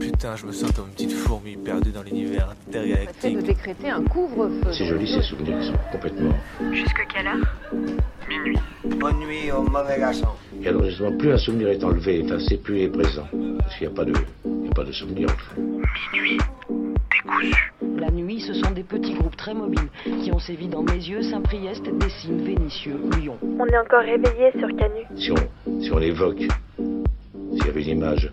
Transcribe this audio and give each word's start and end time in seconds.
Putain, 0.00 0.36
je 0.36 0.46
me 0.46 0.52
sens 0.52 0.70
comme 0.72 0.86
une 0.86 0.92
petite 0.92 1.12
fourmi 1.12 1.56
perdue 1.56 1.90
dans 1.90 2.02
l'univers 2.02 2.54
intergalactique. 2.68 3.36
de 3.36 3.40
décréter 3.42 3.90
un 3.90 4.02
couvre-feu. 4.02 4.72
C'est 4.72 4.84
joli 4.86 5.06
ces 5.06 5.22
souvenirs 5.22 5.58
qui 5.60 5.66
sont 5.66 5.78
complètement. 5.92 6.34
Jusque 6.72 7.06
quelle 7.12 7.26
heure? 7.26 7.56
Minuit. 8.28 8.58
Bonne 8.84 9.18
nuit 9.20 9.50
au 9.52 9.62
mauvais 9.62 9.98
garçon. 9.98 10.28
Et 10.62 10.68
alors 10.68 10.84
justement, 10.84 11.16
plus 11.16 11.32
un 11.32 11.38
souvenir 11.38 11.68
est 11.68 11.82
enlevé, 11.84 12.20
effacé, 12.20 12.56
plus 12.58 12.78
il 12.78 12.82
est 12.84 12.88
présent. 12.88 13.26
Parce 13.58 13.76
qu'il 13.76 13.86
n'y 13.88 13.92
a 13.92 13.96
pas 13.96 14.04
de, 14.04 14.12
il 14.44 14.50
n'y 14.62 14.68
a 14.68 14.72
pas 14.74 14.84
de 14.84 14.92
souvenir 14.92 15.28
en 15.30 15.32
fait. 15.54 15.60
Minuit. 16.12 16.38
Décousu. 17.10 17.72
La 17.98 18.10
nuit, 18.10 18.40
ce 18.40 18.52
sont 18.54 18.70
des 18.72 18.82
petits 18.82 19.14
groupes 19.14 19.36
très 19.36 19.54
mobiles 19.54 19.88
qui 20.22 20.30
ont 20.32 20.38
sévi 20.38 20.68
dans 20.68 20.82
Mézieux, 20.82 21.22
Saint-Priest, 21.22 21.84
Dessines, 21.98 22.42
Vénissieux, 22.44 23.00
Lyon. 23.18 23.38
On 23.58 23.66
est 23.66 23.78
encore 23.78 24.00
réveillé 24.02 24.50
sur 24.58 24.68
Canu. 24.76 25.02
Si 25.16 25.30
on, 25.32 25.80
si 25.80 25.90
on 25.92 25.98
l'évoque, 25.98 26.44
s'il 26.76 27.66
y 27.66 27.68
avait 27.68 27.82
une 27.82 27.98
image 27.98 28.32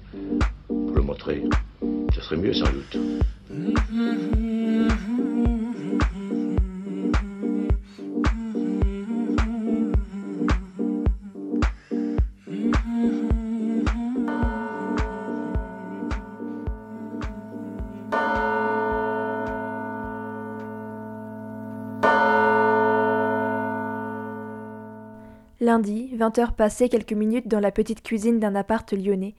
le 0.93 1.01
montrer, 1.01 1.43
ce 2.13 2.21
serait 2.21 2.37
mieux 2.37 2.53
sans 2.53 2.71
doute. 2.71 2.97
Lundi, 25.59 26.11
20h 26.17 26.55
passées 26.55 26.89
quelques 26.89 27.13
minutes 27.13 27.47
dans 27.47 27.61
la 27.61 27.71
petite 27.71 28.03
cuisine 28.03 28.37
d'un 28.37 28.53
appart 28.53 28.91
lyonnais. 28.91 29.33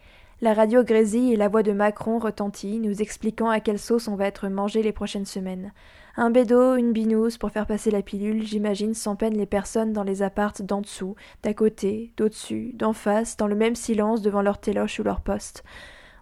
La 0.44 0.52
radio 0.52 0.84
grésille 0.84 1.32
et 1.32 1.36
la 1.36 1.48
voix 1.48 1.62
de 1.62 1.72
Macron 1.72 2.18
retentit, 2.18 2.78
nous 2.78 3.00
expliquant 3.00 3.48
à 3.48 3.60
quelle 3.60 3.78
sauce 3.78 4.08
on 4.08 4.14
va 4.14 4.26
être 4.26 4.48
mangé 4.48 4.82
les 4.82 4.92
prochaines 4.92 5.24
semaines. 5.24 5.72
Un 6.18 6.28
bédo, 6.28 6.76
une 6.76 6.92
binouse 6.92 7.38
pour 7.38 7.50
faire 7.50 7.66
passer 7.66 7.90
la 7.90 8.02
pilule, 8.02 8.46
j'imagine 8.46 8.92
sans 8.92 9.16
peine 9.16 9.38
les 9.38 9.46
personnes 9.46 9.94
dans 9.94 10.02
les 10.02 10.20
appartes 10.20 10.60
d'en 10.60 10.82
dessous, 10.82 11.14
d'à 11.42 11.54
côté, 11.54 12.12
d'au-dessus, 12.18 12.72
d'en 12.74 12.92
face, 12.92 13.38
dans 13.38 13.46
le 13.46 13.56
même 13.56 13.74
silence 13.74 14.20
devant 14.20 14.42
leur 14.42 14.60
téloche 14.60 15.00
ou 15.00 15.02
leur 15.02 15.22
poste. 15.22 15.64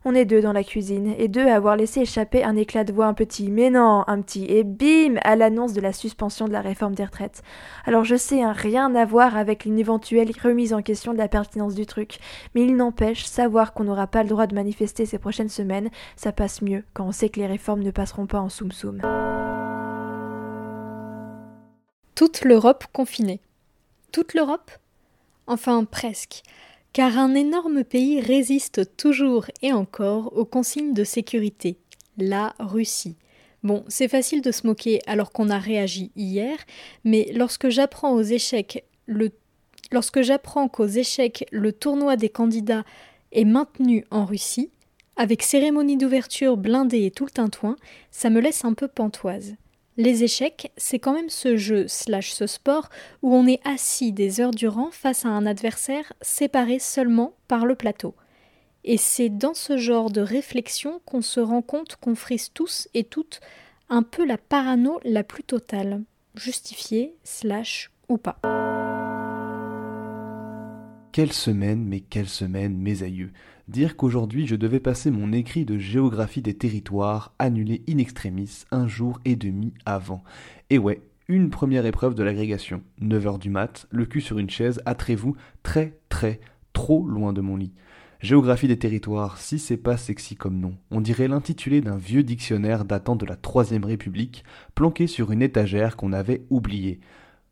On 0.04 0.16
est 0.16 0.24
deux 0.24 0.40
dans 0.40 0.52
la 0.52 0.64
cuisine, 0.64 1.14
et 1.16 1.28
deux 1.28 1.46
à 1.46 1.54
avoir 1.54 1.76
laissé 1.76 2.00
échapper 2.00 2.42
un 2.42 2.56
éclat 2.56 2.82
de 2.82 2.92
voix 2.92 3.06
un 3.06 3.14
petit, 3.14 3.52
mais 3.52 3.70
non, 3.70 4.02
un 4.08 4.20
petit, 4.20 4.46
et 4.46 4.64
bim, 4.64 5.14
à 5.22 5.36
l'annonce 5.36 5.74
de 5.74 5.80
la 5.80 5.92
suspension 5.92 6.48
de 6.48 6.52
la 6.52 6.60
réforme 6.60 6.96
des 6.96 7.04
retraites. 7.04 7.42
Alors 7.84 8.02
je 8.02 8.16
sais, 8.16 8.42
un 8.42 8.50
rien 8.50 8.92
à 8.96 9.04
voir 9.04 9.36
avec 9.36 9.64
une 9.64 9.78
éventuelle 9.78 10.32
remise 10.42 10.72
en 10.72 10.82
question 10.82 11.12
de 11.12 11.18
la 11.18 11.28
pertinence 11.28 11.76
du 11.76 11.86
truc, 11.86 12.18
mais 12.56 12.62
il 12.62 12.74
n'empêche, 12.74 13.24
savoir 13.26 13.74
qu'on 13.74 13.84
n'aura 13.84 14.08
pas 14.08 14.24
le 14.24 14.28
droit 14.28 14.48
de 14.48 14.56
manifester 14.56 15.06
ces 15.06 15.20
prochaines 15.20 15.48
semaines, 15.48 15.88
ça 16.16 16.32
passe 16.32 16.62
mieux 16.62 16.82
quand 16.94 17.06
on 17.06 17.12
sait 17.12 17.28
que 17.28 17.38
les 17.38 17.46
réformes 17.46 17.82
ne 17.82 17.92
passeront 17.92 18.26
pas 18.26 18.40
en 18.40 18.48
soum-soum. 18.48 19.02
Toute 22.16 22.44
l'Europe 22.44 22.86
confinée. 22.92 23.40
Toute 24.10 24.34
l'Europe? 24.34 24.72
Enfin 25.46 25.84
presque 25.84 26.42
car 26.92 27.18
un 27.18 27.34
énorme 27.34 27.84
pays 27.84 28.20
résiste 28.20 28.96
toujours 28.96 29.46
et 29.62 29.72
encore 29.72 30.36
aux 30.36 30.44
consignes 30.44 30.92
de 30.92 31.04
sécurité, 31.04 31.76
la 32.18 32.54
Russie. 32.58 33.16
Bon, 33.62 33.84
c'est 33.88 34.08
facile 34.08 34.42
de 34.42 34.52
se 34.52 34.66
moquer 34.66 35.00
alors 35.06 35.32
qu'on 35.32 35.48
a 35.48 35.58
réagi 35.58 36.10
hier, 36.16 36.56
mais 37.04 37.30
lorsque 37.34 37.68
j'apprends 37.68 38.12
aux 38.12 38.22
échecs 38.22 38.84
lorsque 39.90 40.22
j'apprends 40.22 40.68
qu'aux 40.68 40.86
échecs 40.86 41.46
le 41.50 41.72
tournoi 41.72 42.16
des 42.16 42.28
candidats 42.28 42.84
est 43.32 43.44
maintenu 43.44 44.04
en 44.10 44.24
Russie, 44.24 44.70
avec 45.16 45.42
cérémonie 45.42 45.96
d'ouverture 45.96 46.56
blindée 46.56 47.04
et 47.04 47.10
tout 47.10 47.24
le 47.24 47.30
tintouin, 47.30 47.76
ça 48.10 48.30
me 48.30 48.40
laisse 48.40 48.64
un 48.64 48.72
peu 48.72 48.88
pantoise. 48.88 49.54
Les 49.98 50.24
échecs, 50.24 50.72
c'est 50.78 50.98
quand 50.98 51.12
même 51.12 51.28
ce 51.28 51.56
jeu 51.56 51.86
slash 51.86 52.32
ce 52.32 52.46
sport 52.46 52.88
où 53.20 53.34
on 53.34 53.46
est 53.46 53.60
assis 53.66 54.12
des 54.12 54.40
heures 54.40 54.52
durant 54.52 54.90
face 54.90 55.26
à 55.26 55.28
un 55.28 55.44
adversaire 55.44 56.12
séparé 56.22 56.78
seulement 56.78 57.34
par 57.46 57.66
le 57.66 57.74
plateau. 57.74 58.14
Et 58.84 58.96
c'est 58.96 59.28
dans 59.28 59.54
ce 59.54 59.76
genre 59.76 60.10
de 60.10 60.22
réflexion 60.22 61.00
qu'on 61.04 61.22
se 61.22 61.40
rend 61.40 61.62
compte 61.62 61.96
qu'on 61.96 62.14
frise 62.14 62.50
tous 62.52 62.88
et 62.94 63.04
toutes 63.04 63.40
un 63.90 64.02
peu 64.02 64.24
la 64.24 64.38
parano 64.38 64.98
la 65.04 65.22
plus 65.22 65.44
totale, 65.44 66.02
justifiée 66.34 67.14
slash 67.22 67.90
ou 68.08 68.16
pas. 68.16 68.38
Quelle 71.12 71.32
semaine, 71.32 71.84
mais 71.84 72.00
quelle 72.00 72.28
semaine, 72.28 72.76
mes 72.76 73.02
aïeux 73.02 73.32
dire 73.68 73.96
qu'aujourd'hui 73.96 74.46
je 74.46 74.56
devais 74.56 74.80
passer 74.80 75.10
mon 75.10 75.32
écrit 75.32 75.64
de 75.64 75.78
géographie 75.78 76.42
des 76.42 76.54
territoires 76.54 77.34
annulé 77.38 77.82
in 77.88 77.98
extremis 77.98 78.64
un 78.70 78.86
jour 78.86 79.20
et 79.24 79.36
demi 79.36 79.72
avant. 79.86 80.24
Et 80.70 80.78
ouais, 80.78 81.02
une 81.28 81.50
première 81.50 81.86
épreuve 81.86 82.14
de 82.14 82.22
l'agrégation. 82.22 82.82
9h 83.00 83.38
du 83.38 83.50
mat, 83.50 83.86
le 83.90 84.06
cul 84.06 84.20
sur 84.20 84.38
une 84.38 84.50
chaise, 84.50 84.80
attrez-vous, 84.86 85.36
très 85.62 85.98
très 86.08 86.40
trop 86.72 87.06
loin 87.06 87.32
de 87.32 87.40
mon 87.40 87.56
lit. 87.56 87.72
Géographie 88.20 88.68
des 88.68 88.78
territoires, 88.78 89.38
si 89.38 89.58
c'est 89.58 89.76
pas 89.76 89.96
sexy 89.96 90.36
comme 90.36 90.60
nom, 90.60 90.76
on 90.90 91.00
dirait 91.00 91.28
l'intitulé 91.28 91.80
d'un 91.80 91.96
vieux 91.96 92.22
dictionnaire 92.22 92.84
datant 92.84 93.16
de 93.16 93.26
la 93.26 93.36
Troisième 93.36 93.84
République, 93.84 94.44
planqué 94.74 95.06
sur 95.06 95.32
une 95.32 95.42
étagère 95.42 95.96
qu'on 95.96 96.12
avait 96.12 96.44
oubliée. 96.48 97.00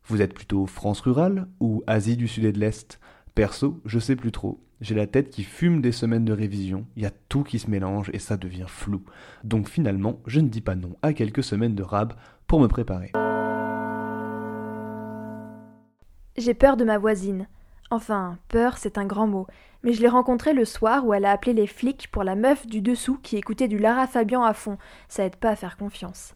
Vous 0.05 0.21
êtes 0.21 0.33
plutôt 0.33 0.65
France 0.65 1.01
rurale 1.01 1.47
ou 1.59 1.83
Asie 1.87 2.17
du 2.17 2.27
Sud 2.27 2.45
et 2.45 2.51
de 2.53 2.59
l'Est? 2.59 3.00
Perso, 3.35 3.79
je 3.85 3.97
sais 3.97 4.15
plus 4.15 4.31
trop. 4.31 4.59
J'ai 4.81 4.95
la 4.95 5.07
tête 5.07 5.29
qui 5.29 5.43
fume 5.43 5.81
des 5.81 5.91
semaines 5.91 6.25
de 6.25 6.33
révision, 6.33 6.85
il 6.95 7.03
y 7.03 7.05
a 7.05 7.11
tout 7.29 7.43
qui 7.43 7.59
se 7.59 7.69
mélange 7.69 8.09
et 8.13 8.19
ça 8.19 8.35
devient 8.35 8.65
flou. 8.67 9.03
Donc 9.43 9.69
finalement, 9.69 10.19
je 10.25 10.39
ne 10.39 10.49
dis 10.49 10.61
pas 10.61 10.75
non 10.75 10.95
à 11.01 11.13
quelques 11.13 11.43
semaines 11.43 11.75
de 11.75 11.83
rab 11.83 12.13
pour 12.47 12.59
me 12.59 12.67
préparer. 12.67 13.11
J'ai 16.35 16.53
peur 16.53 16.75
de 16.77 16.83
ma 16.83 16.97
voisine. 16.97 17.47
Enfin, 17.89 18.37
peur, 18.47 18.77
c'est 18.77 18.97
un 18.97 19.05
grand 19.05 19.27
mot. 19.27 19.47
Mais 19.83 19.93
je 19.93 20.01
l'ai 20.01 20.07
rencontrée 20.07 20.53
le 20.53 20.65
soir 20.65 21.05
où 21.05 21.13
elle 21.13 21.25
a 21.25 21.31
appelé 21.31 21.53
les 21.53 21.67
flics 21.67 22.09
pour 22.11 22.23
la 22.23 22.35
meuf 22.35 22.67
du 22.67 22.81
dessous 22.81 23.19
qui 23.21 23.37
écoutait 23.37 23.67
du 23.67 23.77
Lara 23.77 24.07
Fabian 24.07 24.43
à 24.43 24.53
fond. 24.53 24.77
Ça 25.07 25.25
aide 25.25 25.35
pas 25.35 25.49
à 25.49 25.55
faire 25.55 25.77
confiance. 25.77 26.33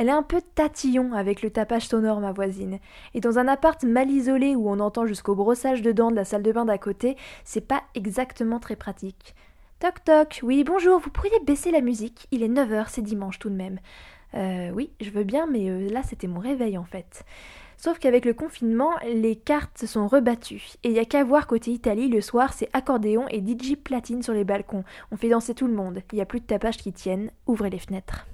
Elle 0.00 0.10
est 0.10 0.12
un 0.12 0.22
peu 0.22 0.40
tatillon 0.54 1.12
avec 1.12 1.42
le 1.42 1.50
tapage 1.50 1.88
sonore, 1.88 2.20
ma 2.20 2.30
voisine. 2.30 2.78
Et 3.14 3.20
dans 3.20 3.40
un 3.40 3.48
appart 3.48 3.82
mal 3.82 4.08
isolé 4.08 4.54
où 4.54 4.70
on 4.70 4.78
entend 4.78 5.06
jusqu'au 5.06 5.34
brossage 5.34 5.82
de 5.82 5.90
dents 5.90 6.12
de 6.12 6.14
la 6.14 6.24
salle 6.24 6.44
de 6.44 6.52
bain 6.52 6.64
d'à 6.64 6.78
côté, 6.78 7.16
c'est 7.42 7.66
pas 7.66 7.82
exactement 7.96 8.60
très 8.60 8.76
pratique. 8.76 9.34
Toc 9.80 10.04
toc, 10.04 10.38
oui, 10.44 10.62
bonjour, 10.62 11.00
vous 11.00 11.10
pourriez 11.10 11.40
baisser 11.44 11.72
la 11.72 11.80
musique 11.80 12.28
Il 12.30 12.44
est 12.44 12.48
9h, 12.48 12.84
c'est 12.90 13.02
dimanche 13.02 13.40
tout 13.40 13.50
de 13.50 13.56
même. 13.56 13.80
Euh, 14.34 14.70
oui, 14.70 14.92
je 15.00 15.10
veux 15.10 15.24
bien, 15.24 15.48
mais 15.48 15.68
euh, 15.68 15.90
là 15.90 16.04
c'était 16.04 16.28
mon 16.28 16.38
réveil 16.38 16.78
en 16.78 16.84
fait. 16.84 17.24
Sauf 17.76 17.98
qu'avec 17.98 18.24
le 18.24 18.34
confinement, 18.34 18.92
les 19.04 19.34
cartes 19.34 19.84
sont 19.84 20.06
rebattues. 20.06 20.74
Et 20.84 20.92
y 20.92 21.00
a 21.00 21.06
qu'à 21.06 21.24
voir 21.24 21.48
côté 21.48 21.72
Italie, 21.72 22.08
le 22.08 22.20
soir, 22.20 22.52
c'est 22.52 22.70
accordéon 22.72 23.26
et 23.30 23.40
DJ 23.40 23.74
platine 23.74 24.22
sur 24.22 24.32
les 24.32 24.44
balcons. 24.44 24.84
On 25.10 25.16
fait 25.16 25.28
danser 25.28 25.54
tout 25.54 25.66
le 25.66 25.74
monde. 25.74 26.02
Il 26.12 26.20
a 26.20 26.24
plus 26.24 26.38
de 26.38 26.46
tapage 26.46 26.76
qui 26.76 26.92
tiennent. 26.92 27.32
Ouvrez 27.48 27.70
les 27.70 27.80
fenêtres. 27.80 28.26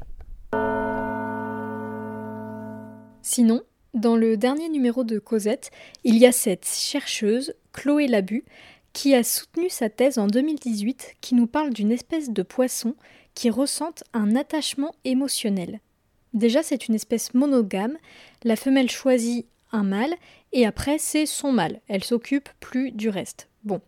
Sinon, 3.27 3.62
dans 3.95 4.17
le 4.17 4.37
dernier 4.37 4.69
numéro 4.69 5.03
de 5.03 5.19
Cosette, 5.19 5.71
il 6.05 6.19
y 6.19 6.27
a 6.27 6.31
cette 6.31 6.67
chercheuse, 6.67 7.55
Chloé 7.73 8.07
Labu, 8.07 8.45
qui 8.93 9.15
a 9.15 9.25
soutenu 9.25 9.71
sa 9.71 9.89
thèse 9.89 10.19
en 10.19 10.27
2018 10.27 11.15
qui 11.23 11.34
nous 11.34 11.47
parle 11.47 11.73
d'une 11.73 11.91
espèce 11.91 12.29
de 12.29 12.43
poisson 12.43 12.95
qui 13.34 13.49
ressente 13.49 14.05
un 14.13 14.37
attachement 14.37 14.95
émotionnel. 15.07 15.81
Déjà, 16.34 16.63
c'est 16.63 16.87
une 16.87 16.95
espèce 16.95 17.33
monogame, 17.33 17.97
la 18.43 18.57
femelle 18.57 18.91
choisit 18.91 19.47
un 19.73 19.84
mâle 19.84 20.15
et 20.53 20.67
après 20.67 20.99
c'est 20.99 21.25
son 21.25 21.51
mâle, 21.51 21.81
elle 21.89 22.05
s'occupe 22.05 22.51
plus 22.61 22.93
du 22.93 23.09
reste. 23.09 23.49
Bon. 23.65 23.81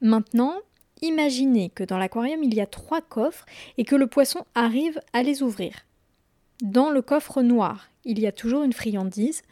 Maintenant, 0.00 0.54
imaginez 1.02 1.70
que 1.70 1.82
dans 1.82 1.98
l'aquarium 1.98 2.44
il 2.44 2.54
y 2.54 2.60
a 2.60 2.66
trois 2.66 3.00
coffres 3.00 3.46
et 3.78 3.84
que 3.84 3.96
le 3.96 4.06
poisson 4.06 4.44
arrive 4.54 5.00
à 5.12 5.24
les 5.24 5.42
ouvrir. 5.42 5.74
Dans 6.62 6.90
le 6.90 7.02
coffre 7.02 7.42
noir, 7.42 7.89
il 8.04 8.18
y 8.18 8.26
a 8.26 8.32
toujours 8.32 8.62
une 8.62 8.72
friandise. 8.72 9.42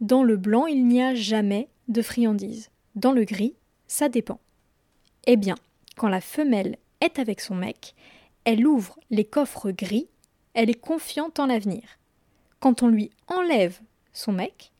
Dans 0.00 0.22
le 0.22 0.36
blanc, 0.36 0.66
il 0.66 0.86
n'y 0.86 1.02
a 1.02 1.14
jamais 1.14 1.68
de 1.88 2.02
friandise. 2.02 2.70
Dans 2.94 3.12
le 3.12 3.24
gris, 3.24 3.54
ça 3.86 4.08
dépend. 4.08 4.40
Eh 5.26 5.36
bien, 5.36 5.56
quand 5.96 6.08
la 6.08 6.20
femelle 6.20 6.76
est 7.00 7.18
avec 7.18 7.40
son 7.40 7.54
mec, 7.54 7.94
elle 8.44 8.66
ouvre 8.66 8.98
les 9.10 9.24
coffres 9.24 9.70
gris, 9.70 10.08
elle 10.54 10.70
est 10.70 10.80
confiante 10.80 11.38
en 11.38 11.46
l'avenir. 11.46 11.82
Quand 12.60 12.82
on 12.82 12.88
lui 12.88 13.10
enlève 13.26 13.80
son 14.12 14.32
mec, 14.32 14.72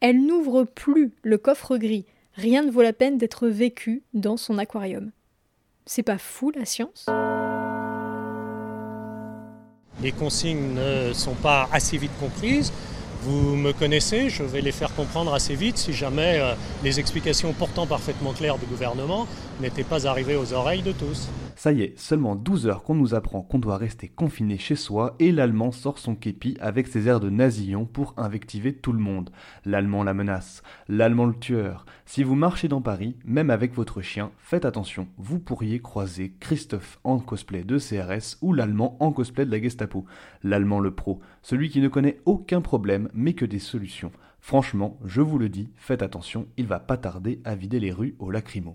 elle 0.00 0.24
n'ouvre 0.24 0.64
plus 0.64 1.12
le 1.22 1.38
coffre 1.38 1.76
gris. 1.76 2.06
Rien 2.34 2.62
ne 2.62 2.70
vaut 2.70 2.82
la 2.82 2.92
peine 2.92 3.18
d'être 3.18 3.48
vécu 3.48 4.02
dans 4.14 4.36
son 4.36 4.58
aquarium. 4.58 5.12
C'est 5.86 6.02
pas 6.02 6.18
fou 6.18 6.50
la 6.50 6.64
science? 6.64 7.06
Les 10.02 10.12
consignes 10.12 10.74
ne 10.74 11.12
sont 11.12 11.34
pas 11.34 11.68
assez 11.72 11.96
vite 11.96 12.12
comprises. 12.20 12.72
Vous 13.22 13.54
me 13.54 13.72
connaissez, 13.72 14.28
je 14.28 14.42
vais 14.42 14.60
les 14.60 14.72
faire 14.72 14.92
comprendre 14.94 15.32
assez 15.32 15.54
vite 15.54 15.78
si 15.78 15.92
jamais 15.92 16.40
euh, 16.40 16.54
les 16.82 16.98
explications 16.98 17.52
pourtant 17.52 17.86
parfaitement 17.86 18.32
claires 18.32 18.58
du 18.58 18.66
gouvernement 18.66 19.28
n'étaient 19.60 19.84
pas 19.84 20.08
arrivées 20.08 20.34
aux 20.34 20.52
oreilles 20.52 20.82
de 20.82 20.90
tous. 20.90 21.28
Ça 21.56 21.72
y 21.72 21.82
est, 21.82 21.98
seulement 21.98 22.34
12 22.34 22.66
heures 22.66 22.82
qu'on 22.82 22.94
nous 22.94 23.14
apprend 23.14 23.42
qu'on 23.42 23.58
doit 23.58 23.76
rester 23.76 24.08
confiné 24.08 24.58
chez 24.58 24.76
soi 24.76 25.14
et 25.18 25.32
l'Allemand 25.32 25.72
sort 25.72 25.98
son 25.98 26.14
képi 26.14 26.56
avec 26.60 26.86
ses 26.86 27.08
airs 27.08 27.20
de 27.20 27.30
nasillon 27.30 27.84
pour 27.84 28.14
invectiver 28.16 28.72
tout 28.72 28.92
le 28.92 28.98
monde. 28.98 29.30
L'Allemand 29.64 30.02
la 30.02 30.14
menace, 30.14 30.62
l'Allemand 30.88 31.26
le 31.26 31.34
tueur. 31.34 31.86
Si 32.06 32.22
vous 32.22 32.34
marchez 32.34 32.68
dans 32.68 32.80
Paris, 32.80 33.16
même 33.24 33.50
avec 33.50 33.74
votre 33.74 34.00
chien, 34.00 34.30
faites 34.38 34.64
attention, 34.64 35.08
vous 35.18 35.38
pourriez 35.38 35.80
croiser 35.80 36.34
Christophe 36.40 36.98
en 37.04 37.18
cosplay 37.18 37.64
de 37.64 37.78
CRS 37.78 38.38
ou 38.40 38.52
l'Allemand 38.52 38.96
en 39.00 39.12
cosplay 39.12 39.46
de 39.46 39.50
la 39.50 39.60
Gestapo. 39.60 40.04
L'Allemand 40.42 40.80
le 40.80 40.94
pro, 40.94 41.20
celui 41.42 41.68
qui 41.68 41.80
ne 41.80 41.88
connaît 41.88 42.20
aucun 42.24 42.60
problème 42.60 43.08
mais 43.14 43.34
que 43.34 43.44
des 43.44 43.58
solutions. 43.58 44.12
Franchement, 44.40 44.98
je 45.04 45.20
vous 45.20 45.38
le 45.38 45.48
dis, 45.48 45.70
faites 45.76 46.02
attention, 46.02 46.48
il 46.56 46.66
va 46.66 46.80
pas 46.80 46.96
tarder 46.96 47.40
à 47.44 47.54
vider 47.54 47.78
les 47.78 47.92
rues 47.92 48.16
au 48.18 48.30
lacrymo. 48.30 48.72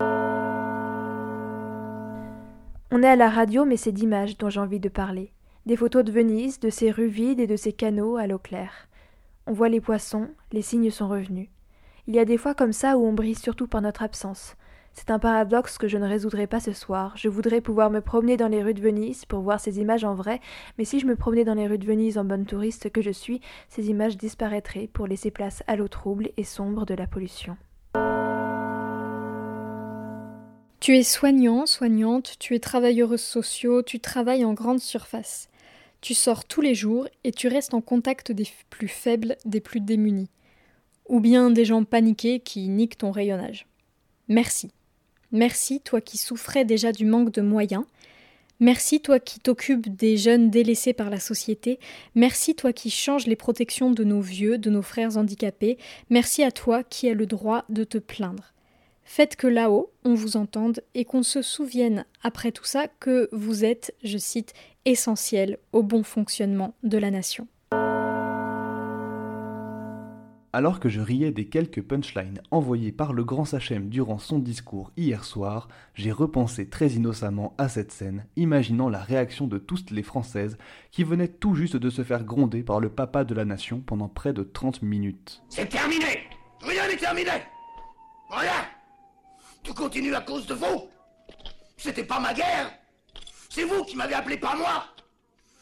On 2.90 3.02
est 3.02 3.08
à 3.08 3.16
la 3.16 3.28
radio, 3.28 3.66
mais 3.66 3.76
c'est 3.76 3.92
d'images 3.92 4.38
dont 4.38 4.48
j'ai 4.48 4.60
envie 4.60 4.80
de 4.80 4.88
parler. 4.88 5.30
Des 5.66 5.76
photos 5.76 6.04
de 6.04 6.10
Venise, 6.10 6.58
de 6.58 6.70
ses 6.70 6.90
rues 6.90 7.08
vides 7.08 7.38
et 7.38 7.46
de 7.46 7.54
ses 7.54 7.74
canaux 7.74 8.16
à 8.16 8.26
l'eau 8.26 8.38
claire. 8.38 8.88
On 9.46 9.52
voit 9.52 9.68
les 9.68 9.82
poissons, 9.82 10.30
les 10.52 10.62
signes 10.62 10.90
sont 10.90 11.06
revenus. 11.06 11.50
Il 12.06 12.14
y 12.14 12.18
a 12.18 12.24
des 12.24 12.38
fois 12.38 12.54
comme 12.54 12.72
ça 12.72 12.96
où 12.96 13.04
on 13.04 13.12
brille 13.12 13.34
surtout 13.34 13.66
par 13.66 13.82
notre 13.82 14.02
absence. 14.02 14.56
C'est 14.94 15.10
un 15.10 15.18
paradoxe 15.18 15.76
que 15.76 15.86
je 15.86 15.98
ne 15.98 16.08
résoudrai 16.08 16.46
pas 16.46 16.60
ce 16.60 16.72
soir. 16.72 17.12
Je 17.14 17.28
voudrais 17.28 17.60
pouvoir 17.60 17.90
me 17.90 18.00
promener 18.00 18.38
dans 18.38 18.48
les 18.48 18.62
rues 18.62 18.72
de 18.72 18.80
Venise 18.80 19.26
pour 19.26 19.40
voir 19.40 19.60
ces 19.60 19.80
images 19.80 20.04
en 20.04 20.14
vrai, 20.14 20.40
mais 20.78 20.86
si 20.86 20.98
je 20.98 21.06
me 21.06 21.14
promenais 21.14 21.44
dans 21.44 21.52
les 21.52 21.66
rues 21.66 21.76
de 21.76 21.86
Venise 21.86 22.16
en 22.16 22.24
bonne 22.24 22.46
touriste 22.46 22.90
que 22.90 23.02
je 23.02 23.10
suis, 23.10 23.42
ces 23.68 23.90
images 23.90 24.16
disparaîtraient 24.16 24.88
pour 24.90 25.06
laisser 25.06 25.30
place 25.30 25.62
à 25.66 25.76
l'eau 25.76 25.88
trouble 25.88 26.30
et 26.38 26.44
sombre 26.44 26.86
de 26.86 26.94
la 26.94 27.06
pollution. 27.06 27.58
Tu 30.80 30.96
es 30.96 31.02
soignant, 31.02 31.66
soignante, 31.66 32.36
tu 32.38 32.54
es 32.54 32.60
travailleuse 32.60 33.20
sociaux, 33.20 33.82
tu 33.82 33.98
travailles 33.98 34.44
en 34.44 34.54
grande 34.54 34.78
surface. 34.78 35.48
Tu 36.00 36.14
sors 36.14 36.44
tous 36.44 36.60
les 36.60 36.76
jours 36.76 37.08
et 37.24 37.32
tu 37.32 37.48
restes 37.48 37.74
en 37.74 37.80
contact 37.80 38.30
des 38.30 38.46
plus 38.70 38.86
faibles, 38.86 39.36
des 39.44 39.60
plus 39.60 39.80
démunis. 39.80 40.30
Ou 41.08 41.18
bien 41.18 41.50
des 41.50 41.64
gens 41.64 41.82
paniqués 41.82 42.38
qui 42.38 42.68
niquent 42.68 42.98
ton 42.98 43.10
rayonnage. 43.10 43.66
Merci. 44.28 44.70
Merci, 45.32 45.80
toi 45.80 46.00
qui 46.00 46.16
souffrais 46.16 46.64
déjà 46.64 46.92
du 46.92 47.04
manque 47.04 47.32
de 47.32 47.42
moyens. 47.42 47.84
Merci, 48.60 49.00
toi 49.00 49.18
qui 49.18 49.40
t'occupes 49.40 49.88
des 49.88 50.16
jeunes 50.16 50.48
délaissés 50.48 50.92
par 50.92 51.10
la 51.10 51.18
société. 51.18 51.80
Merci, 52.14 52.54
toi 52.54 52.72
qui 52.72 52.90
changes 52.90 53.26
les 53.26 53.36
protections 53.36 53.90
de 53.90 54.04
nos 54.04 54.20
vieux, 54.20 54.58
de 54.58 54.70
nos 54.70 54.82
frères 54.82 55.16
handicapés. 55.16 55.76
Merci 56.08 56.44
à 56.44 56.52
toi 56.52 56.84
qui 56.84 57.08
as 57.08 57.14
le 57.14 57.26
droit 57.26 57.64
de 57.68 57.82
te 57.82 57.98
plaindre. 57.98 58.54
Faites 59.10 59.36
que 59.36 59.46
là-haut, 59.46 59.90
on 60.04 60.12
vous 60.12 60.36
entende 60.36 60.82
et 60.94 61.06
qu'on 61.06 61.22
se 61.22 61.40
souvienne, 61.40 62.04
après 62.22 62.52
tout 62.52 62.66
ça, 62.66 62.88
que 63.00 63.30
vous 63.32 63.64
êtes, 63.64 63.94
je 64.04 64.18
cite, 64.18 64.52
essentiel 64.84 65.56
au 65.72 65.82
bon 65.82 66.02
fonctionnement 66.02 66.74
de 66.82 66.98
la 66.98 67.10
nation. 67.10 67.48
Alors 70.52 70.78
que 70.78 70.90
je 70.90 71.00
riais 71.00 71.30
des 71.30 71.46
quelques 71.46 71.82
punchlines 71.82 72.42
envoyées 72.50 72.92
par 72.92 73.14
le 73.14 73.24
grand 73.24 73.46
Sachem 73.46 73.88
durant 73.88 74.18
son 74.18 74.38
discours 74.38 74.92
hier 74.98 75.24
soir, 75.24 75.68
j'ai 75.94 76.12
repensé 76.12 76.68
très 76.68 76.88
innocemment 76.88 77.54
à 77.56 77.70
cette 77.70 77.92
scène, 77.92 78.26
imaginant 78.36 78.90
la 78.90 79.00
réaction 79.00 79.46
de 79.46 79.56
toutes 79.56 79.90
les 79.90 80.02
Françaises 80.02 80.58
qui 80.90 81.02
venaient 81.02 81.28
tout 81.28 81.54
juste 81.54 81.76
de 81.76 81.88
se 81.88 82.04
faire 82.04 82.24
gronder 82.24 82.62
par 82.62 82.78
le 82.78 82.90
papa 82.90 83.24
de 83.24 83.34
la 83.34 83.46
nation 83.46 83.80
pendant 83.80 84.08
près 84.08 84.34
de 84.34 84.42
30 84.42 84.82
minutes. 84.82 85.42
C'est 85.48 85.70
terminé 85.70 86.28
Rien 86.60 86.86
n'est 86.88 86.96
terminé 86.96 87.30
Rien 88.30 88.77
Tout 89.68 89.74
continue 89.74 90.14
à 90.14 90.22
cause 90.22 90.46
de 90.46 90.54
vous. 90.54 90.88
C'était 91.76 92.02
pas 92.02 92.18
ma 92.18 92.32
guerre. 92.32 92.72
C'est 93.50 93.64
vous 93.64 93.84
qui 93.84 93.96
m'avez 93.96 94.14
appelé, 94.14 94.38
pas 94.38 94.56
moi. 94.56 94.86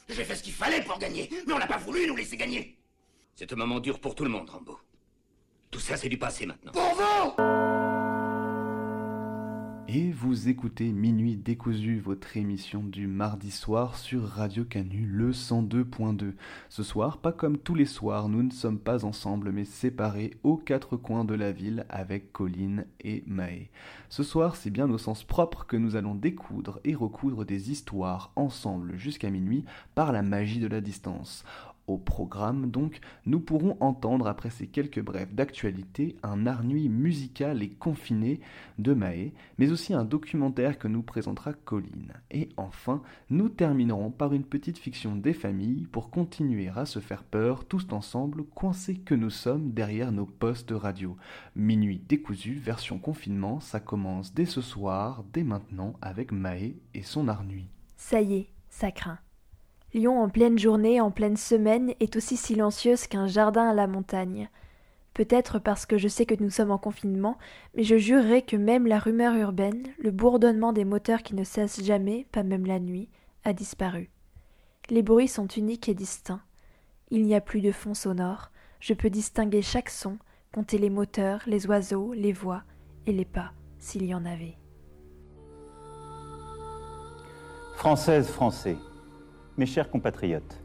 J'ai 0.09 0.23
fait 0.23 0.37
ce 0.37 0.45
qu'il 0.45 0.53
fallait 0.53 0.81
pour 0.81 0.97
gagner, 1.01 1.29
mais 1.45 1.53
on 1.53 1.59
n'a 1.59 1.67
pas 1.67 1.79
voulu 1.79 2.07
nous 2.07 2.15
laisser 2.15 2.37
gagner. 2.37 2.79
C'est 3.35 3.53
un 3.53 3.57
moment 3.57 3.81
dur 3.81 3.99
pour 3.99 4.15
tout 4.15 4.23
le 4.23 4.31
monde, 4.31 4.49
Rambo. 4.49 4.79
Tout 5.73 5.81
ça, 5.81 5.97
c'est 5.97 6.09
du 6.09 6.19
passé 6.19 6.47
maintenant. 6.47 6.71
Pour 6.71 6.95
vous 6.95 7.66
Et 9.89 10.11
vous 10.11 10.49
écoutez 10.49 10.91
Minuit 10.91 11.37
décousu, 11.37 12.01
votre 12.01 12.37
émission 12.37 12.83
du 12.83 13.07
mardi 13.07 13.53
soir 13.53 13.97
sur 13.97 14.25
Radio 14.25 14.65
Canu, 14.65 15.07
le 15.07 15.31
102.2. 15.31 16.33
Ce 16.69 16.83
soir, 16.83 17.19
pas 17.19 17.31
comme 17.31 17.57
tous 17.57 17.77
les 17.77 17.87
soirs, 17.87 18.29
nous 18.29 18.43
ne 18.43 18.51
sommes 18.51 18.81
pas 18.81 19.05
ensemble, 19.05 19.53
mais 19.53 19.65
séparés 19.65 20.33
aux 20.43 20.57
quatre 20.57 20.97
coins 20.97 21.25
de 21.25 21.35
la 21.35 21.53
ville 21.53 21.87
avec 21.89 22.33
Colline 22.33 22.87
et 23.01 23.23
Maë. 23.29 23.71
Ce 24.09 24.25
soir, 24.25 24.57
c'est 24.57 24.71
bien 24.71 24.91
au 24.91 24.99
sens 24.99 25.23
propre 25.23 25.67
que 25.67 25.77
nous 25.77 25.95
allons 25.95 26.17
découdre 26.17 26.81
et 26.83 26.97
recoudre 26.97 27.45
des 27.45 27.71
histoires 27.71 28.33
ensemble 28.35 28.97
jusqu'à 28.97 29.31
minuit 29.31 29.65
par 29.95 30.11
la 30.11 30.23
magie 30.23 30.59
de 30.59 30.67
la 30.67 30.81
distance. 30.81 31.45
Au 31.87 31.99
programme, 31.99 32.71
donc, 32.71 33.01
nous 33.27 33.39
pourrons 33.39 33.77
entendre, 33.81 34.27
après 34.27 34.51
ces 34.51 34.67
quelques 34.67 35.03
brèves 35.03 35.35
d'actualité, 35.35 36.17
un 36.23 36.47
arnuis 36.47 36.89
musical 36.89 37.63
et 37.63 37.71
confiné 37.71 38.41
de 38.79 38.93
Maé, 38.93 39.33
mais 39.59 39.71
aussi 39.71 39.95
un 39.95 40.05
documentaire 40.05 40.79
que 40.79 40.89
nous 40.89 41.03
présentera 41.03 41.53
Colline. 41.53 42.15
Et 42.31 42.49
enfin, 42.57 43.03
nous 43.31 43.49
terminerons 43.49 44.11
par 44.11 44.33
une 44.33 44.45
petite 44.45 44.79
fiction 44.79 45.15
des 45.15 45.33
familles 45.33 45.87
pour 45.93 46.11
continuer 46.11 46.69
à 46.75 46.87
se 46.87 46.99
faire 46.99 47.23
peur 47.23 47.65
tous 47.65 47.87
ensemble, 47.93 48.45
coincés 48.45 48.99
que 48.99 49.15
nous 49.15 49.31
sommes 49.31 49.71
derrière 49.73 50.11
nos 50.13 50.27
postes 50.27 50.73
radio. 50.73 51.17
Minuit 51.55 52.03
décousu, 52.09 52.55
version 52.55 52.99
confinement, 52.99 53.61
ça 53.61 53.81
commence 53.81 54.35
dès 54.35 54.47
ce 54.47 54.61
soir, 54.61 55.25
dès 55.33 55.45
maintenant, 55.45 55.95
avec 56.03 56.33
Maé 56.33 56.77
et 56.95 57.03
son 57.03 57.29
arnuis. 57.29 57.69
Ça 57.97 58.21
y 58.21 58.35
est, 58.35 58.49
ça 58.69 58.91
craint. 58.91 59.19
Lyon 59.95 60.21
en 60.21 60.29
pleine 60.29 60.59
journée, 60.59 61.01
en 61.01 61.11
pleine 61.11 61.37
semaine, 61.37 61.95
est 62.01 62.17
aussi 62.17 62.37
silencieuse 62.37 63.07
qu'un 63.07 63.27
jardin 63.27 63.69
à 63.69 63.75
la 63.75 63.87
montagne. 63.87 64.51
Peut-être 65.15 65.59
parce 65.59 65.87
que 65.87 65.97
je 65.97 66.09
sais 66.09 66.27
que 66.27 66.35
nous 66.43 66.51
sommes 66.51 66.71
en 66.71 66.79
confinement, 66.79 67.39
mais 67.75 67.85
je 67.85 67.97
jurerais 67.97 68.43
que 68.43 68.57
même 68.57 68.87
la 68.87 68.99
rumeur 68.99 69.35
urbaine, 69.35 69.83
le 69.99 70.11
bourdonnement 70.11 70.75
des 70.75 70.85
moteurs 70.85 71.23
qui 71.23 71.35
ne 71.35 71.45
cessent 71.45 71.83
jamais, 71.83 72.27
pas 72.33 72.43
même 72.43 72.67
la 72.67 72.79
nuit, 72.81 73.09
a 73.45 73.55
disparu. 73.55 74.11
Les 74.91 75.03
bruits 75.03 75.29
sont 75.29 75.47
uniques 75.47 75.89
et 75.89 75.95
distincts. 75.95 76.43
Il 77.11 77.25
n'y 77.25 77.35
a 77.35 77.41
plus 77.41 77.63
de 77.63 77.73
fond 77.73 77.95
sonore. 77.95 78.51
Je 78.79 78.93
peux 78.93 79.09
distinguer 79.09 79.63
chaque 79.63 79.89
son, 79.89 80.19
compter 80.53 80.77
les 80.77 80.91
moteurs, 80.91 81.41
les 81.47 81.67
oiseaux, 81.67 82.13
les 82.13 82.33
voix 82.33 82.63
et 83.07 83.13
les 83.13 83.25
pas, 83.25 83.53
s'il 83.79 84.05
y 84.05 84.15
en 84.15 84.27
avait. 84.27 84.59
Françaises, 87.77 88.29
Français, 88.29 88.77
mes 89.59 89.67
chers 89.67 89.91
compatriotes, 89.91 90.61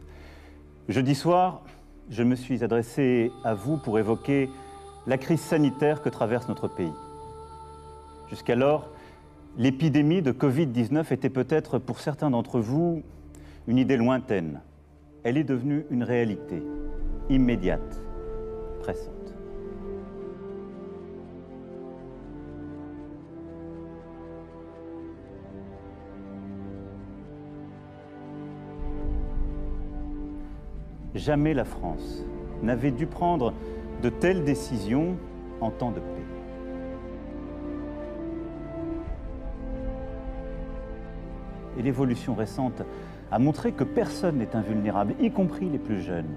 jeudi 0.89 1.15
soir, 1.15 1.63
je 2.09 2.23
me 2.23 2.35
suis 2.35 2.63
adressé 2.63 3.31
à 3.43 3.53
vous 3.53 3.77
pour 3.77 3.97
évoquer 3.99 4.49
la 5.07 5.17
crise 5.17 5.39
sanitaire 5.39 6.01
que 6.01 6.09
traverse 6.09 6.47
notre 6.49 6.67
pays. 6.67 6.91
Jusqu'alors, 8.29 8.89
l'épidémie 9.57 10.21
de 10.21 10.31
Covid-19 10.31 11.13
était 11.13 11.29
peut-être 11.29 11.79
pour 11.79 11.99
certains 11.99 12.29
d'entre 12.29 12.59
vous 12.59 13.01
une 13.67 13.77
idée 13.77 13.97
lointaine. 13.97 14.61
Elle 15.23 15.37
est 15.37 15.43
devenue 15.43 15.85
une 15.89 16.03
réalité, 16.03 16.61
immédiate, 17.29 18.01
pressante. 18.81 19.20
Jamais 31.15 31.53
la 31.53 31.65
France 31.65 32.23
n'avait 32.63 32.91
dû 32.91 33.05
prendre 33.05 33.53
de 34.01 34.09
telles 34.09 34.43
décisions 34.43 35.17
en 35.59 35.69
temps 35.69 35.91
de 35.91 35.99
paix. 35.99 36.05
Et 41.77 41.81
l'évolution 41.81 42.33
récente 42.33 42.83
a 43.31 43.39
montré 43.39 43.71
que 43.71 43.83
personne 43.83 44.37
n'est 44.37 44.55
invulnérable, 44.55 45.15
y 45.19 45.31
compris 45.31 45.69
les 45.69 45.79
plus 45.79 46.01
jeunes. 46.01 46.33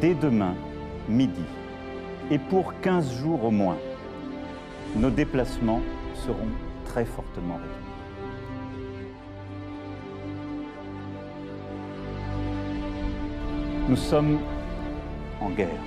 Dès 0.00 0.14
demain, 0.14 0.54
midi, 1.08 1.44
et 2.30 2.38
pour 2.38 2.78
15 2.80 3.12
jours 3.20 3.44
au 3.44 3.50
moins, 3.50 3.78
nos 4.96 5.10
déplacements 5.10 5.80
seront 6.14 6.48
très 6.84 7.04
fortement 7.04 7.54
réduits. 7.54 7.87
Nous 13.88 13.96
sommes 13.96 14.38
en 15.40 15.48
guerre. 15.48 15.80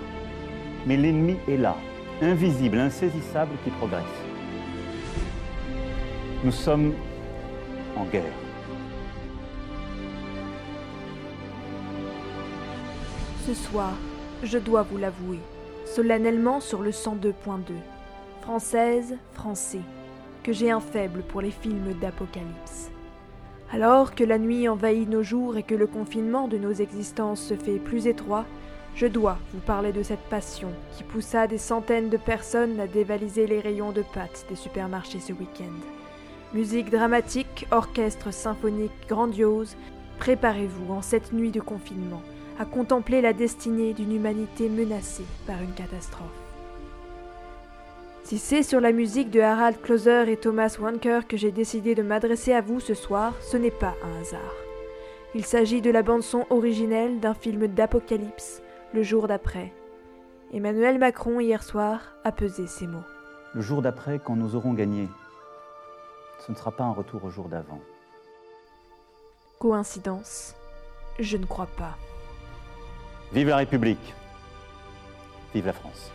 Mais 0.87 0.97
l'ennemi 0.97 1.37
est 1.47 1.57
là, 1.57 1.75
invisible, 2.19 2.79
insaisissable, 2.79 3.51
qui 3.63 3.69
progresse. 3.69 4.01
Nous 6.43 6.51
sommes 6.51 6.93
en 7.95 8.05
guerre. 8.05 8.33
Ce 13.45 13.53
soir, 13.53 13.93
je 14.41 14.57
dois 14.57 14.81
vous 14.81 14.97
l'avouer, 14.97 15.39
solennellement 15.85 16.59
sur 16.59 16.81
le 16.81 16.89
102.2, 16.89 17.73
française, 18.41 19.15
français, 19.33 19.81
que 20.41 20.51
j'ai 20.51 20.71
un 20.71 20.79
faible 20.79 21.21
pour 21.21 21.41
les 21.41 21.51
films 21.51 21.93
d'apocalypse. 22.01 22.89
Alors 23.73 24.15
que 24.15 24.25
la 24.25 24.37
nuit 24.37 24.67
envahit 24.67 25.07
nos 25.07 25.23
jours 25.23 25.55
et 25.55 25.63
que 25.63 25.75
le 25.75 25.87
confinement 25.87 26.49
de 26.49 26.57
nos 26.57 26.73
existences 26.73 27.41
se 27.41 27.53
fait 27.53 27.79
plus 27.79 28.05
étroit, 28.05 28.45
je 28.95 29.07
dois 29.07 29.37
vous 29.53 29.61
parler 29.61 29.93
de 29.93 30.03
cette 30.03 30.27
passion 30.29 30.67
qui 30.97 31.03
poussa 31.03 31.47
des 31.47 31.57
centaines 31.57 32.09
de 32.09 32.17
personnes 32.17 32.81
à 32.81 32.87
dévaliser 32.87 33.47
les 33.47 33.61
rayons 33.61 33.93
de 33.93 34.03
pâtes 34.13 34.45
des 34.49 34.57
supermarchés 34.57 35.21
ce 35.21 35.31
week-end. 35.31 35.71
Musique 36.53 36.89
dramatique, 36.89 37.65
orchestre 37.71 38.33
symphonique 38.33 38.91
grandiose, 39.07 39.77
préparez-vous 40.19 40.93
en 40.93 41.01
cette 41.01 41.31
nuit 41.31 41.51
de 41.51 41.61
confinement 41.61 42.21
à 42.59 42.65
contempler 42.65 43.21
la 43.21 43.31
destinée 43.31 43.93
d'une 43.93 44.13
humanité 44.13 44.67
menacée 44.67 45.25
par 45.47 45.61
une 45.61 45.73
catastrophe. 45.73 46.40
Si 48.23 48.37
c'est 48.37 48.63
sur 48.63 48.79
la 48.79 48.91
musique 48.91 49.29
de 49.29 49.41
Harald 49.41 49.81
Closer 49.81 50.31
et 50.31 50.37
Thomas 50.37 50.77
Wanker 50.79 51.27
que 51.27 51.37
j'ai 51.37 51.51
décidé 51.51 51.95
de 51.95 52.03
m'adresser 52.03 52.53
à 52.53 52.61
vous 52.61 52.79
ce 52.79 52.93
soir, 52.93 53.33
ce 53.41 53.57
n'est 53.57 53.71
pas 53.71 53.95
un 54.03 54.21
hasard. 54.21 54.55
Il 55.35 55.45
s'agit 55.45 55.81
de 55.81 55.91
la 55.91 56.01
bande-son 56.03 56.45
originelle 56.49 57.19
d'un 57.19 57.33
film 57.33 57.67
d'apocalypse, 57.67 58.61
le 58.93 59.03
jour 59.03 59.27
d'après. 59.27 59.73
Emmanuel 60.53 60.99
Macron, 60.99 61.39
hier 61.39 61.63
soir, 61.63 62.13
a 62.23 62.31
pesé 62.31 62.67
ces 62.67 62.87
mots. 62.87 63.03
Le 63.53 63.61
jour 63.61 63.81
d'après, 63.81 64.19
quand 64.19 64.35
nous 64.35 64.55
aurons 64.55 64.73
gagné, 64.73 65.09
ce 66.45 66.51
ne 66.51 66.57
sera 66.57 66.71
pas 66.71 66.83
un 66.83 66.93
retour 66.93 67.23
au 67.25 67.29
jour 67.29 67.49
d'avant. 67.49 67.81
Coïncidence 69.59 70.55
Je 71.19 71.37
ne 71.37 71.45
crois 71.45 71.69
pas. 71.77 71.97
Vive 73.33 73.49
la 73.49 73.57
République 73.57 74.13
Vive 75.53 75.65
la 75.65 75.73
France 75.73 76.11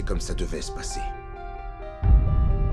passé 0.00 0.04
comme 0.04 0.20
ça 0.20 0.34
devait 0.34 0.62
se 0.62 0.72
passer. 0.72 1.00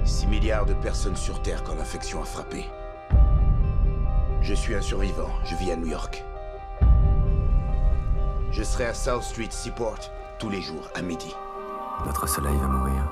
6 0.05 0.27
milliards 0.27 0.65
de 0.65 0.73
personnes 0.73 1.15
sur 1.15 1.41
Terre 1.41 1.63
quand 1.63 1.75
l'infection 1.75 2.21
a 2.21 2.25
frappé. 2.25 2.65
Je 4.41 4.53
suis 4.53 4.75
un 4.75 4.81
survivant, 4.81 5.29
je 5.43 5.55
vis 5.55 5.71
à 5.71 5.75
New 5.75 5.87
York. 5.87 6.23
Je 8.51 8.63
serai 8.63 8.85
à 8.85 8.93
South 8.93 9.23
Street 9.23 9.49
Seaport 9.51 9.99
tous 10.39 10.49
les 10.49 10.61
jours 10.61 10.89
à 10.95 11.01
midi. 11.01 11.35
Notre 12.05 12.27
soleil 12.27 12.55
va 12.57 12.67
mourir. 12.67 13.03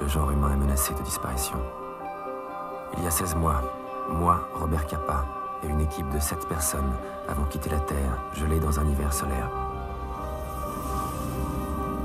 Le 0.00 0.08
genre 0.08 0.30
humain 0.30 0.52
est 0.52 0.56
menacé 0.56 0.94
de 0.94 1.02
disparition. 1.02 1.58
Il 2.96 3.04
y 3.04 3.06
a 3.06 3.10
16 3.10 3.34
mois, 3.36 3.62
moi, 4.08 4.48
Robert 4.54 4.86
Capa, 4.86 5.24
et 5.62 5.68
une 5.68 5.80
équipe 5.80 6.08
de 6.10 6.18
7 6.18 6.48
personnes 6.48 6.92
avons 7.28 7.44
quitté 7.44 7.70
la 7.70 7.80
Terre, 7.80 8.18
gelée 8.34 8.60
dans 8.60 8.78
un 8.78 8.88
hiver 8.88 9.12
solaire. 9.12 9.50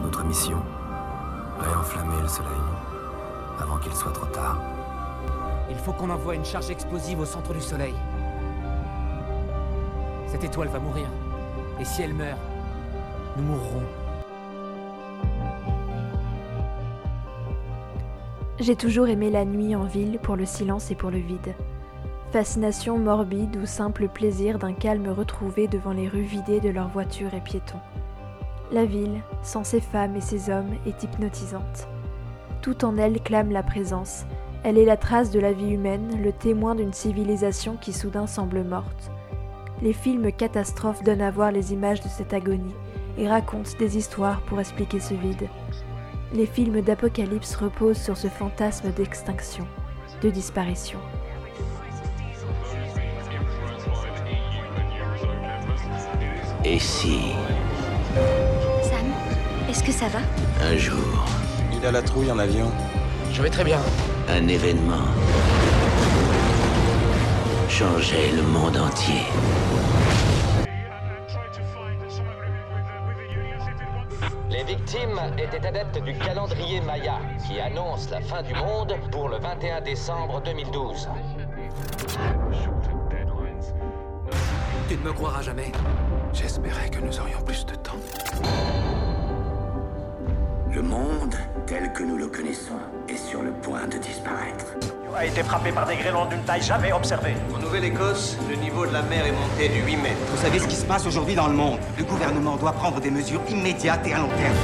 Notre 0.01 0.23
mission 0.23 0.61
Réenflammer 1.61 2.21
le 2.21 2.27
soleil 2.27 2.49
avant 3.59 3.77
qu'il 3.77 3.93
soit 3.93 4.11
trop 4.11 4.25
tard. 4.27 4.59
Il 5.69 5.77
faut 5.77 5.93
qu'on 5.93 6.09
envoie 6.09 6.35
une 6.35 6.45
charge 6.45 6.69
explosive 6.69 7.19
au 7.19 7.25
centre 7.25 7.53
du 7.53 7.61
soleil. 7.61 7.93
Cette 10.27 10.43
étoile 10.43 10.69
va 10.69 10.79
mourir. 10.79 11.07
Et 11.79 11.85
si 11.85 12.01
elle 12.01 12.13
meurt, 12.13 12.39
nous 13.37 13.43
mourrons. 13.43 13.83
J'ai 18.59 18.75
toujours 18.75 19.07
aimé 19.07 19.29
la 19.29 19.45
nuit 19.45 19.75
en 19.75 19.83
ville 19.83 20.19
pour 20.19 20.35
le 20.35 20.45
silence 20.45 20.91
et 20.91 20.95
pour 20.95 21.11
le 21.11 21.17
vide. 21.17 21.55
Fascination 22.31 22.97
morbide 22.97 23.57
ou 23.57 23.65
simple 23.65 24.07
plaisir 24.07 24.57
d'un 24.57 24.73
calme 24.73 25.09
retrouvé 25.09 25.67
devant 25.67 25.93
les 25.93 26.07
rues 26.07 26.21
vidées 26.21 26.59
de 26.59 26.69
leurs 26.69 26.89
voitures 26.89 27.33
et 27.33 27.41
piétons. 27.41 27.81
La 28.71 28.85
ville, 28.85 29.21
sans 29.43 29.65
ses 29.65 29.81
femmes 29.81 30.15
et 30.15 30.21
ses 30.21 30.49
hommes, 30.49 30.73
est 30.85 31.03
hypnotisante. 31.03 31.89
Tout 32.61 32.85
en 32.85 32.97
elle 32.97 33.19
clame 33.19 33.51
la 33.51 33.63
présence. 33.63 34.23
Elle 34.63 34.77
est 34.77 34.85
la 34.85 34.95
trace 34.95 35.29
de 35.29 35.41
la 35.41 35.51
vie 35.51 35.71
humaine, 35.71 36.21
le 36.23 36.31
témoin 36.31 36.73
d'une 36.73 36.93
civilisation 36.93 37.75
qui 37.75 37.91
soudain 37.91 38.27
semble 38.27 38.63
morte. 38.63 39.11
Les 39.81 39.91
films 39.91 40.31
catastrophes 40.31 41.03
donnent 41.03 41.21
à 41.21 41.31
voir 41.31 41.51
les 41.51 41.73
images 41.73 41.99
de 41.99 42.07
cette 42.07 42.33
agonie 42.33 42.73
et 43.17 43.27
racontent 43.27 43.71
des 43.77 43.97
histoires 43.97 44.39
pour 44.43 44.61
expliquer 44.61 45.01
ce 45.01 45.15
vide. 45.15 45.49
Les 46.33 46.45
films 46.45 46.79
d'apocalypse 46.79 47.55
reposent 47.57 48.01
sur 48.01 48.15
ce 48.15 48.27
fantasme 48.27 48.91
d'extinction, 48.91 49.67
de 50.21 50.29
disparition. 50.29 50.99
Et 56.63 56.79
si, 56.79 57.33
est-ce 59.71 59.83
que 59.83 59.91
ça 59.93 60.07
va 60.09 60.19
un 60.61 60.75
jour, 60.75 61.25
Il 61.71 61.85
a 61.85 61.93
la 61.93 62.01
trouille 62.01 62.29
en 62.29 62.37
avion. 62.39 62.69
Je 63.31 63.41
vais 63.41 63.49
très 63.49 63.63
bien. 63.63 63.79
un 64.27 64.45
événement 64.49 65.07
changeait 67.69 68.31
le 68.35 68.41
monde 68.43 68.75
entier 68.75 69.23
Les 74.49 74.63
victimes 74.65 75.21
étaient 75.37 75.65
adeptes 75.65 76.03
du 76.03 76.17
calendrier 76.17 76.81
Maya, 76.81 77.19
qui 77.47 77.61
annonce 77.61 78.09
la 78.09 78.19
fin 78.19 78.43
du 78.43 78.53
monde 78.53 78.93
pour 79.09 79.29
le 79.29 79.37
21 79.39 79.79
décembre 79.81 80.41
2012. 80.43 81.07
Tu 84.89 84.97
ne 84.97 85.03
me 85.03 85.13
croiras 85.13 85.41
jamais. 85.41 85.71
J'espérais 86.33 86.89
que 86.89 86.99
nous 86.99 87.17
aurions 87.21 87.41
plus 87.41 87.65
de 87.65 87.75
temps. 87.75 88.80
Le 90.81 90.87
monde, 90.87 91.35
tel 91.67 91.93
que 91.93 92.01
nous 92.01 92.17
le 92.17 92.25
connaissons, 92.25 92.79
est 93.07 93.15
sur 93.15 93.43
le 93.43 93.51
point 93.51 93.85
de 93.85 93.99
disparaître. 93.99 94.65
a 95.15 95.27
été 95.27 95.43
frappé 95.43 95.71
par 95.71 95.85
des 95.85 95.95
grêlons 95.95 96.25
d'une 96.25 96.41
taille 96.41 96.63
jamais 96.63 96.91
observée. 96.91 97.35
En 97.53 97.59
Nouvelle-Écosse, 97.59 98.35
le 98.49 98.55
niveau 98.55 98.87
de 98.87 98.91
la 98.91 99.03
mer 99.03 99.27
est 99.27 99.31
monté 99.31 99.69
de 99.69 99.85
8 99.85 99.97
mètres. 99.97 100.17
Vous 100.31 100.41
savez 100.41 100.57
ce 100.57 100.67
qui 100.67 100.75
se 100.75 100.85
passe 100.85 101.05
aujourd'hui 101.05 101.35
dans 101.35 101.47
le 101.47 101.53
monde 101.53 101.77
Le 101.99 102.03
gouvernement 102.03 102.57
doit 102.57 102.71
prendre 102.71 102.99
des 102.99 103.11
mesures 103.11 103.41
immédiates 103.47 104.07
et 104.07 104.13
à 104.13 104.21
long 104.21 104.29
terme. 104.29 104.55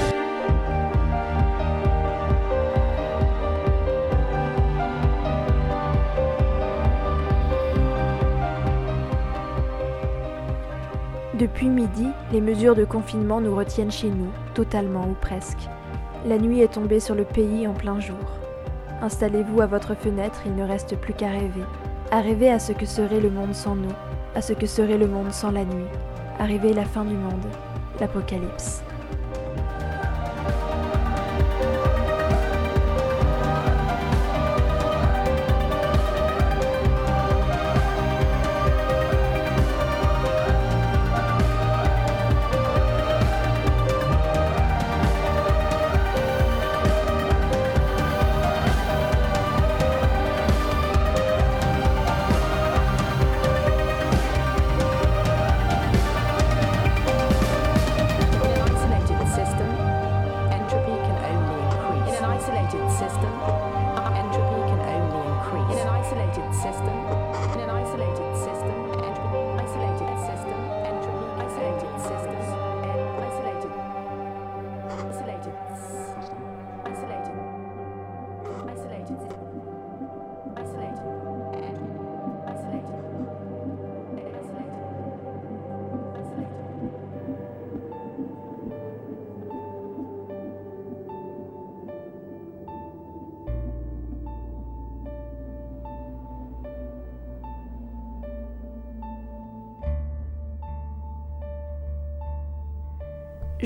Depuis 11.38 11.70
midi, 11.70 12.08
les 12.32 12.42
mesures 12.42 12.74
de 12.74 12.86
confinement 12.86 13.40
nous 13.40 13.56
retiennent 13.56 13.92
chez 13.92 14.10
nous, 14.10 14.32
totalement 14.56 15.08
ou 15.08 15.16
presque. 15.22 15.70
La 16.26 16.38
nuit 16.38 16.62
est 16.62 16.74
tombée 16.74 17.00
sur 17.00 17.16
le 17.16 17.24
pays 17.24 17.68
en 17.68 17.74
plein 17.74 18.00
jour. 18.00 18.18
Installez-vous 19.02 19.62
à 19.62 19.68
votre 19.68 19.96
fenêtre, 19.96 20.42
il 20.46 20.56
ne 20.56 20.64
reste 20.64 20.98
plus 20.98 21.14
qu'à 21.14 21.30
rêver. 21.30 21.64
À 22.12 22.22
rêver 22.22 22.50
à 22.50 22.60
ce 22.60 22.72
que 22.72 22.86
serait 22.86 23.20
le 23.20 23.30
monde 23.30 23.54
sans 23.54 23.76
nous, 23.76 23.94
à 24.36 24.42
ce 24.42 24.54
que 24.54 24.66
serait 24.66 24.98
le 24.98 25.08
monde 25.08 25.32
sans 25.32 25.52
la 25.52 25.64
nuit. 25.64 25.86
À 26.40 26.48
la 26.48 26.86
fin 26.86 27.06
du 27.06 27.16
monde, 27.16 27.46
l'apocalypse. 28.00 28.84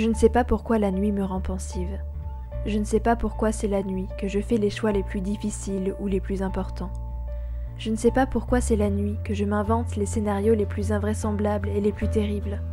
Je 0.02 0.08
ne 0.08 0.16
sais 0.16 0.30
pas 0.30 0.44
pourquoi 0.44 0.80
la 0.80 0.90
nuit 0.90 1.12
me 1.12 1.24
rend 1.24 1.42
pensive. 1.42 2.00
Je 2.66 2.80
ne 2.80 2.84
sais 2.84 3.00
pas 3.00 3.16
pourquoi 3.16 3.52
c'est 3.52 3.68
la 3.68 3.84
nuit 3.84 4.08
que 4.18 4.28
je 4.28 4.40
fais 4.40 4.58
les 4.58 4.72
choix 4.72 4.92
les 4.92 5.04
plus 5.04 5.22
difficiles 5.22 5.94
ou 6.00 6.08
les 6.08 6.20
plus 6.20 6.42
importants. 6.42 6.90
Je 7.78 7.92
ne 7.92 7.96
sais 7.96 8.10
pas 8.10 8.26
pourquoi 8.26 8.62
c'est 8.62 8.76
la 8.76 8.90
nuit 8.90 9.20
que 9.24 9.36
je 9.36 9.46
m'invente 9.46 9.96
les 9.98 10.08
scénarios 10.08 10.56
les 10.56 10.66
plus 10.66 10.92
invraisemblables 10.92 11.70
et 11.70 11.82
les 11.82 11.92
plus 11.92 12.10
terribles, 12.10 12.64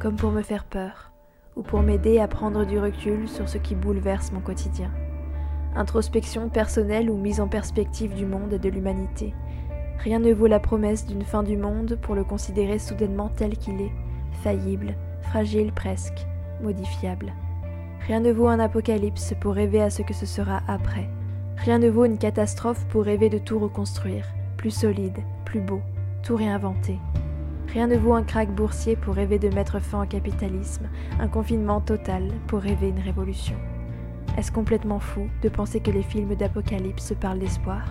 comme 0.00 0.16
pour 0.16 0.32
me 0.32 0.42
faire 0.42 0.64
peur, 0.64 1.12
ou 1.54 1.62
pour 1.62 1.80
m'aider 1.82 2.18
à 2.18 2.26
prendre 2.26 2.64
du 2.64 2.80
recul 2.80 3.28
sur 3.28 3.48
ce 3.48 3.58
qui 3.58 3.76
bouleverse 3.76 4.32
mon 4.32 4.40
quotidien. 4.40 4.90
Introspection 5.76 6.48
personnelle 6.48 7.08
ou 7.08 7.16
mise 7.16 7.40
en 7.40 7.46
perspective 7.46 8.16
du 8.16 8.26
monde 8.26 8.54
et 8.54 8.58
de 8.58 8.68
l'humanité. 8.68 9.32
Rien 10.00 10.18
ne 10.18 10.32
vaut 10.32 10.48
la 10.48 10.58
promesse 10.58 11.06
d'une 11.06 11.22
fin 11.22 11.44
du 11.44 11.56
monde 11.56 11.96
pour 12.02 12.16
le 12.16 12.24
considérer 12.24 12.80
soudainement 12.80 13.30
tel 13.36 13.56
qu'il 13.56 13.80
est, 13.80 13.92
faillible, 14.42 14.96
fragile 15.22 15.70
presque, 15.72 16.26
modifiable. 16.62 17.32
Rien 18.06 18.20
ne 18.20 18.32
vaut 18.32 18.48
un 18.48 18.60
apocalypse 18.60 19.34
pour 19.40 19.54
rêver 19.54 19.82
à 19.82 19.90
ce 19.90 20.02
que 20.02 20.14
ce 20.14 20.26
sera 20.26 20.62
après. 20.66 21.08
Rien 21.56 21.78
ne 21.78 21.88
vaut 21.88 22.04
une 22.04 22.18
catastrophe 22.18 22.84
pour 22.86 23.04
rêver 23.04 23.28
de 23.28 23.38
tout 23.38 23.58
reconstruire, 23.58 24.26
plus 24.56 24.70
solide, 24.70 25.18
plus 25.44 25.60
beau, 25.60 25.80
tout 26.22 26.36
réinventer. 26.36 26.98
Rien 27.72 27.86
ne 27.86 27.96
vaut 27.96 28.14
un 28.14 28.22
krach 28.22 28.48
boursier 28.48 28.96
pour 28.96 29.14
rêver 29.14 29.38
de 29.38 29.50
mettre 29.50 29.78
fin 29.78 30.02
au 30.02 30.06
capitalisme, 30.06 30.88
un 31.20 31.28
confinement 31.28 31.80
total 31.80 32.28
pour 32.46 32.60
rêver 32.60 32.88
une 32.88 33.00
révolution. 33.00 33.56
Est-ce 34.38 34.52
complètement 34.52 35.00
fou 35.00 35.28
de 35.42 35.48
penser 35.48 35.80
que 35.80 35.90
les 35.90 36.02
films 36.02 36.34
d'apocalypse 36.34 37.12
parlent 37.20 37.40
d'espoir? 37.40 37.82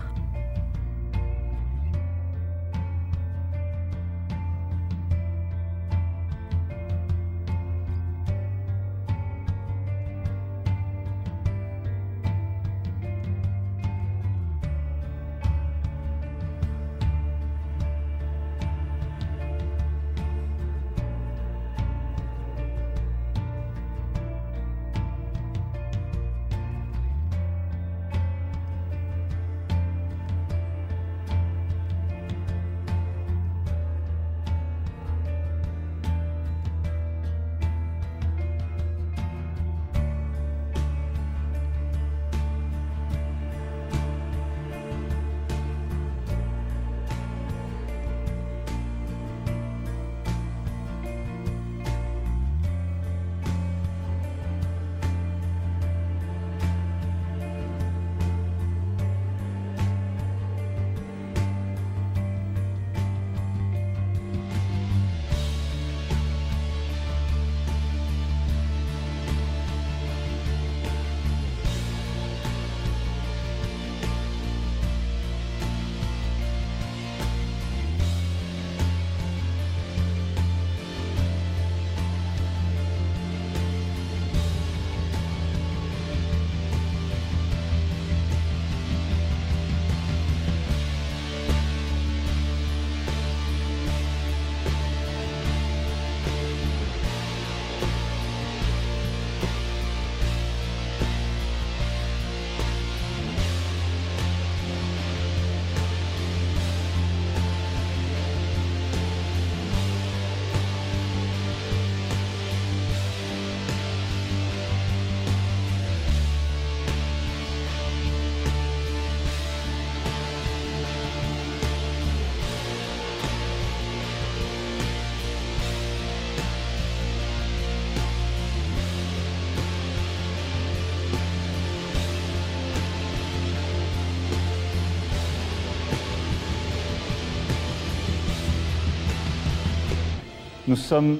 Nous 140.68 140.76
sommes 140.76 141.18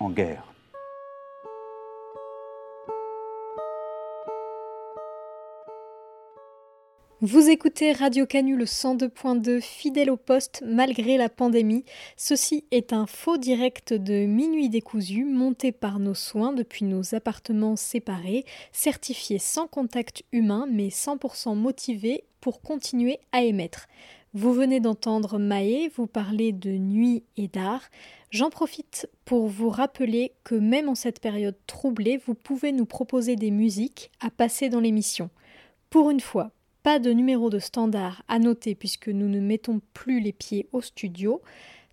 en 0.00 0.08
guerre. 0.08 0.42
Vous 7.20 7.50
écoutez 7.50 7.92
Radio 7.92 8.24
Canu 8.24 8.56
le 8.56 8.64
102.2 8.64 9.60
fidèle 9.60 10.10
au 10.10 10.16
poste 10.16 10.64
malgré 10.64 11.18
la 11.18 11.28
pandémie. 11.28 11.84
Ceci 12.16 12.64
est 12.70 12.94
un 12.94 13.06
faux 13.06 13.36
direct 13.36 13.92
de 13.92 14.24
Minuit 14.24 14.70
décousu 14.70 15.26
monté 15.26 15.70
par 15.70 15.98
nos 15.98 16.14
soins 16.14 16.54
depuis 16.54 16.86
nos 16.86 17.14
appartements 17.14 17.76
séparés, 17.76 18.46
certifié 18.72 19.38
sans 19.38 19.66
contact 19.66 20.22
humain 20.32 20.66
mais 20.70 20.88
100% 20.88 21.54
motivé 21.54 22.24
pour 22.40 22.62
continuer 22.62 23.20
à 23.32 23.42
émettre. 23.42 23.88
Vous 24.34 24.52
venez 24.52 24.78
d'entendre 24.78 25.38
Maë 25.38 25.88
vous 25.96 26.06
parler 26.06 26.52
de 26.52 26.72
nuit 26.72 27.22
et 27.38 27.48
d'art. 27.48 27.80
J'en 28.30 28.50
profite 28.50 29.08
pour 29.24 29.48
vous 29.48 29.70
rappeler 29.70 30.32
que 30.44 30.54
même 30.54 30.90
en 30.90 30.94
cette 30.94 31.20
période 31.20 31.56
troublée, 31.66 32.18
vous 32.18 32.34
pouvez 32.34 32.72
nous 32.72 32.84
proposer 32.84 33.36
des 33.36 33.50
musiques 33.50 34.10
à 34.20 34.28
passer 34.30 34.68
dans 34.68 34.80
l'émission. 34.80 35.30
Pour 35.88 36.10
une 36.10 36.20
fois, 36.20 36.50
pas 36.82 36.98
de 36.98 37.10
numéro 37.10 37.48
de 37.48 37.58
standard 37.58 38.22
à 38.28 38.38
noter 38.38 38.74
puisque 38.74 39.08
nous 39.08 39.28
ne 39.28 39.40
mettons 39.40 39.80
plus 39.94 40.20
les 40.20 40.32
pieds 40.32 40.68
au 40.72 40.82
studio. 40.82 41.40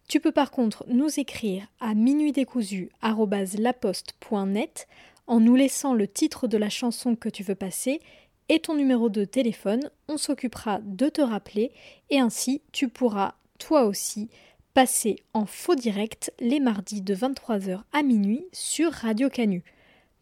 Tu 0.10 0.20
peux 0.20 0.34
par 0.34 0.52
contre 0.52 0.84
nous 0.90 1.18
écrire 1.20 1.66
à 1.80 1.96
minuitdécousu.laposte.net 1.96 4.88
en 5.28 5.40
nous 5.40 5.56
laissant 5.56 5.94
le 5.94 6.08
titre 6.08 6.48
de 6.48 6.58
la 6.58 6.70
chanson 6.70 7.16
que 7.16 7.30
tu 7.30 7.44
veux 7.44 7.56
passer 7.56 8.02
et 8.50 8.60
ton 8.60 8.76
numéro 8.76 9.10
de 9.10 9.26
téléphone. 9.26 9.90
On 10.08 10.18
s'occupera 10.18 10.80
de 10.84 11.10
te 11.10 11.22
rappeler 11.22 11.72
et 12.10 12.20
ainsi 12.20 12.62
tu 12.72 12.90
pourras, 12.90 13.36
toi 13.60 13.86
aussi, 13.86 14.30
passer 14.74 15.18
en 15.34 15.46
faux 15.46 15.76
direct 15.76 16.34
les 16.40 16.60
mardis 16.60 17.02
de 17.02 17.16
23h 17.16 17.82
à 17.94 18.04
minuit 18.04 18.46
sur 18.52 18.92
Radio 18.92 19.30
Canu. 19.30 19.64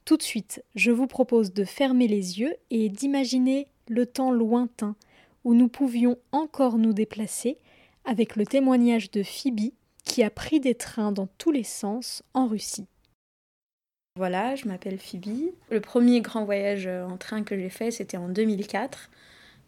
Tout 0.06 0.18
de 0.18 0.24
suite, 0.24 0.64
je 0.76 0.92
vous 0.92 1.08
propose 1.08 1.54
de 1.54 1.64
fermer 1.64 2.08
les 2.08 2.40
yeux 2.40 2.56
et 2.70 2.90
d'imaginer 2.90 3.68
le 3.88 4.06
temps 4.06 4.32
lointain 4.32 4.96
où 5.44 5.54
nous 5.54 5.70
pouvions 5.70 6.18
encore 6.32 6.78
nous 6.78 6.94
déplacer 6.94 7.58
avec 8.06 8.36
le 8.36 8.46
témoignage 8.46 9.12
de 9.12 9.24
Phoebe 9.24 9.72
qui 10.04 10.24
a 10.24 10.30
pris 10.30 10.60
des 10.60 10.76
trains 10.76 11.12
dans 11.12 11.28
tous 11.38 11.52
les 11.52 11.64
sens 11.64 12.24
en 12.34 12.48
Russie. 12.48 12.88
Voilà, 14.16 14.56
je 14.56 14.68
m'appelle 14.68 15.00
Phoebe. 15.00 15.52
Le 15.72 15.82
premier 15.82 16.22
grand 16.22 16.46
voyage 16.46 16.86
en 16.88 17.18
train 17.18 17.42
que 17.42 17.58
j'ai 17.58 17.70
fait, 17.70 17.90
c'était 17.90 18.18
en 18.18 18.30
2004. 18.30 19.10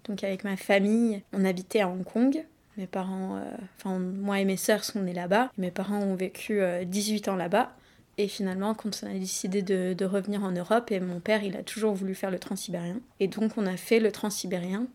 Donc 0.08 0.24
avec 0.24 0.44
ma 0.44 0.56
famille, 0.56 1.24
on 1.34 1.44
habitait 1.46 1.82
à 1.82 1.90
Hong 1.90 2.04
Kong. 2.04 2.46
Mes 2.78 2.86
parents, 2.86 3.38
euh, 3.38 3.58
enfin 3.78 3.98
moi 3.98 4.40
et 4.40 4.46
mes 4.46 4.58
sœurs 4.58 4.84
sont 4.84 5.02
nés 5.02 5.14
là-bas. 5.14 5.50
Mes 5.58 5.72
parents 5.72 6.00
ont 6.00 6.14
vécu 6.14 6.62
18 6.86 7.28
euh, 7.28 7.32
ans 7.32 7.36
là-bas. 7.36 7.72
Et 8.20 8.28
finalement, 8.28 8.76
quand 8.76 9.02
on 9.04 9.08
a 9.08 9.14
décidé 9.14 9.64
de, 9.64 10.06
revenir 10.06 10.44
en 10.44 10.52
Europe, 10.52 10.92
et 10.92 11.00
mon 11.00 11.20
père, 11.20 11.44
il 11.44 11.58
a 11.58 11.64
toujours 11.64 11.96
voulu 11.96 12.14
faire 12.14 12.32
le 12.32 12.40
transsibérien. 12.40 13.00
Et 13.20 13.28
donc, 13.28 13.54
on 13.58 13.66
a 13.66 13.76
fait 13.76 14.00
le 14.00 14.12
transsibérien 14.12 14.86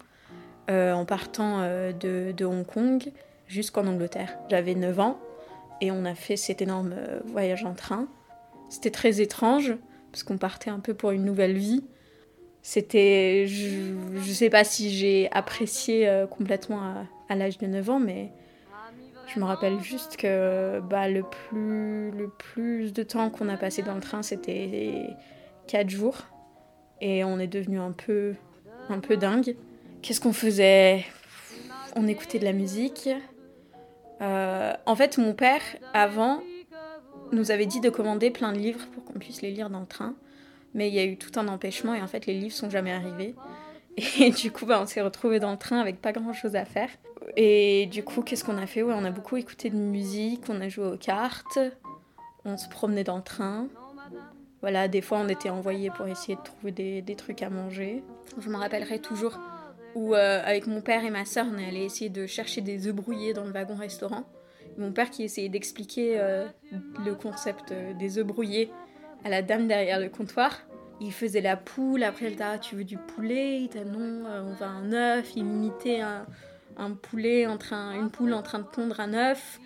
euh, 0.71 0.93
en 0.93 1.05
partant 1.05 1.61
de, 1.61 2.33
de, 2.33 2.45
Hong 2.45 2.65
Kong 2.65 3.11
jusqu'en 3.49 3.87
Angleterre. 3.89 4.39
J'avais 4.49 4.77
9 4.77 5.01
ans 5.01 5.21
et 5.81 5.91
on 5.91 6.05
a 6.05 6.15
fait 6.15 6.37
cet 6.37 6.63
énorme 6.63 6.95
voyage 7.27 7.65
en 7.65 7.75
train. 7.75 8.07
C'était 8.71 8.91
très 8.91 9.21
étrange, 9.21 9.75
parce 10.11 10.23
qu'on 10.23 10.39
partait 10.39 10.71
un 10.71 10.81
peu 10.81 10.95
pour 10.95 11.11
une 11.11 11.25
nouvelle 11.25 11.59
vie. 11.59 11.85
C'était. 12.63 13.47
Je, 13.47 13.95
je 14.17 14.33
sais 14.33 14.49
pas 14.49 14.65
si 14.65 14.91
j'ai 14.91 15.29
apprécié 15.33 16.09
euh, 16.09 16.27
complètement 16.27 16.81
à, 17.29 17.35
l'âge 17.35 17.59
de 17.59 17.67
9 17.67 17.91
ans, 17.91 18.01
mais 18.01 18.31
je 19.27 19.41
me 19.41 19.45
rappelle 19.45 19.81
juste 19.81 20.17
que 20.17 20.81
bah, 20.81 21.09
le, 21.09 21.23
plus, 21.23 22.11
le 22.13 22.29
plus 22.29 22.93
de 22.93 23.03
temps 23.03 23.31
qu'on 23.31 23.49
a 23.49 23.57
passé 23.57 23.83
dans 23.83 23.95
le 23.95 24.01
train, 24.01 24.23
c'était 24.23 25.11
4 25.69 25.91
jours. 25.91 26.27
Et 27.01 27.25
on 27.25 27.39
est 27.39 27.47
devenu 27.47 27.79
un 27.79 27.93
peu, 27.93 28.35
un 28.89 29.01
peu 29.01 29.17
dingue. 29.17 29.57
Qu'est-ce 30.03 30.21
qu'on 30.21 30.33
faisait? 30.33 31.05
On 31.97 32.07
écoutait 32.07 32.39
de 32.39 32.45
la 32.45 32.53
musique. 32.53 33.09
Euh, 34.21 34.73
en 34.87 34.95
fait, 34.95 35.19
mon 35.19 35.33
père, 35.33 35.63
avant, 35.95 36.41
nous 37.33 37.51
avait 37.51 37.67
dit 37.67 37.81
de 37.81 37.91
commander 37.91 38.31
plein 38.31 38.53
de 38.53 38.59
livres 38.59 38.87
pour 38.95 39.05
qu'on 39.05 39.19
puisse 39.19 39.43
les 39.43 39.51
lire 39.51 39.71
dans 39.71 39.81
le 39.81 39.87
train. 39.87 40.15
Mais 40.75 40.89
il 40.89 40.95
y 40.95 40.99
a 40.99 41.05
eu 41.05 41.17
tout 41.17 41.39
un 41.39 41.49
empêchement 41.49 41.95
et 41.95 42.03
en 42.03 42.07
fait, 42.07 42.27
les 42.27 42.35
livres 42.35 42.55
sont 42.55 42.71
jamais 42.71 42.93
arrivés. 42.93 43.35
Et 44.21 44.31
du 44.31 44.53
coup, 44.53 44.67
bah, 44.67 44.81
on 44.81 44.87
s'est 44.87 45.03
retrouvés 45.03 45.41
dans 45.41 45.51
le 45.51 45.59
train 45.59 45.81
avec 45.81 46.01
pas 46.01 46.13
grand 46.13 46.33
chose 46.33 46.55
à 46.57 46.65
faire. 46.65 46.91
Et 47.37 47.87
du 47.87 48.03
coup, 48.03 48.23
qu'est-ce 48.23 48.45
qu'on 48.45 48.57
a 48.59 48.67
fait? 48.67 48.83
Ouais, 48.83 48.95
On 48.97 49.05
a 49.05 49.11
beaucoup 49.11 49.37
écouté 49.37 49.71
de 49.71 49.77
musique, 49.77 50.43
on 50.49 50.61
a 50.61 50.69
joué 50.69 50.87
aux 50.87 50.97
cartes, 50.97 51.59
on 52.45 52.57
se 52.57 52.69
promenait 52.69 53.05
dans 53.05 53.17
le 53.17 53.23
train. 53.23 53.67
Voilà, 54.61 54.89
des 54.89 55.01
fois 55.01 55.19
on 55.19 55.29
était 55.29 55.49
envoyés 55.49 55.91
pour 55.91 56.07
essayer 56.07 56.37
de 56.37 56.43
trouver 56.43 56.71
des, 56.73 57.03
des 57.03 57.17
trucs 57.17 57.43
à 57.43 57.49
manger. 57.49 58.03
Je 58.39 58.49
me 58.51 58.57
rappellerai 58.57 58.99
toujours 58.99 59.39
où, 59.95 60.15
euh, 60.15 60.43
avec 60.45 60.67
mon 60.67 60.83
père 60.83 61.05
et 61.05 61.11
ma 61.11 61.25
soeur, 61.25 61.47
on 61.53 61.59
est 61.59 61.67
allé 61.67 61.85
essayer 61.85 62.11
de 62.11 62.27
chercher 62.27 62.61
des 62.61 62.87
œufs 62.87 62.95
brouillés 62.95 63.33
dans 63.33 63.45
le 63.45 63.53
wagon-restaurant. 63.53 64.25
Mon 64.79 64.93
père 64.93 65.11
qui 65.11 65.23
essayait 65.23 65.49
d'expliquer 65.49 66.19
euh, 66.19 66.47
le 67.05 67.15
concept 67.15 67.73
euh, 67.73 67.93
des 67.95 68.19
œufs 68.19 68.27
brouillés 68.27 68.71
à 69.25 69.29
la 69.29 69.43
dame 69.43 69.69
derrière 69.69 70.01
le 70.01 70.09
comptoir. 70.09 70.59
Il 71.01 71.13
faisait 71.13 71.41
la 71.41 71.57
poule, 71.57 72.03
après 72.03 72.27
elle 72.27 72.37
t'a 72.37 72.59
tu 72.59 72.77
veux 72.77 72.85
du 72.85 72.99
poulet, 72.99 73.61
il 73.63 73.69
t'a 73.69 73.85
non, 73.85 74.25
on 74.27 74.53
veut 74.53 74.67
un 74.67 74.93
œuf, 74.93 75.33
il 75.35 75.47
imitait 75.47 76.01
un, 76.01 76.27
un 76.77 76.93
poulet 76.93 77.47
en 77.47 77.57
train, 77.57 77.95
une 77.95 78.11
poule 78.11 78.35
en 78.35 78.43
train 78.43 78.59
de 78.59 78.65
pondre 78.65 79.01
un 79.01 79.15
œuf. 79.15 79.61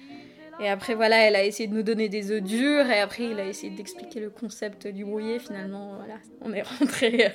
Et 0.61 0.69
après, 0.69 0.95
voilà, 0.95 1.17
elle 1.19 1.35
a 1.35 1.45
essayé 1.45 1.69
de 1.69 1.75
nous 1.75 1.83
donner 1.83 2.09
des 2.09 2.31
œufs 2.31 2.43
durs. 2.43 2.89
Et 2.89 3.01
après, 3.01 3.25
il 3.25 3.41
a 3.41 3.47
essayé 3.47 3.75
d'expliquer 3.75 4.21
le 4.21 4.31
concept 4.31 4.87
du 4.87 5.05
brouillé. 5.05 5.39
Finalement, 5.39 5.97
voilà, 5.97 6.15
on 6.41 6.53
est 6.53 6.63
rentré 6.63 7.33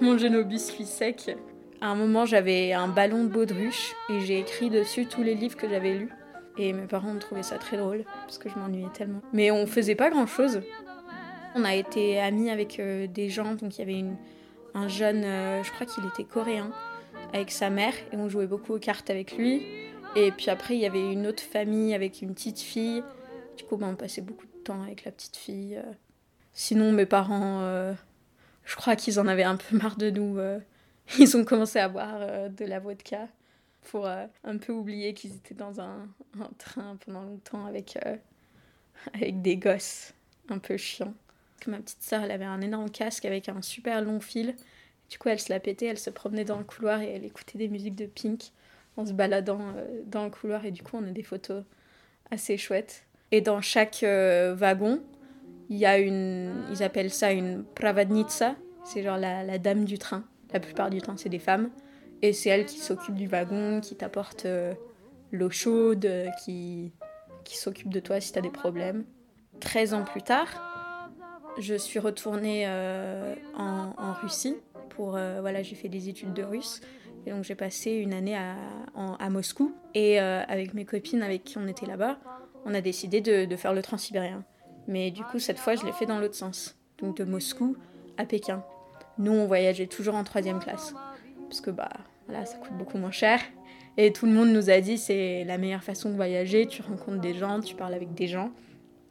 manger 0.00 0.28
nos 0.28 0.44
biscuits 0.44 0.84
secs. 0.84 1.36
À 1.80 1.88
un 1.88 1.94
moment, 1.94 2.26
j'avais 2.26 2.72
un 2.72 2.88
ballon 2.88 3.24
de 3.24 3.28
baudruche 3.28 3.94
et 4.10 4.20
j'ai 4.20 4.38
écrit 4.38 4.68
dessus 4.68 5.06
tous 5.06 5.22
les 5.22 5.34
livres 5.34 5.56
que 5.56 5.68
j'avais 5.68 5.94
lus. 5.94 6.10
Et 6.58 6.72
mes 6.72 6.86
parents 6.86 7.10
ont 7.10 7.18
trouvé 7.18 7.42
ça 7.42 7.58
très 7.58 7.76
drôle 7.76 8.04
parce 8.22 8.38
que 8.38 8.48
je 8.48 8.58
m'ennuyais 8.58 8.88
tellement. 8.92 9.22
Mais 9.32 9.50
on 9.50 9.66
faisait 9.66 9.94
pas 9.94 10.10
grand 10.10 10.26
chose. 10.26 10.60
On 11.54 11.64
a 11.64 11.74
été 11.74 12.20
amis 12.20 12.50
avec 12.50 12.78
euh, 12.78 13.06
des 13.06 13.28
gens. 13.28 13.54
Donc, 13.54 13.78
il 13.78 13.80
y 13.80 13.82
avait 13.82 14.04
un 14.74 14.88
jeune, 14.88 15.24
euh, 15.24 15.62
je 15.62 15.72
crois 15.72 15.86
qu'il 15.86 16.04
était 16.06 16.24
coréen, 16.24 16.70
avec 17.32 17.50
sa 17.50 17.70
mère. 17.70 17.94
Et 18.12 18.16
on 18.16 18.28
jouait 18.28 18.46
beaucoup 18.46 18.74
aux 18.74 18.78
cartes 18.78 19.10
avec 19.10 19.36
lui. 19.36 19.62
Et 20.16 20.32
puis 20.32 20.50
après, 20.50 20.74
il 20.74 20.80
y 20.80 20.86
avait 20.86 21.12
une 21.12 21.26
autre 21.26 21.42
famille 21.42 21.94
avec 21.94 22.22
une 22.22 22.34
petite 22.34 22.60
fille. 22.60 23.02
Du 23.56 23.64
coup, 23.64 23.76
ben, 23.76 23.88
on 23.88 23.96
passait 23.96 24.22
beaucoup 24.22 24.46
de 24.46 24.62
temps 24.62 24.82
avec 24.82 25.04
la 25.04 25.12
petite 25.12 25.36
fille. 25.36 25.76
euh. 25.76 25.92
Sinon, 26.52 26.92
mes 26.92 27.06
parents, 27.06 27.62
je 28.64 28.76
crois 28.76 28.96
qu'ils 28.96 29.20
en 29.20 29.28
avaient 29.28 29.44
un 29.44 29.56
peu 29.56 29.76
marre 29.76 29.96
de 29.96 30.10
nous. 30.10 30.36
Ils 31.18 31.36
ont 31.36 31.44
commencé 31.44 31.78
à 31.78 31.88
boire 31.88 32.50
de 32.50 32.64
la 32.64 32.80
vodka 32.80 33.28
pour 33.82 34.06
euh, 34.06 34.26
un 34.44 34.56
peu 34.56 34.72
oublier 34.72 35.14
qu'ils 35.14 35.34
étaient 35.34 35.54
dans 35.54 35.80
un, 35.80 36.08
train 36.58 36.96
pendant 37.04 37.22
longtemps 37.22 37.66
avec, 37.66 37.98
euh, 38.04 38.16
avec 39.14 39.42
des 39.42 39.56
gosses 39.56 40.14
un 40.48 40.58
peu 40.58 40.76
chiants. 40.76 41.14
Ma 41.66 41.78
petite 41.78 42.02
sœur, 42.02 42.22
elle 42.22 42.30
avait 42.30 42.46
un 42.46 42.62
énorme 42.62 42.90
casque 42.90 43.26
avec 43.26 43.48
un 43.50 43.60
super 43.60 44.00
long 44.02 44.20
fil. 44.20 44.54
Du 45.10 45.18
coup, 45.18 45.28
elle 45.28 45.40
se 45.40 45.52
la 45.52 45.60
pétait, 45.60 45.86
elle 45.86 45.98
se 45.98 46.08
promenait 46.08 46.44
dans 46.44 46.56
le 46.56 46.64
couloir 46.64 47.02
et 47.02 47.12
elle 47.12 47.24
écoutait 47.24 47.58
des 47.58 47.68
musiques 47.68 47.96
de 47.96 48.06
Pink 48.06 48.52
en 48.96 49.04
se 49.04 49.12
baladant 49.12 49.60
euh, 49.76 50.02
dans 50.06 50.24
le 50.24 50.30
couloir. 50.30 50.64
Et 50.64 50.70
du 50.70 50.82
coup, 50.82 50.96
on 50.96 51.06
a 51.06 51.10
des 51.10 51.22
photos 51.22 51.64
assez 52.30 52.56
chouettes. 52.56 53.04
Et 53.30 53.42
dans 53.42 53.60
chaque 53.60 54.02
wagon, 54.02 55.00
il 55.68 55.76
y 55.76 55.86
a 55.86 55.98
une. 55.98 56.64
Ils 56.72 56.82
appellent 56.82 57.12
ça 57.12 57.30
une 57.30 57.62
pravadnitsa. 57.62 58.56
C'est 58.84 59.02
genre 59.02 59.18
la 59.18 59.58
dame 59.58 59.84
du 59.84 59.98
train. 59.98 60.24
La 60.52 60.58
plupart 60.58 60.90
du 60.90 61.00
temps, 61.00 61.16
c'est 61.16 61.28
des 61.28 61.38
femmes. 61.38 61.70
Et 62.22 62.32
c'est 62.32 62.50
elle 62.50 62.66
qui 62.66 62.78
s'occupe 62.78 63.14
du 63.14 63.26
wagon, 63.26 63.80
qui 63.80 63.96
t'apporte 63.96 64.44
euh, 64.44 64.74
l'eau 65.32 65.50
chaude, 65.50 66.04
euh, 66.04 66.28
qui, 66.44 66.92
qui 67.44 67.56
s'occupe 67.56 67.88
de 67.88 68.00
toi 68.00 68.20
si 68.20 68.32
t'as 68.32 68.40
des 68.40 68.50
problèmes. 68.50 69.04
13 69.60 69.94
ans 69.94 70.04
plus 70.04 70.22
tard, 70.22 71.10
je 71.58 71.74
suis 71.74 71.98
retournée 71.98 72.64
euh, 72.66 73.34
en, 73.56 74.12
Russie. 74.22 74.56
Pour, 74.90 75.12
voilà, 75.12 75.62
j'ai 75.62 75.76
fait 75.76 75.88
des 75.88 76.08
études 76.08 76.34
de 76.34 76.42
russe. 76.42 76.80
Et 77.26 77.30
donc 77.30 77.44
j'ai 77.44 77.54
passé 77.54 77.92
une 77.92 78.12
année 78.12 78.36
à, 78.36 78.56
à 78.94 79.30
Moscou. 79.30 79.74
Et 79.94 80.18
avec 80.18 80.74
mes 80.74 80.84
copines 80.84 81.22
avec 81.22 81.44
qui 81.44 81.58
on 81.58 81.66
était 81.66 81.86
là-bas, 81.86 82.18
on 82.64 82.74
a 82.74 82.80
décidé 82.80 83.20
de, 83.20 83.44
de 83.44 83.56
faire 83.56 83.72
le 83.72 83.82
transsibérien. 83.82 84.44
Mais 84.88 85.10
du 85.10 85.22
coup, 85.24 85.38
cette 85.38 85.58
fois, 85.58 85.74
je 85.74 85.84
l'ai 85.84 85.92
fait 85.92 86.06
dans 86.06 86.18
l'autre 86.18 86.34
sens. 86.34 86.76
Donc 86.98 87.16
de 87.16 87.24
Moscou 87.24 87.76
à 88.18 88.24
Pékin. 88.24 88.62
Nous, 89.18 89.32
on 89.32 89.46
voyageait 89.46 89.86
toujours 89.86 90.14
en 90.14 90.24
troisième 90.24 90.58
classe. 90.58 90.94
Parce 91.48 91.60
que 91.60 91.70
bah, 91.70 91.90
voilà, 92.30 92.46
ça 92.46 92.56
coûte 92.58 92.72
beaucoup 92.78 92.96
moins 92.98 93.10
cher. 93.10 93.40
Et 93.96 94.12
tout 94.12 94.24
le 94.26 94.32
monde 94.32 94.50
nous 94.50 94.70
a 94.70 94.80
dit 94.80 94.96
c'est 94.98 95.44
la 95.44 95.58
meilleure 95.58 95.82
façon 95.82 96.10
de 96.10 96.14
voyager. 96.14 96.66
Tu 96.66 96.80
rencontres 96.82 97.20
des 97.20 97.34
gens, 97.34 97.60
tu 97.60 97.74
parles 97.74 97.94
avec 97.94 98.14
des 98.14 98.28
gens. 98.28 98.50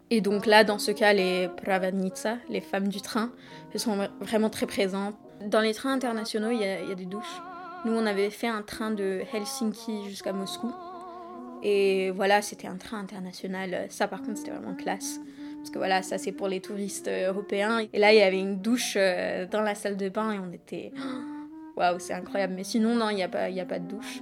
Et 0.10 0.22
donc 0.22 0.46
là, 0.46 0.64
dans 0.64 0.80
ce 0.80 0.92
cas, 0.92 1.14
les 1.14 1.50
pravadnitsa, 1.58 2.38
les 2.50 2.62
femmes 2.62 2.88
du 2.88 3.02
train, 3.02 3.32
elles 3.74 3.80
sont 3.80 3.96
vra- 3.98 4.10
vraiment 4.22 4.50
très 4.50 4.66
présentes. 4.66 5.16
Dans 5.46 5.60
les 5.62 5.74
trains 5.74 5.94
internationaux, 5.94 6.50
il 6.52 6.60
y, 6.60 6.64
a- 6.66 6.96
des 6.96 7.06
douches. 7.06 7.42
Nous, 7.86 7.94
on 7.94 8.06
avait 8.06 8.30
fait 8.32 8.48
un 8.48 8.62
train 8.64 8.92
de 8.92 9.22
Helsinki 9.34 10.06
jusqu'à 10.10 10.34
Moscou. 10.34 10.72
Et 11.62 12.10
voilà, 12.12 12.42
c'était 12.42 12.68
un 12.68 12.78
train 12.78 13.00
international. 13.00 13.86
Ça, 13.90 14.08
par 14.08 14.22
contre, 14.22 14.38
c'était 14.40 14.52
vraiment 14.52 14.74
classe. 14.76 15.20
Parce 15.58 15.70
que 15.70 15.78
voilà, 15.78 16.02
ça, 16.02 16.18
c'est 16.18 16.32
pour 16.32 16.48
les 16.48 16.62
touristes 16.62 17.10
européens. 17.10 17.86
Et 17.94 18.00
là, 18.00 18.12
il 18.14 18.18
y 18.18 18.22
avait 18.22 18.40
une 18.40 18.58
douche 18.60 18.94
euh, 18.98 19.46
dans 19.46 19.62
la 19.62 19.76
salle 19.76 19.98
de 19.98 20.10
bain 20.10 20.32
et 20.32 20.40
on 20.40 20.52
était. 20.54 20.92
Waouh, 21.80 21.98
c'est 22.00 22.14
incroyable. 22.14 22.54
Mais 22.56 22.64
sinon, 22.66 22.96
non, 22.96 23.10
il 23.10 23.16
n'y 23.16 23.24
a, 23.24 23.30
pas- 23.30 23.50
y 23.50 23.60
a 23.62 23.66
pas 23.66 23.80
de 23.80 23.88
douche. 23.88 24.22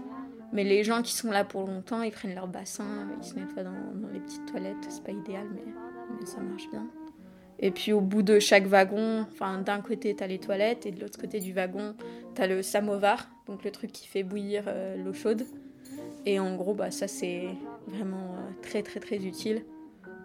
Mais 0.54 0.64
les 0.64 0.84
gens 0.84 1.02
qui 1.02 1.14
sont 1.14 1.32
là 1.32 1.44
pour 1.44 1.66
longtemps, 1.68 2.04
ils 2.04 2.12
prennent 2.12 2.36
leur 2.36 2.48
bassin, 2.48 3.08
ils 3.20 3.26
se 3.28 3.36
nettoient 3.36 3.64
dans, 3.64 3.72
dans 3.96 4.08
les 4.14 4.20
petites 4.20 4.46
toilettes. 4.46 4.78
C'est 4.88 5.04
pas 5.04 5.12
idéal, 5.12 5.46
mais, 5.54 5.64
mais 6.20 6.26
ça 6.26 6.40
marche 6.40 6.70
bien. 6.70 6.88
Et 7.60 7.72
puis 7.72 7.92
au 7.92 8.02
bout 8.02 8.22
de 8.22 8.38
chaque 8.40 8.68
wagon, 8.68 9.22
enfin 9.32 9.58
d'un 9.58 9.82
côté 9.82 10.16
t'as 10.16 10.28
les 10.28 10.38
toilettes 10.38 10.86
et 10.86 10.92
de 10.92 11.02
l'autre 11.02 11.20
côté 11.20 11.40
du 11.40 11.54
wagon 11.54 11.96
t'as 12.36 12.46
le 12.46 12.62
samovar, 12.62 13.28
donc 13.48 13.64
le 13.64 13.72
truc 13.72 13.92
qui 13.92 14.06
fait 14.08 14.22
bouillir 14.22 14.66
euh, 14.68 14.96
l'eau 14.96 15.12
chaude. 15.12 15.44
Et 16.28 16.40
en 16.40 16.56
gros 16.56 16.76
bah 16.76 16.92
ça 16.92 17.08
c'est 17.08 17.48
vraiment 17.88 18.36
euh, 18.36 18.52
très 18.62 18.84
très 18.84 19.00
très 19.00 19.18
utile 19.18 19.66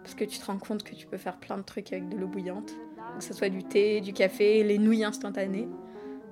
parce 0.03 0.13
que 0.13 0.25
tu 0.25 0.37
te 0.37 0.45
rends 0.45 0.59
compte 0.59 0.83
que 0.83 0.93
tu 0.93 1.07
peux 1.07 1.17
faire 1.17 1.37
plein 1.37 1.57
de 1.57 1.63
trucs 1.63 1.91
avec 1.91 2.07
de 2.07 2.15
l'eau 2.17 2.27
bouillante, 2.27 2.71
que 3.17 3.23
ce 3.23 3.33
soit 3.33 3.49
du 3.49 3.63
thé, 3.63 3.99
du 3.99 4.13
café, 4.13 4.63
les 4.63 4.77
nouilles 4.77 5.03
instantanées. 5.05 5.67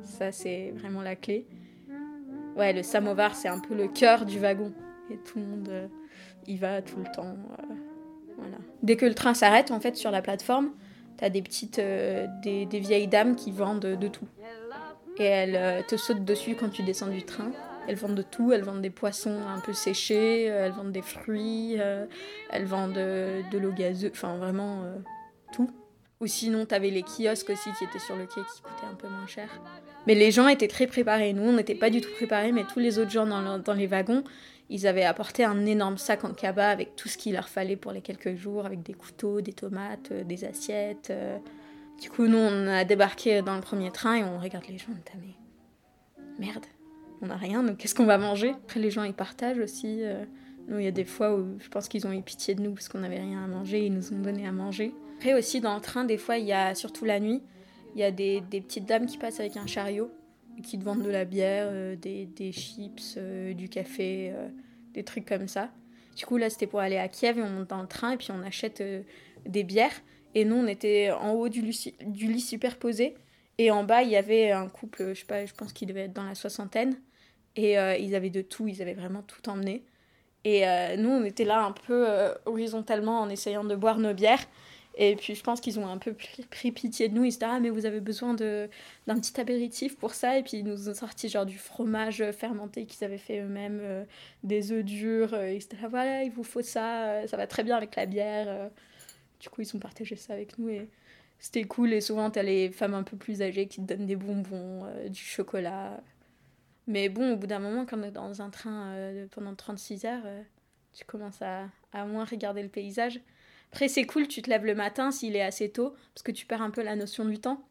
Ça 0.03 0.31
c'est 0.31 0.73
vraiment 0.77 1.01
la 1.01 1.15
clé. 1.15 1.45
Ouais, 2.55 2.73
le 2.73 2.83
samovar 2.83 3.35
c'est 3.35 3.47
un 3.47 3.59
peu 3.59 3.75
le 3.75 3.87
cœur 3.87 4.25
du 4.25 4.39
wagon 4.39 4.73
et 5.09 5.17
tout 5.17 5.39
le 5.39 5.45
monde 5.45 5.69
euh, 5.69 5.87
y 6.47 6.57
va 6.57 6.81
tout 6.81 6.97
le 6.97 7.11
temps. 7.15 7.35
euh, 7.59 7.73
voilà. 8.37 8.57
Dès 8.83 8.95
que 8.95 9.05
le 9.05 9.13
train 9.13 9.33
s'arrête 9.33 9.71
en 9.71 9.79
fait 9.79 9.95
sur 9.95 10.11
la 10.11 10.21
plateforme, 10.21 10.71
T'as 11.21 11.29
des 11.29 11.43
petites, 11.43 11.77
euh, 11.77 12.25
des, 12.41 12.65
vieilles 12.79 13.07
dames 13.07 13.35
qui 13.35 13.51
vendent 13.51 13.79
de 13.79 14.07
tout. 14.07 14.27
Et 15.19 15.23
elles 15.23 15.55
euh, 15.55 15.81
te 15.87 15.95
sautent 15.95 16.25
dessus 16.25 16.55
quand 16.55 16.69
tu 16.69 16.81
descends 16.81 17.09
du 17.09 17.21
train. 17.23 17.51
Elles 17.87 17.95
vendent 17.95 18.15
de 18.15 18.23
tout, 18.23 18.51
elles 18.51 18.63
vendent 18.63 18.81
des 18.81 18.89
poissons 18.89 19.37
un 19.47 19.59
peu 19.59 19.71
séchés, 19.71 20.45
elles 20.45 20.71
vendent 20.71 20.91
des 20.91 21.03
fruits, 21.03 21.77
elles 22.49 22.65
vendent 22.65 22.97
euh, 22.97 23.43
de 23.51 23.57
l'eau 23.59 23.71
gazeuse, 23.71 24.09
enfin 24.11 24.35
vraiment 24.37 24.83
tout. 25.51 25.69
Ou 26.21 26.27
sinon, 26.27 26.65
t'avais 26.65 26.91
les 26.91 27.01
kiosques 27.03 27.49
aussi 27.49 27.69
qui 27.77 27.83
étaient 27.83 27.99
sur 27.99 28.15
le 28.15 28.25
quai 28.27 28.41
qui 28.41 28.61
coûtaient 28.61 28.85
un 28.89 28.93
peu 28.95 29.07
moins 29.09 29.25
cher. 29.27 29.49
Mais 30.07 30.15
les 30.15 30.31
gens 30.31 30.47
étaient 30.47 30.67
très 30.67 30.87
préparés. 30.87 31.33
Nous, 31.33 31.41
on 31.43 31.53
n'était 31.53 31.75
pas 31.75 31.89
du 31.89 31.99
tout 32.01 32.11
préparés, 32.15 32.51
mais 32.51 32.63
tous 32.71 32.79
les 32.79 32.99
autres 32.99 33.09
gens 33.11 33.25
dans, 33.25 33.41
le- 33.41 33.61
dans 33.61 33.73
les 33.73 33.87
wagons, 33.87 34.23
ils 34.69 34.85
avaient 34.87 35.03
apporté 35.03 35.43
un 35.43 35.65
énorme 35.65 35.97
sac 35.97 36.23
en 36.23 36.33
cabas 36.33 36.69
avec 36.69 36.95
tout 36.95 37.07
ce 37.09 37.17
qu'il 37.17 37.33
leur 37.33 37.49
fallait 37.49 37.75
pour 37.75 37.91
les 37.91 38.01
quelques 38.01 38.35
jours, 38.35 38.65
avec 38.65 38.83
des 38.83 38.93
couteaux, 38.93 39.41
des 39.41 39.53
tomates, 39.53 40.11
euh, 40.11 40.23
des 40.23 40.45
assiettes. 40.45 41.09
euh. 41.09 41.37
Du 41.99 42.09
coup, 42.09 42.25
nous, 42.27 42.37
on 42.37 42.67
a 42.67 42.83
débarqué 42.83 43.41
dans 43.41 43.55
le 43.55 43.61
premier 43.61 43.91
train 43.91 44.15
et 44.15 44.23
on 44.23 44.39
regarde 44.39 44.65
les 44.69 44.77
gens, 44.77 44.87
on 44.93 44.97
était, 44.99 45.13
mais 45.19 45.35
merde, 46.47 46.65
on 47.21 47.27
n'a 47.27 47.35
rien, 47.35 47.61
donc 47.63 47.77
qu'est-ce 47.77 47.93
qu'on 47.95 48.05
va 48.05 48.17
manger? 48.17 48.51
Après, 48.51 48.79
les 48.79 48.89
gens, 48.91 49.03
ils 49.03 49.13
partagent 49.13 49.59
aussi. 49.59 50.03
euh. 50.03 50.23
Nous, 50.67 50.77
il 50.79 50.85
y 50.85 50.87
a 50.87 50.91
des 50.91 51.03
fois 51.05 51.35
où 51.35 51.57
je 51.59 51.67
pense 51.69 51.87
qu'ils 51.87 52.05
ont 52.07 52.11
eu 52.13 52.21
pitié 52.21 52.53
de 52.55 52.61
nous 52.61 52.71
parce 52.73 52.87
qu'on 52.87 52.99
n'avait 52.99 53.19
rien 53.19 53.43
à 53.43 53.47
manger, 53.47 53.85
ils 53.87 53.93
nous 53.93 54.13
ont 54.13 54.19
donné 54.19 54.47
à 54.47 54.51
manger. 54.51 54.93
Après 55.21 55.35
aussi, 55.35 55.61
dans 55.61 55.75
le 55.75 55.81
train, 55.81 56.03
des 56.03 56.17
fois, 56.17 56.39
il 56.39 56.47
y 56.47 56.51
a, 56.51 56.73
surtout 56.73 57.05
la 57.05 57.19
nuit, 57.19 57.43
il 57.93 58.01
y 58.01 58.03
a 58.03 58.09
des, 58.09 58.41
petites 58.49 58.87
dames 58.87 59.05
qui 59.05 59.19
passent 59.19 59.39
avec 59.39 59.55
un 59.55 59.67
chariot 59.67 60.11
et 60.57 60.63
qui 60.63 60.79
te 60.79 60.83
vendent 60.83 61.03
de 61.03 61.11
la 61.11 61.25
bière, 61.25 61.67
euh, 61.69 61.95
des, 61.95 62.25
des 62.25 62.51
chips, 62.51 63.13
euh, 63.17 63.53
du 63.53 63.69
café, 63.69 64.31
euh, 64.33 64.47
des 64.95 65.03
trucs 65.03 65.27
comme 65.27 65.47
ça. 65.47 65.69
Du 66.15 66.25
coup, 66.25 66.37
là, 66.37 66.49
c'était 66.49 66.65
pour 66.65 66.79
aller 66.79 66.97
à 66.97 67.07
Kiev 67.07 67.37
et 67.37 67.43
on 67.43 67.49
monte 67.51 67.69
dans 67.69 67.83
le 67.83 67.87
train 67.87 68.13
et 68.13 68.17
puis 68.17 68.29
on 68.31 68.41
achète 68.41 68.83
des 69.45 69.63
bières 69.63 69.93
Et 70.33 70.43
nous, 70.43 70.55
on 70.55 70.65
était 70.65 71.11
en 71.11 71.33
haut 71.33 71.49
du 71.49 71.61
lit, 71.61 72.41
superposé. 72.41 73.13
Et 73.59 73.69
en 73.69 73.83
bas, 73.83 74.01
il 74.01 74.09
y 74.09 74.15
avait 74.15 74.49
un 74.49 74.69
couple, 74.69 75.09
je 75.13 75.19
sais 75.19 75.25
pas, 75.27 75.45
je 75.45 75.53
pense 75.53 75.71
qu'il 75.71 75.87
devait 75.87 76.05
être 76.05 76.13
dans 76.13 76.25
la 76.25 76.33
soixantaine. 76.33 76.95
Et 77.55 77.73
ils 77.73 78.15
avaient 78.15 78.31
de 78.31 78.41
tout, 78.41 78.67
ils 78.67 78.81
avaient 78.81 78.95
vraiment 78.95 79.21
tout 79.21 79.47
emmené. 79.49 79.83
Et 80.45 80.65
nous, 80.97 81.09
on 81.09 81.23
était 81.23 81.45
là 81.45 81.63
un 81.63 81.73
peu 81.73 82.07
horizontalement 82.47 83.21
en 83.21 83.29
essayant 83.29 83.63
de 83.63 83.75
boire 83.75 83.99
nos 83.99 84.15
bières. 84.15 84.47
Et 84.95 85.15
puis 85.15 85.35
je 85.35 85.43
pense 85.43 85.61
qu'ils 85.61 85.79
ont 85.79 85.87
un 85.87 85.97
peu 85.97 86.13
pris 86.13 86.71
pitié 86.71 87.09
de 87.09 87.15
nous. 87.15 87.23
Ils 87.23 87.31
se 87.31 87.39
disaient 87.39 87.51
Ah, 87.51 87.59
mais 87.59 87.69
vous 87.69 87.85
avez 87.85 88.01
besoin 88.01 88.33
d'un 88.33 88.67
petit 89.07 89.39
apéritif 89.39 89.97
pour 89.97 90.13
ça. 90.13 90.37
Et 90.37 90.43
puis 90.43 90.57
ils 90.57 90.65
nous 90.65 90.89
ont 90.89 90.93
sorti 90.93 91.29
genre 91.29 91.45
du 91.45 91.57
fromage 91.57 92.23
fermenté 92.31 92.85
qu'ils 92.85 93.03
avaient 93.03 93.17
fait 93.17 93.39
eux-mêmes, 93.41 94.05
des 94.43 94.71
œufs 94.71 94.83
durs. 94.83 95.33
Ils 95.43 95.61
se 95.61 95.69
disaient 95.69 95.83
ah, 95.83 95.87
Voilà, 95.87 96.23
il 96.23 96.31
vous 96.31 96.43
faut 96.43 96.61
ça, 96.61 97.27
ça 97.27 97.37
va 97.37 97.47
très 97.47 97.63
bien 97.63 97.77
avec 97.77 97.95
la 97.95 98.05
bière. 98.05 98.69
Du 99.39 99.49
coup, 99.49 99.61
ils 99.61 99.75
ont 99.75 99.79
partagé 99.79 100.15
ça 100.15 100.33
avec 100.33 100.57
nous. 100.59 100.69
Et 100.69 100.87
c'était 101.39 101.63
cool. 101.63 101.93
Et 101.93 102.01
souvent, 102.01 102.29
t'as 102.29 102.43
les 102.43 102.69
femmes 102.71 102.93
un 102.93 103.03
peu 103.03 103.17
plus 103.17 103.41
âgées 103.41 103.67
qui 103.67 103.81
te 103.81 103.93
donnent 103.93 104.05
des 104.05 104.17
bonbons, 104.17 104.85
du 105.09 105.21
chocolat. 105.21 106.01
Mais 106.87 107.09
bon, 107.09 107.33
au 107.33 107.37
bout 107.37 107.47
d'un 107.47 107.59
moment, 107.59 107.85
quand 107.85 107.99
on 107.99 108.03
est 108.03 108.11
dans 108.11 108.41
un 108.41 108.49
train 108.49 108.93
euh, 108.93 109.27
pendant 109.31 109.55
36 109.55 110.05
heures, 110.05 110.23
euh, 110.25 110.41
tu 110.93 111.05
commences 111.05 111.41
à, 111.41 111.69
à, 111.93 112.05
moins 112.05 112.25
regarder 112.25 112.63
le 112.63 112.69
paysage. 112.69 113.21
Après, 113.71 113.87
c'est 113.87 114.05
cool, 114.05 114.27
tu 114.27 114.41
te 114.41 114.49
lèves 114.49 114.65
le 114.65 114.75
matin 114.75 115.11
s'il 115.11 115.35
est 115.35 115.41
assez 115.41 115.71
tôt, 115.71 115.95
parce 116.13 116.23
que 116.23 116.31
tu 116.31 116.45
perds 116.45 116.61
un 116.61 116.71
peu 116.71 116.83
la 116.83 116.95
notion 116.95 117.23
du 117.25 117.39
temps. 117.39 117.65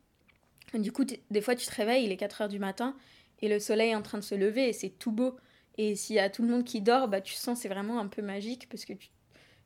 Du 0.75 0.93
coup, 0.93 1.05
des 1.05 1.41
fois, 1.41 1.55
tu 1.55 1.67
te 1.67 1.75
réveilles, 1.75 2.05
il 2.05 2.13
est 2.13 2.17
4 2.17 2.43
heures 2.43 2.49
du 2.49 2.59
matin, 2.59 2.97
et 3.41 3.49
le 3.49 3.59
soleil 3.59 3.91
est 3.91 3.95
en 3.95 4.03
train 4.03 4.19
de 4.19 4.25
se 4.25 4.35
lever, 4.35 4.69
et 4.69 4.73
c'est 4.73 4.91
tout 4.91 5.13
beau. 5.13 5.37
Et 5.77 5.97
s'il 5.97 6.17
y 6.17 6.21
a 6.21 6.31
tout 6.31 6.43
le 6.43 6.49
monde 6.49 6.65
qui 6.65 6.81
dort, 6.81 7.09
bah, 7.09 7.21
tu 7.21 7.35
sens 7.35 7.61
c'est 7.61 7.69
vraiment 7.69 7.99
un 8.01 8.07
peu 8.07 8.23
magique, 8.23 8.69
parce 8.69 8.85
que 8.85 8.95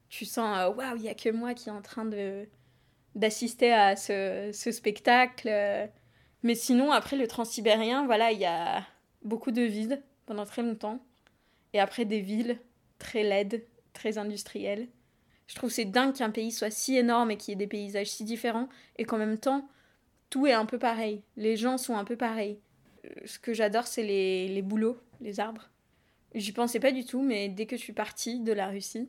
tu, 0.09 0.25
sens, 0.25 0.59
euh, 0.59 0.70
waouh, 0.70 0.97
il 0.97 1.03
n'y 1.03 1.09
a 1.09 1.14
que 1.14 1.29
moi 1.29 1.55
qui 1.55 1.68
est 1.68 1.73
en 1.73 1.83
train 1.83 2.05
de 2.05 2.47
d'assister 3.14 3.73
à 3.73 3.94
ce, 3.94 4.51
spectacle. 4.53 5.49
Mais 6.42 6.55
sinon, 6.57 6.90
après 6.90 7.16
le 7.16 7.29
transsibérien, 7.29 8.07
voilà, 8.07 8.33
il 8.33 8.40
y 8.40 8.44
a 8.44 8.85
beaucoup 9.23 9.53
de 9.53 9.62
vide 9.62 10.03
pendant 10.27 10.44
très 10.44 10.62
longtemps. 10.62 10.99
Et 11.75 11.81
après 11.81 12.05
des 12.05 12.20
villes 12.20 12.59
très 12.99 13.23
laides, 13.23 13.64
très 13.92 14.18
industrielles. 14.18 14.88
Je 15.46 15.54
trouve 15.54 15.70
c'est 15.70 15.85
dingue 15.85 16.14
qu'un 16.14 16.30
pays 16.30 16.52
soit 16.52 16.70
si 16.70 16.96
énorme 16.96 17.30
et 17.30 17.37
qu'il 17.37 17.52
y 17.52 17.54
ait 17.54 17.57
des 17.57 17.66
paysages 17.66 18.11
si 18.11 18.24
différents 18.24 18.68
et 18.96 19.04
qu'en 19.04 19.18
même 19.18 19.38
temps, 19.38 19.68
tout 20.30 20.46
est 20.46 20.52
un 20.52 20.66
peu 20.66 20.78
pareil. 20.78 21.22
Les 21.37 21.57
gens 21.57 21.78
sont 21.78 21.96
un 21.96 22.04
peu 22.04 22.16
pareils. 22.16 22.59
Euh, 23.04 23.09
ce 23.26 23.38
que 23.38 23.52
j'adore, 23.52 23.87
c'est 23.87 24.02
les, 24.02 24.48
les 24.48 24.62
bouleaux, 24.62 24.98
les 25.20 25.40
arbres. 25.40 25.70
J'y 26.35 26.52
pensais 26.52 26.80
pas 26.80 26.92
du 26.92 27.04
tout, 27.04 27.22
mais 27.22 27.48
dès 27.48 27.66
que 27.66 27.76
je 27.76 27.83
suis 27.83 27.92
partie 27.92 28.40
de 28.40 28.52
la 28.52 28.68
Russie. 28.68 29.09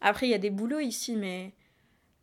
Après, 0.00 0.26
il 0.26 0.30
y 0.30 0.34
a 0.34 0.38
des 0.38 0.50
bouleaux 0.50 0.80
ici, 0.80 1.16
mais 1.16 1.52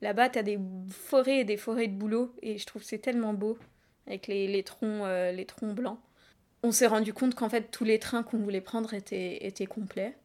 là-bas, 0.02 0.30
t'as 0.30 0.44
des 0.44 0.60
forêts 0.90 1.40
et 1.40 1.46
des 1.46 1.58
forêts 1.58 1.88
de 1.88 1.96
bouleaux. 1.96 2.36
Et 2.42 2.58
je 2.58 2.66
trouve 2.66 2.84
c'est 2.84 3.00
tellement 3.00 3.34
beau, 3.34 3.58
avec 4.06 4.28
les, 4.28 4.48
les 4.48 4.64
troncs, 4.64 5.04
euh, 5.06 5.32
les 5.32 5.46
troncs 5.46 5.74
blancs 5.74 6.00
on 6.66 6.72
s'est 6.72 6.88
rendu 6.88 7.14
compte 7.14 7.36
qu'en 7.36 7.50
fait 7.50 7.70
tous 7.72 7.84
les 7.84 8.00
trains 8.00 8.24
qu'on 8.24 8.40
voulait 8.40 8.62
prendre 8.62 8.94
étaient, 8.94 9.46
étaient 9.46 9.68
complets. 9.68 10.18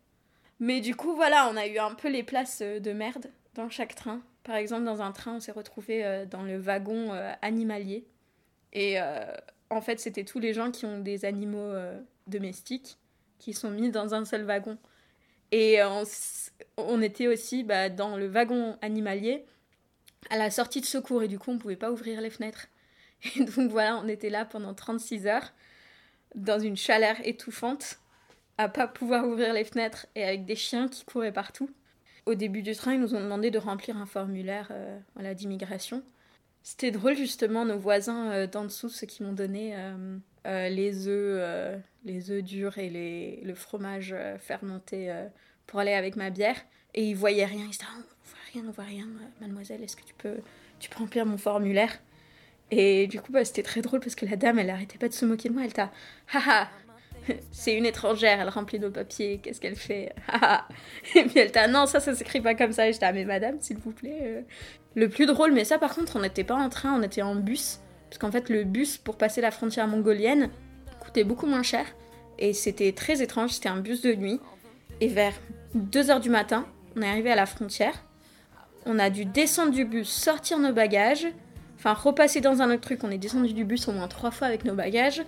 Mais 0.61 0.83
du 0.83 0.95
coup, 0.95 1.15
voilà, 1.15 1.49
on 1.51 1.57
a 1.57 1.67
eu 1.67 1.79
un 1.79 1.95
peu 1.95 2.09
les 2.09 2.23
places 2.23 2.61
euh, 2.63 2.79
de 2.81 2.93
merde 2.93 3.31
dans 3.55 3.71
chaque 3.71 3.95
train. 3.95 4.21
Par 4.45 4.57
exemple, 4.57 4.85
dans 4.85 5.01
un 5.01 5.11
train, 5.11 5.37
on 5.37 5.41
s'est 5.41 5.53
retrouvé 5.53 6.05
euh, 6.05 6.27
dans 6.27 6.43
le 6.43 6.59
wagon 6.59 7.13
euh, 7.13 7.33
animalier. 7.41 8.07
Et 8.73 8.99
en 9.69 9.81
fait, 9.81 9.99
c'était 9.99 10.23
tous 10.23 10.39
les 10.39 10.55
gens 10.55 10.71
qui 10.71 10.87
ont 10.87 11.01
des 11.01 11.25
animaux 11.25 11.73
domestiques 12.29 12.99
qui 13.41 13.53
sont 13.53 13.71
mis 13.71 13.91
dans 13.91 14.15
un 14.15 14.25
seul 14.25 14.45
wagon. 14.45 14.79
Et 15.51 15.81
on, 16.77 17.03
était 17.03 17.27
aussi 17.27 17.65
bah, 17.65 17.89
dans 17.89 18.17
le 18.17 18.29
wagon 18.29 18.79
animalier 18.81 19.45
à 20.31 20.39
la 20.39 20.53
sortie 20.53 20.81
de 20.81 20.87
secours. 20.87 21.25
Et 21.25 21.29
du 21.29 21.41
coup, 21.41 21.51
on 21.51 21.55
ne 21.55 21.59
pouvait 21.59 21.75
pas 21.75 21.91
ouvrir 21.91 22.21
les 22.21 22.31
fenêtres. 22.31 22.69
Et 23.35 23.43
donc 23.43 23.73
voilà, 23.73 23.97
on 23.97 24.07
était 24.07 24.31
là 24.31 24.45
pendant 24.45 24.73
36 24.73 25.27
heures 25.27 25.53
dans 26.37 26.61
une 26.61 26.77
chaleur 26.77 27.17
étouffante, 27.25 27.99
à 28.59 28.69
pas 28.69 28.87
pouvoir 28.87 29.27
ouvrir 29.27 29.53
les 29.53 29.65
fenêtres 29.65 30.07
et 30.15 30.25
avec 30.25 30.45
des 30.45 30.57
chiens 30.57 30.89
qui 30.89 31.05
couraient 31.05 31.33
partout. 31.33 31.71
Au 32.27 32.35
début 32.35 32.63
du 32.63 32.75
train, 32.75 32.95
ils 32.95 33.01
nous 33.01 33.15
ont 33.15 33.21
demandé 33.21 33.51
de 33.51 33.59
remplir 33.59 33.97
un 33.97 34.07
formulaire 34.07 34.69
euh, 34.71 34.99
voilà, 35.15 35.35
d'immigration. 35.35 36.03
C'était 36.63 36.91
drôle 36.91 37.17
justement, 37.17 37.65
nos 37.65 37.79
voisins 37.79 38.31
euh, 38.31 38.47
d'en 38.47 38.65
dessous, 38.65 38.91
ceux 38.91 39.07
qui 39.07 39.23
m'ont 39.23 39.33
donné 39.33 39.75
euh, 40.47 40.69
les 40.69 41.09
œufs, 41.09 41.81
les 42.05 42.31
œufs 42.31 42.43
durs 42.43 42.79
et 42.79 43.41
le 43.43 43.55
fromage 43.55 44.15
fermenté 44.39 45.13
pour 45.67 45.81
aller 45.81 45.93
avec 45.93 46.17
ma 46.17 46.31
bière. 46.31 46.57
Et 46.95 47.05
ils 47.05 47.15
voyaient 47.15 47.47
rien, 47.47 47.65
ils 47.65 47.71
disaient 47.71 47.85
ah, 47.89 47.99
on 47.99 48.29
voit 48.29 48.39
rien, 48.53 48.65
on 48.69 48.73
voit 48.73 48.85
rien, 48.85 49.09
mademoiselle, 49.41 49.83
est-ce 49.83 49.97
que 49.97 50.05
tu 50.05 50.15
peux, 50.15 50.37
tu 50.79 50.91
peux 50.91 50.99
remplir 50.99 51.25
mon 51.25 51.39
formulaire? 51.39 51.99
Et 52.71 53.07
du 53.07 53.21
coup, 53.21 53.33
bah, 53.33 53.45
c'était 53.45 53.63
très 53.63 53.83
drôle 53.83 54.01
parce 54.01 54.15
que 54.15 54.27
la 54.27 54.37
dame, 54.37 54.59
elle 54.59 54.71
arrêtait 54.71 54.99
pas 54.99 55.09
de 55.09 55.13
se 55.13 55.25
moquer 55.25 55.49
de 55.49 55.55
moi. 55.55 55.65
Elle 55.65 55.73
t'a, 55.73 55.91
haha, 56.33 56.69
c'est 57.53 57.75
une 57.75 57.87
étrangère, 57.87 58.41
elle 58.41 58.49
remplit 58.49 58.79
nos 58.79 58.91
papiers, 58.91 59.41
qu'est-ce 59.43 59.61
qu'elle 59.61 59.77
fait? 59.77 60.15
Haha. 60.29 60.67
Et 61.15 61.25
puis 61.25 61.39
elle 61.39 61.53
t'a, 61.53 61.69
non, 61.69 61.87
ça, 61.87 62.01
ça 62.01 62.15
s'écrit 62.15 62.41
pas 62.41 62.55
comme 62.55 62.73
ça. 62.73 62.89
Et 62.89 62.93
j'étais, 62.93 63.07
ah, 63.07 63.13
mais 63.13 63.25
madame, 63.25 63.57
s'il 63.61 63.79
vous 63.79 63.93
plaît. 63.93 64.21
Euh. 64.23 64.43
Le 64.97 65.09
plus 65.09 65.27
drôle, 65.27 65.53
mais 65.53 65.65
ça, 65.65 65.79
par 65.79 65.95
contre, 65.95 66.17
on 66.17 66.21
n'était 66.21 66.45
pas 66.45 66.57
en 66.57 66.69
train, 66.69 66.93
on 66.93 67.03
était 67.03 67.23
en 67.23 67.37
bus. 67.37 67.81
Parce 68.09 68.19
qu'en 68.19 68.33
fait, 68.33 68.49
le 68.49 68.65
bus 68.65 68.99
pour 68.99 69.17
passer 69.17 69.41
la 69.41 69.51
frontière 69.51 69.87
mongolienne 69.87 70.51
coûtait 71.01 71.25
beaucoup 71.25 71.47
moins 71.47 71.63
cher. 71.63 71.87
Et 72.39 72.53
c'était 72.53 72.93
très 72.93 73.23
étrange, 73.23 73.51
c'était 73.51 73.69
un 73.69 73.81
bus 73.81 74.03
de 74.03 74.15
nuit. 74.15 74.41
Et 75.01 75.09
vers 75.09 75.35
2h 75.77 76.21
du 76.21 76.31
matin, 76.31 76.67
on 76.97 77.03
est 77.03 77.09
arrivé 77.09 77.31
à 77.31 77.37
la 77.37 77.47
frontière. 77.47 77.95
On 78.87 78.99
a 78.99 79.11
dû 79.11 79.25
descendre 79.27 79.73
du 79.73 79.85
bus, 79.85 80.09
sortir 80.09 80.59
nos 80.59 80.73
bagages, 80.73 81.27
enfin 81.81 81.95
repasser 81.95 82.41
dans 82.41 82.61
un 82.61 82.71
autre 82.71 82.83
truc. 82.83 83.03
On 83.05 83.11
est 83.11 83.19
descendu 83.19 83.53
du 83.55 83.65
bus 83.65 83.89
au 83.89 83.93
moins 83.93 84.07
trois 84.07 84.31
fois 84.31 84.47
avec 84.47 84.65
nos 84.65 84.75
bagages. 84.75 85.23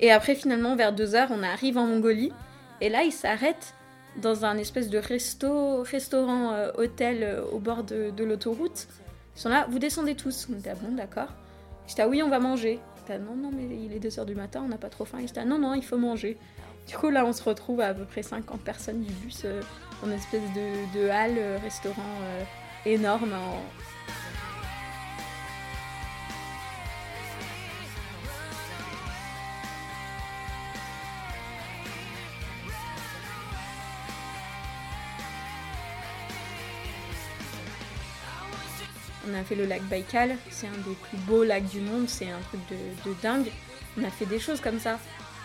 Et 0.00 0.12
après, 0.12 0.36
finalement, 0.36 0.76
vers 0.76 0.92
deux 0.92 1.14
heures, 1.14 1.28
on 1.30 1.42
arrive 1.42 1.76
en 1.76 1.86
Mongolie. 1.86 2.32
Et 2.80 2.88
là, 2.88 3.02
ils 3.02 3.12
s'arrêtent 3.12 3.74
dans 4.16 4.44
un 4.44 4.56
espèce 4.56 4.88
de 4.88 4.98
resto, 4.98 5.82
restaurant, 5.82 6.52
euh, 6.52 6.70
hôtel 6.78 7.22
euh, 7.22 7.42
au 7.52 7.58
bord 7.58 7.82
de, 7.82 8.12
l'autoroute. 8.22 8.86
Ils 9.36 9.40
sont 9.40 9.48
là, 9.48 9.66
vous 9.68 9.80
descendez 9.80 10.14
tous. 10.14 10.46
On 10.52 10.58
était, 10.58 10.70
ah 10.70 10.76
bon, 10.80 10.94
d'accord. 10.94 11.32
J'étais, 11.88 12.02
ah 12.02 12.08
oui, 12.08 12.22
on 12.22 12.28
va 12.28 12.38
manger. 12.38 12.78
J'étais, 12.98 13.18
non, 13.18 13.34
non, 13.34 13.50
mais 13.52 13.64
il 13.64 13.92
est 13.92 13.98
2 13.98 14.20
heures 14.20 14.26
du 14.26 14.36
matin, 14.36 14.62
on 14.64 14.68
n'a 14.68 14.78
pas 14.78 14.90
trop 14.90 15.04
faim. 15.04 15.18
J'étais, 15.20 15.40
ah 15.40 15.44
non, 15.44 15.58
non, 15.58 15.74
il 15.74 15.84
faut 15.84 15.98
manger. 15.98 16.36
Du 16.86 16.96
coup, 16.96 17.10
là, 17.10 17.24
on 17.24 17.32
se 17.32 17.42
retrouve 17.42 17.80
à, 17.80 17.92
peu 17.92 18.04
près 18.04 18.22
50 18.22 18.60
personnes 18.60 19.02
du 19.02 19.12
bus 19.14 19.42
euh, 19.44 19.60
dans 20.00 20.08
une 20.08 20.14
espèce 20.14 20.42
de, 20.54 20.98
de 20.98 21.08
halle, 21.08 21.38
restaurant 21.62 22.02
énorme 22.86 23.32
en, 23.32 23.58
On 39.28 39.34
a 39.34 39.44
fait 39.44 39.54
le 39.54 39.66
lac 39.66 39.82
Baïkal, 39.84 40.36
c'est 40.50 40.66
un 40.66 40.88
des 40.88 40.94
plus 40.94 41.18
beaux 41.26 41.44
lacs 41.44 41.68
du 41.68 41.80
monde, 41.80 42.08
c'est 42.08 42.30
un 42.30 42.40
truc 42.48 42.60
de, 42.70 43.14
dingue. 43.22 43.50
On 43.98 44.04
a 44.04 44.10
fait 44.10 44.26
des 44.26 44.38
choses 44.38 44.60
comme 44.60 44.78
ça. 44.78 44.98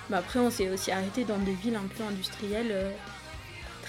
Mais 0.10 0.18
après, 0.18 0.40
on 0.40 0.50
s'est 0.50 0.70
aussi 0.70 0.92
arrêté 0.92 1.24
dans 1.24 1.38
des 1.38 1.54
villes 1.54 1.76
un 1.76 1.88
peu 1.88 2.04
industrielles, 2.04 2.72
euh, 2.72 2.92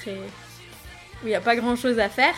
où 0.07 1.26
il 1.26 1.28
n'y 1.28 1.35
a 1.35 1.40
pas 1.40 1.57
grand 1.57 1.76
chose 1.76 1.98
à 1.98 2.09
faire. 2.09 2.35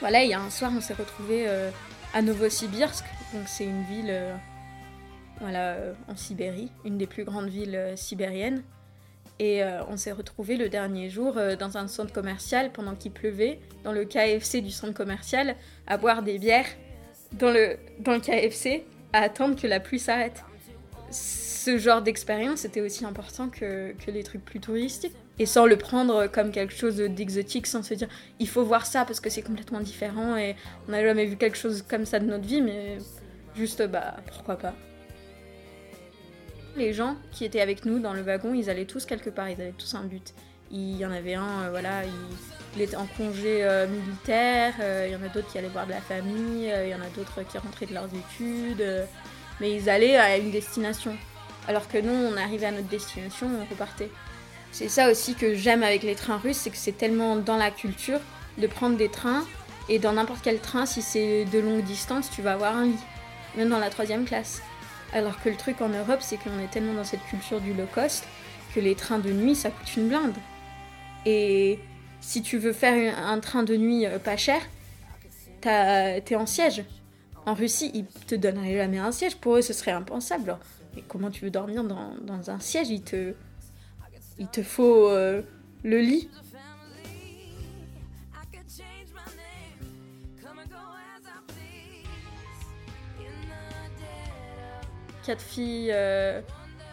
Voilà, 0.00 0.22
il 0.22 0.30
y 0.30 0.34
a 0.34 0.40
un 0.40 0.50
soir, 0.50 0.70
on 0.74 0.80
s'est 0.80 0.94
retrouvé 0.94 1.44
euh, 1.48 1.70
à 2.14 2.22
Novosibirsk, 2.22 3.04
donc 3.34 3.44
c'est 3.46 3.64
une 3.64 3.82
ville 3.84 4.10
euh, 4.10 4.34
voilà, 5.40 5.76
en 6.08 6.16
Sibérie, 6.16 6.70
une 6.84 6.98
des 6.98 7.06
plus 7.06 7.24
grandes 7.24 7.48
villes 7.48 7.94
sibériennes. 7.96 8.62
Et 9.40 9.62
euh, 9.62 9.82
on 9.88 9.96
s'est 9.96 10.12
retrouvé 10.12 10.56
le 10.56 10.68
dernier 10.68 11.10
jour 11.10 11.38
euh, 11.38 11.54
dans 11.54 11.76
un 11.76 11.86
centre 11.86 12.12
commercial 12.12 12.72
pendant 12.72 12.94
qu'il 12.94 13.12
pleuvait, 13.12 13.60
dans 13.84 13.92
le 13.92 14.04
KFC 14.04 14.60
du 14.60 14.70
centre 14.70 14.94
commercial, 14.94 15.54
à 15.86 15.96
boire 15.96 16.22
des 16.22 16.38
bières 16.38 16.66
dans 17.32 17.50
le, 17.50 17.76
dans 18.00 18.14
le 18.14 18.20
KFC, 18.20 18.84
à 19.12 19.20
attendre 19.20 19.60
que 19.60 19.66
la 19.66 19.80
pluie 19.80 20.00
s'arrête. 20.00 20.42
Ce 21.10 21.78
genre 21.78 22.02
d'expérience 22.02 22.64
était 22.64 22.80
aussi 22.80 23.04
important 23.04 23.48
que, 23.48 23.92
que 23.92 24.10
les 24.10 24.24
trucs 24.24 24.44
plus 24.44 24.60
touristiques. 24.60 25.14
Et 25.38 25.46
sans 25.46 25.66
le 25.66 25.76
prendre 25.76 26.26
comme 26.26 26.50
quelque 26.50 26.74
chose 26.74 26.96
d'exotique, 26.96 27.68
sans 27.68 27.84
se 27.84 27.94
dire 27.94 28.08
il 28.40 28.48
faut 28.48 28.64
voir 28.64 28.86
ça 28.86 29.04
parce 29.04 29.20
que 29.20 29.30
c'est 29.30 29.42
complètement 29.42 29.78
différent 29.78 30.36
et 30.36 30.56
on 30.88 30.90
n'a 30.90 31.00
jamais 31.00 31.26
vu 31.26 31.36
quelque 31.36 31.56
chose 31.56 31.84
comme 31.88 32.06
ça 32.06 32.18
de 32.18 32.24
notre 32.24 32.44
vie, 32.44 32.60
mais 32.60 32.98
juste 33.54 33.86
bah 33.86 34.16
pourquoi 34.26 34.56
pas. 34.56 34.74
Les 36.78 36.94
gens 36.94 37.16
qui 37.32 37.44
étaient 37.44 37.60
avec 37.60 37.84
nous 37.84 37.98
dans 37.98 38.12
le 38.12 38.22
wagon, 38.22 38.54
ils 38.54 38.70
allaient 38.70 38.84
tous 38.84 39.04
quelque 39.04 39.30
part, 39.30 39.48
ils 39.48 39.60
avaient 39.60 39.74
tous 39.76 39.96
un 39.96 40.04
but. 40.04 40.32
Il 40.70 40.96
y 40.96 41.04
en 41.04 41.10
avait 41.10 41.34
un, 41.34 41.62
euh, 41.62 41.70
voilà, 41.70 42.02
il, 42.76 42.80
était 42.80 42.94
en 42.94 43.06
congé 43.06 43.64
euh, 43.64 43.88
militaire, 43.88 44.74
euh, 44.78 45.06
il 45.08 45.12
y 45.12 45.16
en 45.16 45.22
a 45.24 45.28
d'autres 45.28 45.50
qui 45.50 45.58
allaient 45.58 45.66
voir 45.66 45.86
de 45.86 45.90
la 45.90 46.00
famille, 46.00 46.72
il 46.84 46.88
y 46.88 46.94
en 46.94 47.00
a 47.00 47.08
d'autres 47.16 47.42
qui 47.50 47.58
rentraient 47.58 47.86
de 47.86 47.94
leurs 47.94 48.08
études, 48.14 49.08
mais 49.60 49.74
ils 49.74 49.90
allaient 49.90 50.16
à 50.16 50.36
une 50.36 50.52
destination. 50.52 51.16
Alors 51.66 51.88
que 51.88 51.98
nous, 51.98 52.12
on 52.12 52.36
arrivait 52.36 52.66
à 52.66 52.70
notre 52.70 52.86
destination, 52.86 53.48
on 53.60 53.68
repartait. 53.68 54.10
C'est 54.70 54.88
ça 54.88 55.10
aussi 55.10 55.34
que 55.34 55.56
j'aime 55.56 55.82
avec 55.82 56.04
les 56.04 56.14
trains 56.14 56.38
russes, 56.38 56.58
c'est 56.58 56.70
que 56.70 56.76
c'est 56.76 56.96
tellement 56.96 57.34
dans 57.34 57.56
la 57.56 57.72
culture 57.72 58.20
de 58.56 58.68
prendre 58.68 58.96
des 58.96 59.08
trains 59.08 59.44
Et 59.88 59.98
dans 59.98 60.12
n'importe 60.12 60.42
quel 60.44 60.60
train, 60.60 60.86
si 60.86 61.02
c'est 61.02 61.44
de 61.46 61.58
longue 61.58 61.82
distance, 61.82 62.30
tu 62.30 62.40
vas 62.40 62.52
avoir 62.52 62.76
un 62.76 62.84
lit, 62.84 63.04
même 63.56 63.68
dans 63.68 63.80
la 63.80 63.90
troisième 63.90 64.24
classe. 64.26 64.62
Alors 65.12 65.40
que 65.42 65.48
le 65.48 65.56
truc 65.56 65.80
en 65.80 65.88
Europe, 65.88 66.20
c'est 66.20 66.36
qu'on 66.36 66.58
est 66.58 66.70
tellement 66.70 66.94
dans 66.94 67.04
cette 67.04 67.24
culture 67.24 67.60
du 67.60 67.72
low 67.72 67.86
cost 67.94 68.24
que 68.74 68.80
les 68.80 68.94
trains 68.94 69.18
de 69.18 69.30
nuit, 69.30 69.54
ça 69.54 69.70
coûte 69.70 69.96
une 69.96 70.08
blinde. 70.08 70.34
Et 71.24 71.78
si 72.20 72.42
tu 72.42 72.58
veux 72.58 72.72
faire 72.72 73.18
un 73.18 73.40
train 73.40 73.62
de 73.62 73.76
nuit 73.76 74.06
euh, 74.06 74.18
pas 74.18 74.36
cher, 74.36 74.60
t'es 75.60 76.36
en 76.36 76.46
siège. 76.46 76.84
En 77.46 77.54
Russie, 77.54 77.90
ils 77.94 78.04
te 78.04 78.34
donneraient 78.34 78.76
jamais 78.76 78.98
un 78.98 79.12
siège. 79.12 79.36
Pour 79.36 79.56
eux, 79.56 79.62
ce 79.62 79.72
serait 79.72 79.90
impensable. 79.90 80.58
Mais 80.94 81.02
comment 81.06 81.30
tu 81.30 81.44
veux 81.44 81.50
dormir 81.50 81.84
dans, 81.84 82.50
un 82.50 82.60
siège? 82.60 82.90
Il 82.90 83.02
te, 83.02 83.34
il 84.38 84.48
te 84.48 84.62
faut 84.62 85.08
euh, 85.08 85.42
le 85.82 86.00
lit. 86.00 86.28
Quatre 95.28 95.42
filles 95.42 95.90
euh, 95.92 96.40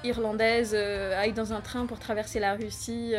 irlandaises 0.04 0.74
euh, 0.76 1.17
aillent 1.17 1.32
dans 1.32 1.54
un 1.54 1.62
train 1.62 1.86
pour 1.86 2.00
traverser 2.00 2.41
la 2.41 2.56
Russie. 2.56 3.13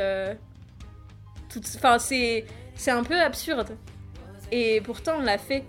Enfin, 1.77 1.99
c'est 1.99 2.45
un 2.89 3.03
peu 3.03 3.19
absurde. 3.19 3.79
Et 4.53 4.83
pourtant, 4.83 5.15
on 5.19 5.23
l'a 5.23 5.39
fait. 5.39 5.65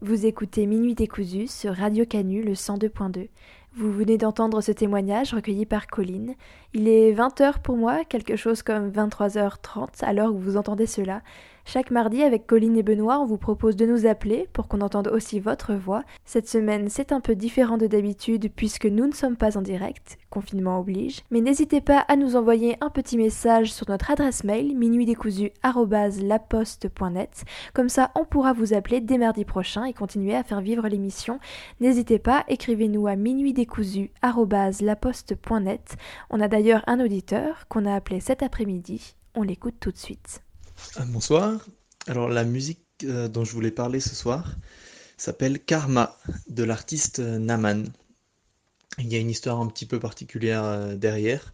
Vous 0.00 0.26
écoutez 0.26 0.66
Minuit 0.66 0.94
décousu 0.94 1.48
sur 1.48 1.74
Radio 1.74 2.06
Canu 2.06 2.42
le 2.42 2.52
102.2. 2.52 3.28
Vous 3.76 3.92
venez 3.92 4.16
d'entendre 4.16 4.60
ce 4.60 4.70
témoignage 4.70 5.34
recueilli 5.34 5.66
par 5.66 5.88
Colline. 5.88 6.34
Il 6.72 6.88
est 6.88 7.12
20h 7.12 7.60
pour 7.62 7.76
moi, 7.76 8.04
quelque 8.04 8.36
chose 8.36 8.62
comme 8.62 8.90
23h30 8.90 10.02
alors 10.04 10.28
que 10.28 10.38
vous 10.38 10.56
entendez 10.56 10.86
cela. 10.86 11.22
Chaque 11.70 11.90
mardi, 11.90 12.22
avec 12.22 12.46
Colline 12.46 12.78
et 12.78 12.82
Benoît, 12.82 13.20
on 13.20 13.26
vous 13.26 13.36
propose 13.36 13.76
de 13.76 13.84
nous 13.84 14.06
appeler 14.06 14.48
pour 14.54 14.68
qu'on 14.68 14.80
entende 14.80 15.08
aussi 15.08 15.38
votre 15.38 15.74
voix. 15.74 16.02
Cette 16.24 16.48
semaine, 16.48 16.88
c'est 16.88 17.12
un 17.12 17.20
peu 17.20 17.34
différent 17.34 17.76
de 17.76 17.86
d'habitude 17.86 18.50
puisque 18.56 18.86
nous 18.86 19.06
ne 19.06 19.12
sommes 19.12 19.36
pas 19.36 19.58
en 19.58 19.60
direct, 19.60 20.16
confinement 20.30 20.80
oblige. 20.80 21.20
Mais 21.30 21.42
n'hésitez 21.42 21.82
pas 21.82 22.06
à 22.08 22.16
nous 22.16 22.36
envoyer 22.36 22.78
un 22.80 22.88
petit 22.88 23.18
message 23.18 23.70
sur 23.70 23.86
notre 23.90 24.10
adresse 24.10 24.44
mail 24.44 24.78
minuitdécousu@laposte.net. 24.78 27.44
Comme 27.74 27.90
ça, 27.90 28.12
on 28.14 28.24
pourra 28.24 28.54
vous 28.54 28.72
appeler 28.72 29.02
dès 29.02 29.18
mardi 29.18 29.44
prochain 29.44 29.84
et 29.84 29.92
continuer 29.92 30.34
à 30.34 30.44
faire 30.44 30.62
vivre 30.62 30.88
l'émission. 30.88 31.38
N'hésitez 31.80 32.18
pas, 32.18 32.44
écrivez-nous 32.48 33.08
à 33.08 33.14
minuitdécousu@laposte.net. 33.14 35.96
On 36.30 36.40
a 36.40 36.48
d'ailleurs 36.48 36.82
un 36.86 36.98
auditeur 36.98 37.68
qu'on 37.68 37.84
a 37.84 37.94
appelé 37.94 38.20
cet 38.20 38.42
après-midi. 38.42 39.16
On 39.34 39.42
l'écoute 39.42 39.74
tout 39.78 39.92
de 39.92 39.98
suite. 39.98 40.40
Euh, 40.98 41.04
bonsoir. 41.06 41.66
Alors 42.06 42.28
la 42.28 42.44
musique 42.44 42.80
euh, 43.04 43.28
dont 43.28 43.44
je 43.44 43.52
voulais 43.52 43.70
parler 43.70 44.00
ce 44.00 44.14
soir 44.14 44.56
s'appelle 45.16 45.60
Karma 45.60 46.16
de 46.48 46.62
l'artiste 46.62 47.18
euh, 47.18 47.38
Naman. 47.38 47.84
Il 48.98 49.12
y 49.12 49.16
a 49.16 49.18
une 49.18 49.30
histoire 49.30 49.60
un 49.60 49.66
petit 49.66 49.86
peu 49.86 50.00
particulière 50.00 50.96
derrière. 50.96 51.52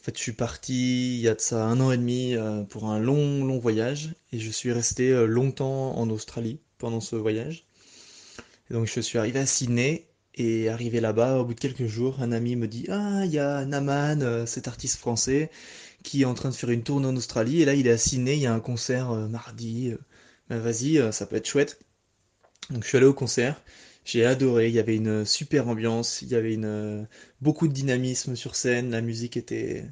En 0.00 0.04
fait, 0.04 0.16
je 0.16 0.22
suis 0.22 0.32
parti 0.32 1.16
il 1.16 1.20
y 1.20 1.28
a 1.28 1.34
de 1.34 1.40
ça 1.40 1.64
un 1.64 1.80
an 1.80 1.90
et 1.90 1.96
demi 1.96 2.36
pour 2.68 2.88
un 2.88 3.00
long, 3.00 3.44
long 3.44 3.58
voyage 3.58 4.14
et 4.30 4.38
je 4.38 4.50
suis 4.52 4.70
resté 4.70 5.26
longtemps 5.26 5.96
en 5.98 6.08
Australie 6.10 6.60
pendant 6.78 7.00
ce 7.00 7.16
voyage. 7.16 7.66
Donc 8.70 8.86
je 8.86 9.00
suis 9.00 9.18
arrivé 9.18 9.40
à 9.40 9.46
Sydney 9.46 10.06
et 10.36 10.68
arrivé 10.68 11.00
là-bas, 11.00 11.38
au 11.40 11.44
bout 11.44 11.54
de 11.54 11.60
quelques 11.60 11.86
jours, 11.86 12.22
un 12.22 12.30
ami 12.30 12.54
me 12.54 12.68
dit 12.68 12.86
Ah, 12.88 13.22
il 13.24 13.32
y 13.32 13.40
a 13.40 13.64
Naman, 13.64 14.46
cet 14.46 14.68
artiste 14.68 14.98
français, 14.98 15.50
qui 16.06 16.22
est 16.22 16.24
en 16.24 16.34
train 16.34 16.50
de 16.50 16.54
faire 16.54 16.70
une 16.70 16.84
tournée 16.84 17.08
en 17.08 17.16
Australie. 17.16 17.62
Et 17.62 17.64
là, 17.64 17.74
il 17.74 17.86
est 17.88 17.90
à 17.90 17.98
Sydney, 17.98 18.36
il 18.36 18.42
y 18.42 18.46
a 18.46 18.54
un 18.54 18.60
concert 18.60 19.10
euh, 19.10 19.26
mardi. 19.28 19.90
Euh, 19.90 19.98
ben 20.48 20.58
vas-y, 20.58 20.98
euh, 20.98 21.10
ça 21.12 21.26
peut 21.26 21.36
être 21.36 21.48
chouette. 21.48 21.80
Donc 22.70 22.84
je 22.84 22.88
suis 22.88 22.96
allé 22.96 23.06
au 23.06 23.14
concert. 23.14 23.60
J'ai 24.04 24.24
adoré, 24.24 24.68
il 24.68 24.74
y 24.74 24.78
avait 24.78 24.94
une 24.96 25.24
super 25.24 25.68
ambiance, 25.68 26.22
il 26.22 26.28
y 26.28 26.36
avait 26.36 26.54
une, 26.54 27.08
beaucoup 27.40 27.66
de 27.66 27.72
dynamisme 27.72 28.36
sur 28.36 28.54
scène, 28.54 28.92
la 28.92 29.00
musique 29.00 29.36
était 29.36 29.84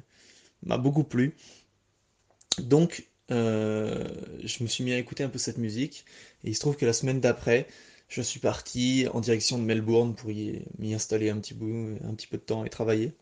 m'a 0.63 0.77
beaucoup 0.77 1.03
plu. 1.03 1.35
Donc 2.59 3.07
je 3.29 4.63
me 4.63 4.67
suis 4.67 4.83
mis 4.85 4.93
à 4.93 4.97
écouter 4.97 5.23
un 5.25 5.29
peu 5.29 5.37
cette 5.37 5.57
musique 5.57 6.05
et 6.45 6.49
il 6.49 6.55
se 6.55 6.61
trouve 6.61 6.77
que 6.77 6.85
la 6.85 6.93
semaine 6.93 7.19
d'après, 7.19 7.67
je 8.07 8.21
suis 8.21 8.39
parti 8.39 9.07
en 9.13 9.19
direction 9.19 9.57
de 9.57 9.63
Melbourne 9.63 10.15
pour 10.15 10.29
m'y 10.29 10.93
installer 10.93 11.29
un 11.29 11.39
petit 11.39 11.53
bout, 11.53 11.97
un 12.05 12.13
petit 12.13 12.27
peu 12.27 12.37
de 12.37 12.43
temps 12.43 12.63
et 12.63 12.69
travailler. 12.69 13.13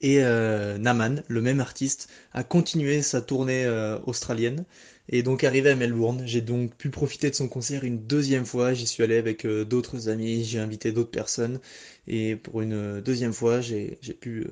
Et 0.00 0.22
euh, 0.22 0.76
Naman, 0.78 1.22
le 1.28 1.40
même 1.40 1.60
artiste, 1.60 2.08
a 2.32 2.44
continué 2.44 3.02
sa 3.02 3.22
tournée 3.22 3.64
euh, 3.64 3.98
australienne 4.06 4.64
et 5.08 5.22
donc 5.22 5.44
arrivé 5.44 5.70
à 5.70 5.76
Melbourne. 5.76 6.22
J'ai 6.26 6.40
donc 6.40 6.74
pu 6.76 6.90
profiter 6.90 7.30
de 7.30 7.34
son 7.34 7.48
concert 7.48 7.84
une 7.84 8.06
deuxième 8.06 8.44
fois. 8.44 8.74
J'y 8.74 8.86
suis 8.86 9.02
allé 9.02 9.16
avec 9.16 9.46
euh, 9.46 9.64
d'autres 9.64 10.08
amis, 10.08 10.44
j'ai 10.44 10.58
invité 10.58 10.92
d'autres 10.92 11.10
personnes 11.10 11.60
et 12.06 12.36
pour 12.36 12.60
une 12.60 13.00
deuxième 13.00 13.32
fois, 13.32 13.60
j'ai 13.60 13.96
pu 14.20 14.46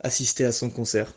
assister 0.00 0.44
à 0.44 0.52
son 0.52 0.70
concert. 0.70 1.14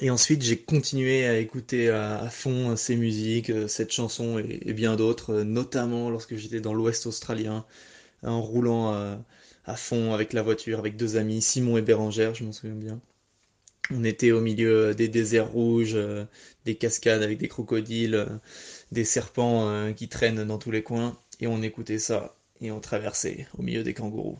Et 0.00 0.08
ensuite, 0.08 0.42
j'ai 0.42 0.56
continué 0.56 1.26
à 1.26 1.36
écouter 1.38 1.90
à, 1.90 2.30
fond 2.30 2.76
ses 2.76 2.96
musiques, 2.96 3.52
cette 3.68 3.92
chanson 3.92 4.38
et 4.38 4.72
bien 4.72 4.94
d'autres, 4.96 5.42
notamment 5.42 6.10
lorsque 6.10 6.36
j'étais 6.36 6.60
dans 6.60 6.74
l'Ouest 6.74 7.06
australien, 7.06 7.66
en 8.22 8.40
roulant 8.40 9.20
à 9.70 9.76
fond 9.76 10.12
avec 10.12 10.32
la 10.32 10.42
voiture, 10.42 10.80
avec 10.80 10.96
deux 10.96 11.16
amis, 11.16 11.40
Simon 11.40 11.78
et 11.78 11.82
Bérangère, 11.82 12.34
je 12.34 12.44
m'en 12.44 12.52
souviens 12.52 12.74
bien. 12.74 13.00
On 13.92 14.04
était 14.04 14.32
au 14.32 14.40
milieu 14.40 14.94
des 14.94 15.08
déserts 15.08 15.50
rouges, 15.50 15.94
euh, 15.94 16.24
des 16.64 16.74
cascades 16.74 17.22
avec 17.22 17.38
des 17.38 17.48
crocodiles, 17.48 18.14
euh, 18.16 18.26
des 18.92 19.04
serpents 19.04 19.68
euh, 19.68 19.92
qui 19.92 20.08
traînent 20.08 20.44
dans 20.44 20.58
tous 20.58 20.72
les 20.72 20.82
coins, 20.82 21.16
et 21.40 21.46
on 21.46 21.62
écoutait 21.62 21.98
ça, 21.98 22.36
et 22.60 22.72
on 22.72 22.80
traversait 22.80 23.46
au 23.58 23.62
milieu 23.62 23.84
des 23.84 23.94
kangourous. 23.94 24.38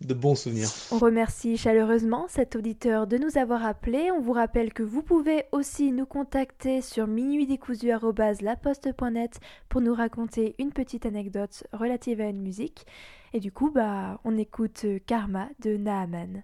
De 0.00 0.12
bons 0.12 0.34
souvenirs. 0.34 0.70
On 0.90 0.98
remercie 0.98 1.56
chaleureusement 1.56 2.26
cet 2.28 2.56
auditeur 2.56 3.06
de 3.06 3.16
nous 3.16 3.38
avoir 3.38 3.64
appelé. 3.64 4.10
On 4.10 4.20
vous 4.20 4.32
rappelle 4.32 4.72
que 4.72 4.82
vous 4.82 5.02
pouvez 5.02 5.44
aussi 5.52 5.92
nous 5.92 6.04
contacter 6.04 6.82
sur 6.82 7.06
minuitdécousu.laposte.net 7.06 9.38
pour 9.68 9.80
nous 9.80 9.94
raconter 9.94 10.56
une 10.58 10.72
petite 10.72 11.06
anecdote 11.06 11.62
relative 11.72 12.20
à 12.20 12.26
une 12.26 12.42
musique. 12.42 12.86
Et 13.32 13.38
du 13.40 13.52
coup, 13.52 13.70
bah, 13.70 14.20
on 14.24 14.36
écoute 14.36 14.84
Karma 15.06 15.48
de 15.62 15.76
Naaman. 15.76 16.42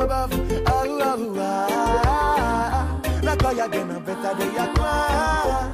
above. 0.00 0.32
Oh, 0.32 0.64
oh, 0.66 1.36
ah, 1.38 2.02
ah. 2.06 3.20
Now 3.22 3.36
call 3.36 3.52
you 3.52 3.64
again, 3.64 3.90
a 3.90 4.00
better 4.00 4.34
day 4.38 4.56
I. 4.58 5.72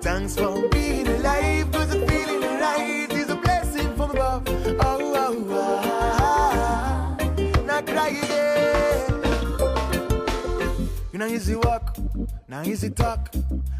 Thanks 0.00 0.36
for 0.36 0.68
being 0.68 1.08
alive, 1.08 1.70
cause 1.72 1.88
the 1.88 2.06
feeling 2.06 2.42
right 2.60 3.10
is 3.12 3.30
a 3.30 3.36
blessing 3.36 3.94
from 3.96 4.10
above. 4.10 4.46
Oh, 4.48 4.76
oh, 4.80 5.48
ah, 5.52 7.16
ah. 7.18 7.62
Now 7.66 7.80
cry 7.82 8.08
again. 8.08 9.12
You 11.12 11.18
know, 11.18 11.26
easy 11.26 11.54
walk, 11.54 11.96
now 12.48 12.62
easy 12.62 12.90
talk, 12.90 13.34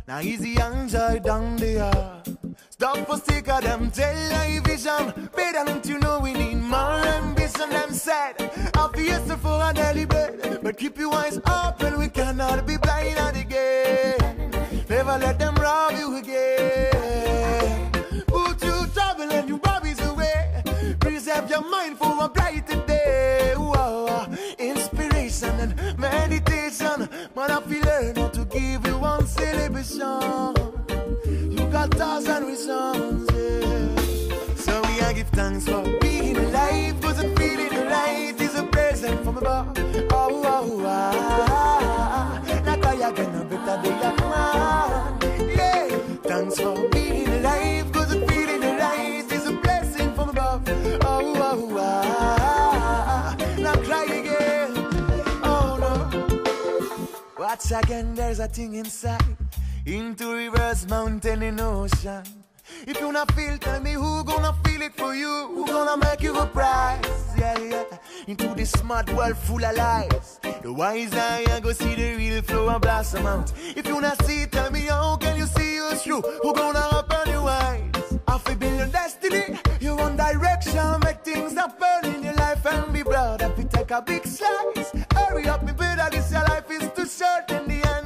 now 0.09 0.21
easy 0.21 0.57
enjoy 0.61 1.19
down 1.21 1.57
the 1.57 1.73
yard. 1.73 2.24
Stop 2.77 3.07
for 3.07 3.19
sick 3.19 3.49
of 3.49 3.63
them 3.63 3.89
tell 3.93 4.51
you 4.51 4.61
vision. 4.63 5.31
Better 5.37 5.65
don't 5.65 5.87
you 5.87 5.97
know 6.01 6.19
we 6.19 6.33
need 6.33 6.57
more 6.57 6.99
ambition. 7.21 7.71
Them 7.71 7.93
said, 7.93 8.37
be 8.93 9.13
for 9.37 9.63
a 9.63 9.73
daily. 9.73 10.07
But 10.07 10.77
keep 10.77 10.99
your 10.99 11.15
eyes 11.15 11.39
open, 11.49 12.01
we 12.01 12.09
cannot 12.09 12.67
be 12.67 12.77
blind 12.77 13.17
at 13.17 13.35
the 13.35 13.45
game. 13.45 14.51
Never 14.91 15.17
let 15.19 15.39
them 15.39 15.55
rob 15.55 15.93
you 15.93 16.17
again. 16.17 17.93
Put 18.27 18.65
you 18.65 18.87
trouble 18.93 19.31
and 19.31 19.49
you 19.49 19.59
bobbies 19.59 20.05
away. 20.05 20.65
Preserve 20.99 21.49
your 21.49 21.63
mind 21.71 21.97
for 21.97 22.25
a 22.25 22.29
brighter 22.29 22.85
day. 22.87 23.55
Whoa, 23.57 24.27
inspiration 24.59 25.61
and 25.61 25.97
meditation. 25.97 27.09
Man, 27.37 27.53
I 27.53 27.61
feel 27.61 27.85
learn 27.85 28.33
to 28.33 28.45
give 28.47 28.85
you 28.85 28.99
one 28.99 29.29
celebration. 29.29 30.54
Got 31.85 31.99
thousand 31.99 32.47
reasons, 32.47 33.31
yeah. 33.35 34.55
So 34.57 34.81
we 34.89 35.03
I 35.03 35.13
give 35.13 35.29
thanks 35.29 35.67
for 35.67 35.83
being 36.01 36.35
alive. 36.35 36.99
Cause 37.03 37.19
the 37.19 37.29
feeling 37.37 37.87
right 37.89 38.35
is 38.41 38.55
a 38.55 38.63
present 38.63 39.23
from 39.23 39.37
above. 39.37 39.77
Oh, 40.11 40.43
oh, 40.47 40.83
ah. 40.87 42.43
Now 42.65 42.77
cry 42.81 42.95
again, 42.95 43.35
a 43.35 43.45
better 43.45 43.83
day 43.83 44.01
at 44.03 44.19
one. 44.23 45.51
Yeah. 45.51 45.89
Thanks 46.23 46.59
for 46.59 46.89
being 46.89 47.29
alive. 47.29 47.93
Cause 47.93 48.09
the 48.09 48.27
feeling 48.29 48.63
right 48.79 49.31
is 49.31 49.47
a 49.47 49.53
blessing 49.53 50.15
from 50.15 50.31
above. 50.31 50.63
Oh, 50.67 51.35
oh, 51.37 51.77
ah. 51.81 53.37
Now 53.59 53.75
cry 53.75 54.05
again. 54.05 54.73
Oh, 55.43 55.77
no. 55.79 56.41
Watch 57.39 57.71
again, 57.73 58.15
there's 58.15 58.39
a 58.39 58.49
thing 58.49 58.73
inside. 58.73 59.44
Into 59.87 60.35
rivers, 60.35 60.89
mountain, 60.89 61.43
and 61.43 61.61
ocean. 61.61 62.23
If 62.87 62.99
you 63.01 63.13
not 63.13 63.31
feel, 63.33 63.59
tell 63.59 63.81
me 63.83 63.93
who 63.93 64.25
gonna 64.25 64.55
feel 64.65 64.81
it 64.81 64.95
for 64.95 65.15
you. 65.15 65.49
Who 65.55 65.67
gonna 65.67 65.99
make 65.99 66.23
you 66.23 66.35
a 66.39 66.47
prize? 66.47 67.05
Yeah, 67.37 67.59
yeah. 67.59 67.85
Into 68.27 68.55
this 68.55 68.71
smart 68.71 69.13
world 69.13 69.37
full 69.37 69.63
of 69.63 69.77
lies. 69.77 70.41
The 70.63 70.73
wise 70.73 71.13
eye 71.13 71.61
go 71.63 71.73
see 71.73 71.95
the 71.95 72.17
real 72.17 72.41
flow 72.41 72.69
and 72.71 72.81
blossom 72.81 73.27
out. 73.27 73.53
If 73.77 73.87
you 73.87 74.01
not 74.01 74.25
see, 74.25 74.47
tell 74.47 74.71
me 74.71 74.87
how 74.87 75.17
can 75.17 75.37
you 75.37 75.45
see 75.45 75.79
us 75.81 76.03
through? 76.03 76.23
Who 76.23 76.55
gonna 76.55 76.89
open 76.93 77.31
your 77.31 77.47
eyes? 77.49 77.91
Feel 78.45 78.57
build 78.57 78.79
your 78.79 78.87
destiny, 78.89 79.59
your 79.81 80.01
own 80.01 80.17
direction. 80.17 81.01
Make 81.05 81.23
things 81.25 81.55
happen 81.55 82.15
in 82.15 82.23
your 82.23 82.35
life 82.35 82.65
and 82.67 82.93
be 82.93 83.05
proud. 83.05 83.43
If 83.43 83.59
you 83.59 83.65
take 83.65 83.91
a 83.91 84.03
big 84.03 84.27
slice, 84.27 84.93
hurry 85.15 85.47
up, 85.47 85.63
me 85.63 85.73
better. 85.73 86.09
This 86.11 86.33
your 86.33 86.43
life 86.43 86.71
is 86.71 86.91
too 86.97 87.07
short. 87.07 87.51
In 87.51 87.69
the 87.69 87.89
end, 87.95 88.04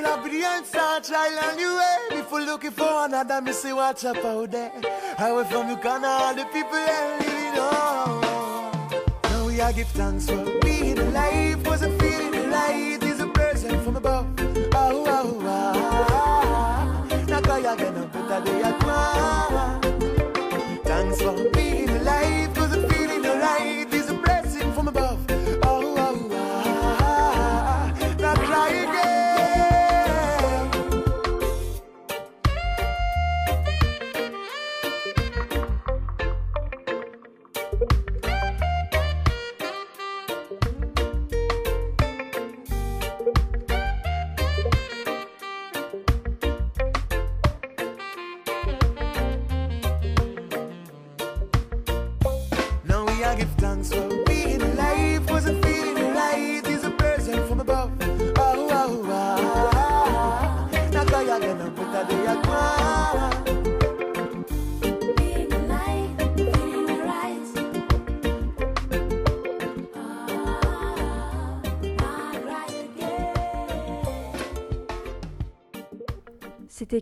You 0.00 0.06
love 0.06 0.22
with 0.22 0.32
the 0.32 0.42
answer, 0.42 1.12
try 1.12 1.28
learn 1.28 1.58
you 1.58 1.76
way. 1.76 2.20
Before 2.22 2.40
looking 2.40 2.70
for 2.70 3.04
another, 3.04 3.42
me 3.42 3.52
say 3.52 3.74
watch 3.74 4.02
up 4.06 4.16
out 4.24 4.50
there. 4.50 4.72
Ah 5.18 5.28
Away 5.28 5.44
from 5.44 5.68
you 5.68 5.76
can 5.76 6.02
all 6.06 6.34
the 6.34 6.44
people 6.46 6.72
that 6.72 7.20
living 7.20 7.60
on. 7.60 8.20
Now 9.24 9.46
we 9.46 9.60
are 9.60 9.74
give 9.74 9.88
thanks 9.88 10.24
for 10.24 10.42
being 10.60 10.98
alive. 10.98 11.66
Was 11.66 11.82
a 11.82 11.90
feeling 11.98 12.34
alive 12.34 13.02
is 13.02 13.20
a 13.20 13.26
present 13.26 13.84
from 13.84 13.96
above. 13.96 14.26
Oh, 14.72 15.04
oh, 15.06 15.38
oh. 15.42 17.24
Now 17.28 17.40
cry 17.42 17.58
again, 17.58 17.94
a 17.94 18.06
better 18.06 18.40
day 18.46 18.62
at 18.62 18.80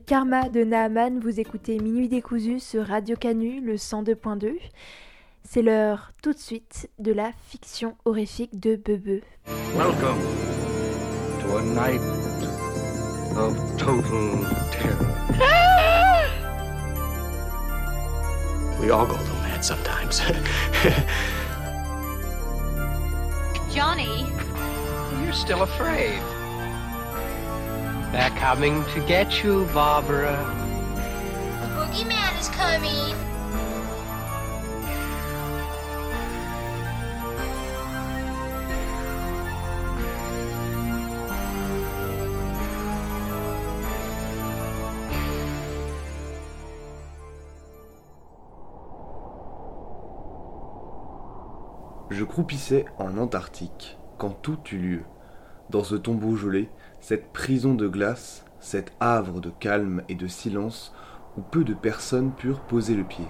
Karma 0.08 0.48
de 0.48 0.64
Naaman, 0.64 1.20
vous 1.20 1.38
écoutez 1.38 1.78
Minuit 1.78 2.08
décousu 2.08 2.60
sur 2.60 2.86
Radio 2.86 3.14
Canu, 3.14 3.60
le 3.60 3.74
102.2. 3.74 4.54
C'est 5.42 5.60
l'heure 5.60 6.12
tout 6.22 6.32
de 6.32 6.38
suite 6.38 6.88
de 6.98 7.12
la 7.12 7.30
fiction 7.48 7.94
horrifique 8.06 8.58
de 8.58 8.76
Bebe. 8.76 9.20
Welcome 9.76 10.16
to 11.42 11.58
a 11.58 11.62
night 11.62 12.00
of 13.36 13.54
total 13.76 14.46
terror. 14.70 15.14
We 18.80 18.90
all 18.90 19.04
go 19.04 19.12
a 19.12 19.20
little 19.20 19.42
mad 19.42 19.62
sometimes. 19.62 20.22
Johnny, 23.74 24.24
You're 25.22 25.34
still 25.34 25.64
afraid. 25.64 26.22
They're 28.12 28.30
coming 28.30 28.84
to 28.94 29.00
get 29.06 29.44
you, 29.44 29.66
Barbara. 29.74 30.36
the 31.60 31.66
boogeyman 31.74 32.40
is 32.40 32.48
coming. 32.48 33.14
Je 52.10 52.24
croupissais 52.24 52.86
en 52.98 53.18
Antarctique 53.18 53.98
quand 54.16 54.30
tout 54.30 54.58
eut 54.72 54.78
lieu. 54.78 55.04
Dans 55.70 55.84
ce 55.84 55.94
tombeau 55.94 56.34
gelé, 56.36 56.70
cette 57.00 57.32
prison 57.32 57.74
de 57.74 57.88
glace, 57.88 58.44
cet 58.58 58.92
havre 59.00 59.40
de 59.40 59.50
calme 59.50 60.02
et 60.08 60.14
de 60.14 60.26
silence 60.26 60.94
où 61.36 61.42
peu 61.42 61.62
de 61.62 61.74
personnes 61.74 62.32
purent 62.32 62.60
poser 62.60 62.94
le 62.94 63.04
pied. 63.04 63.26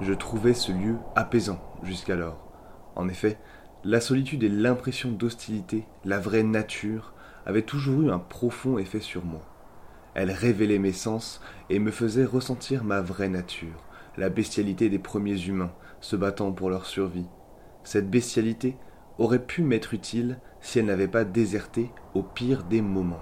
Je 0.00 0.12
trouvais 0.12 0.54
ce 0.54 0.72
lieu 0.72 0.96
apaisant 1.14 1.60
jusqu'alors. 1.84 2.38
En 2.96 3.08
effet, 3.08 3.38
la 3.84 4.00
solitude 4.00 4.42
et 4.42 4.48
l'impression 4.48 5.10
d'hostilité, 5.10 5.86
la 6.04 6.18
vraie 6.18 6.42
nature, 6.42 7.12
avaient 7.46 7.62
toujours 7.62 8.02
eu 8.02 8.10
un 8.10 8.18
profond 8.18 8.78
effet 8.78 9.00
sur 9.00 9.24
moi. 9.24 9.42
Elle 10.14 10.30
révélait 10.30 10.78
mes 10.78 10.92
sens 10.92 11.40
et 11.70 11.78
me 11.78 11.90
faisait 11.90 12.24
ressentir 12.24 12.82
ma 12.82 13.00
vraie 13.00 13.28
nature, 13.28 13.84
la 14.16 14.28
bestialité 14.30 14.88
des 14.88 14.98
premiers 14.98 15.40
humains, 15.46 15.72
se 16.00 16.16
battant 16.16 16.52
pour 16.52 16.70
leur 16.70 16.86
survie. 16.86 17.26
Cette 17.82 18.10
bestialité 18.10 18.76
aurait 19.18 19.44
pu 19.44 19.62
m'être 19.62 19.94
utile 19.94 20.38
si 20.60 20.78
elle 20.78 20.86
n'avait 20.86 21.08
pas 21.08 21.24
déserté 21.24 21.90
au 22.14 22.22
pire 22.22 22.64
des 22.64 22.82
moments. 22.82 23.20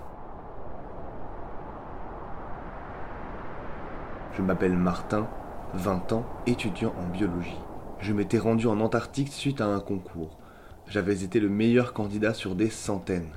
Je 4.34 4.42
m'appelle 4.42 4.76
Martin, 4.76 5.28
20 5.74 6.12
ans, 6.12 6.26
étudiant 6.46 6.94
en 6.98 7.06
biologie. 7.06 7.58
Je 8.00 8.12
m'étais 8.12 8.38
rendu 8.38 8.66
en 8.66 8.80
Antarctique 8.80 9.28
suite 9.28 9.60
à 9.60 9.66
un 9.66 9.80
concours. 9.80 10.38
J'avais 10.86 11.22
été 11.22 11.38
le 11.38 11.48
meilleur 11.48 11.92
candidat 11.92 12.34
sur 12.34 12.54
des 12.54 12.70
centaines, 12.70 13.30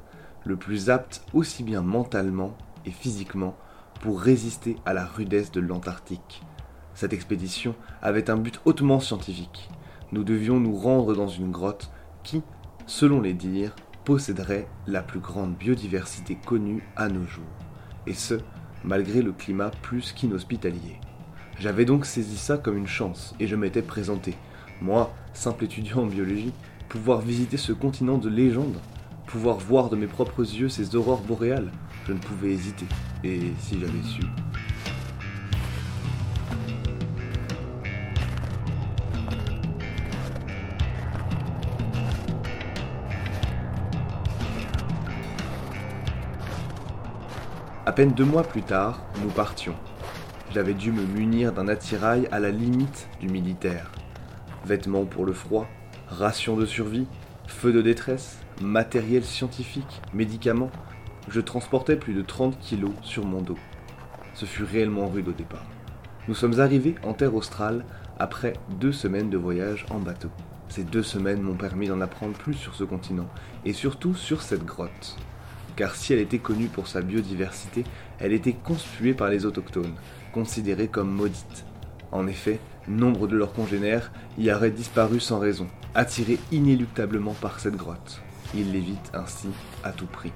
le 0.46 0.56
plus 0.56 0.90
apte 0.90 1.26
aussi 1.34 1.64
bien 1.64 1.82
mentalement 1.82 2.56
et 2.86 2.92
physiquement 2.92 3.56
pour 4.02 4.22
résister 4.22 4.78
à 4.86 4.94
la 4.94 5.06
rudesse 5.06 5.52
de 5.52 5.62
l'Antarctique. 5.62 6.42
Cette 6.96 7.12
expédition 7.12 7.76
avait 8.02 8.30
un 8.30 8.38
but 8.38 8.62
hautement 8.64 9.02
scientifique. 9.02 9.70
Nous 10.14 10.24
devions 10.24 10.62
nous 10.62 10.78
rendre 10.78 11.14
dans 11.14 11.28
une 11.28 11.52
grotte 11.52 11.92
qui, 12.24 12.42
selon 12.88 13.20
les 13.20 13.34
dires, 13.34 13.76
posséderait 14.06 14.68
la 14.88 15.02
plus 15.02 15.20
grande 15.20 15.56
biodiversité 15.56 16.38
connue 16.46 16.84
à 16.96 17.10
nos 17.10 17.26
jours, 17.26 17.44
et 18.08 18.14
ce, 18.14 18.36
malgré 18.86 19.22
le 19.22 19.34
climat 19.34 19.72
plus 19.82 20.14
qu'inhospitalier. 20.14 21.00
J'avais 21.60 21.86
donc 21.86 22.06
saisi 22.06 22.38
ça 22.38 22.58
comme 22.58 22.78
une 22.78 22.88
chance, 22.88 23.36
et 23.40 23.48
je 23.48 23.56
m'étais 23.58 23.82
présenté. 23.82 24.36
Moi, 24.82 25.14
simple 25.34 25.66
étudiant 25.66 26.04
en 26.04 26.06
biologie, 26.06 26.54
pouvoir 26.88 27.20
visiter 27.20 27.58
ce 27.58 27.74
continent 27.74 28.18
de 28.18 28.30
légende, 28.30 28.78
pouvoir 29.26 29.58
voir 29.58 29.90
de 29.90 29.98
mes 29.98 30.08
propres 30.08 30.42
yeux 30.42 30.70
ces 30.70 30.96
aurores 30.96 31.22
boréales, 31.22 31.72
je 32.08 32.14
ne 32.14 32.20
pouvais 32.20 32.54
hésiter. 32.54 32.86
Et 33.24 33.42
si 33.60 33.80
j'avais 33.80 34.04
su. 34.04 34.22
Peine 47.96 48.12
deux 48.12 48.26
mois 48.26 48.44
plus 48.44 48.62
tard, 48.62 49.00
nous 49.24 49.30
partions. 49.30 49.76
J'avais 50.52 50.74
dû 50.74 50.92
me 50.92 51.06
munir 51.06 51.54
d'un 51.54 51.70
attirail 51.70 52.28
à 52.30 52.42
la 52.42 52.52
limite 52.52 53.08
du 53.22 53.30
militaire. 53.30 53.90
Vêtements 54.66 55.06
pour 55.06 55.26
le 55.26 55.32
froid, 55.32 55.66
rations 56.10 56.58
de 56.58 56.66
survie, 56.66 57.08
feux 57.48 57.72
de 57.72 57.82
détresse, 57.82 58.40
matériel 58.62 59.24
scientifique, 59.24 60.02
médicaments. 60.14 60.72
Je 61.30 61.40
transportais 61.40 61.96
plus 61.96 62.14
de 62.14 62.22
30 62.22 62.60
kilos 62.60 62.92
sur 63.02 63.26
mon 63.26 63.42
dos. 63.42 63.58
Ce 64.34 64.44
fut 64.46 64.66
réellement 64.66 65.08
rude 65.08 65.30
au 65.30 65.34
départ. 65.34 65.66
Nous 66.28 66.36
sommes 66.36 66.60
arrivés 66.60 66.96
en 67.02 67.14
terre 67.14 67.34
australe 67.34 67.86
après 68.20 68.54
deux 68.72 68.92
semaines 68.92 69.30
de 69.30 69.38
voyage 69.38 69.86
en 69.90 70.00
bateau. 70.00 70.32
Ces 70.68 70.84
deux 70.84 71.04
semaines 71.04 71.42
m'ont 71.42 71.56
permis 71.56 71.88
d'en 71.88 72.02
apprendre 72.02 72.34
plus 72.34 72.56
sur 72.56 72.76
ce 72.76 72.84
continent 72.84 73.30
et 73.64 73.72
surtout 73.72 74.16
sur 74.16 74.42
cette 74.42 74.66
grotte 74.66 75.16
car 75.76 75.96
si 75.96 76.14
elle 76.14 76.20
était 76.20 76.40
connue 76.40 76.68
pour 76.68 76.88
sa 76.88 77.02
biodiversité, 77.02 77.84
elle 78.20 78.34
était 78.34 78.54
conspuée 78.54 79.14
par 79.14 79.30
les 79.30 79.46
autochtones, 79.46 79.94
considérée 80.34 80.88
comme 80.88 81.12
maudite. 81.12 81.66
En 82.12 82.28
effet, 82.28 82.60
nombre 82.88 83.28
de 83.28 83.36
leurs 83.36 83.54
congénères 83.54 84.12
y 84.38 84.52
auraient 84.52 84.72
disparu 84.72 85.20
sans 85.20 85.40
raison, 85.40 85.68
attirés 85.94 86.40
inéluctablement 86.52 87.34
par 87.34 87.60
cette 87.60 87.76
grotte. 87.76 88.22
Ils 88.54 88.72
l'évitent 88.72 89.12
ainsi 89.14 89.50
à 89.84 89.92
tout 89.92 90.06
prix. 90.06 90.32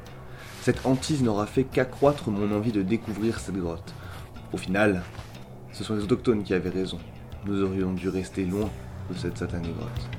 Cette 0.62 0.86
hantise 0.86 1.24
n'aura 1.24 1.46
fait 1.46 1.64
qu'accroître 1.64 2.30
mon 2.30 2.52
envie 2.56 2.72
de 2.72 2.82
découvrir 2.82 3.40
cette 3.40 3.58
grotte. 3.58 3.94
Au 4.52 4.58
final, 4.58 5.04
ce 5.72 5.84
sont 5.84 5.96
les 5.96 6.04
autochtones 6.04 6.44
qui 6.44 6.54
avaient 6.54 6.70
raison. 6.70 7.00
Nous 7.46 7.64
aurions 7.64 7.94
dû 7.94 8.10
rester 8.10 8.44
loin 8.46 8.70
de 9.10 9.18
cette 9.18 9.38
satanée 9.38 9.74
grotte. 9.78 10.19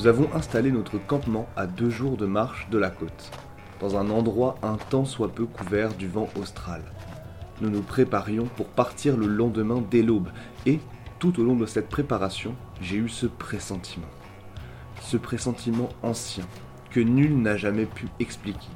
Nous 0.00 0.06
avons 0.06 0.32
installé 0.32 0.72
notre 0.72 0.96
campement 0.96 1.46
à 1.56 1.66
deux 1.66 1.90
jours 1.90 2.16
de 2.16 2.24
marche 2.24 2.70
de 2.70 2.78
la 2.78 2.88
côte, 2.88 3.30
dans 3.80 3.98
un 3.98 4.08
endroit 4.08 4.56
un 4.62 4.78
tant 4.88 5.04
soit 5.04 5.30
peu 5.30 5.44
couvert 5.44 5.92
du 5.92 6.08
vent 6.08 6.30
austral. 6.40 6.80
Nous 7.60 7.68
nous 7.68 7.82
préparions 7.82 8.46
pour 8.56 8.68
partir 8.68 9.18
le 9.18 9.26
lendemain 9.26 9.84
dès 9.90 10.00
l'aube, 10.00 10.30
et, 10.64 10.80
tout 11.18 11.38
au 11.38 11.44
long 11.44 11.54
de 11.54 11.66
cette 11.66 11.90
préparation, 11.90 12.54
j'ai 12.80 12.96
eu 12.96 13.10
ce 13.10 13.26
pressentiment. 13.26 14.08
Ce 15.02 15.18
pressentiment 15.18 15.90
ancien, 16.02 16.46
que 16.88 17.00
nul 17.00 17.36
n'a 17.36 17.58
jamais 17.58 17.84
pu 17.84 18.06
expliquer. 18.20 18.70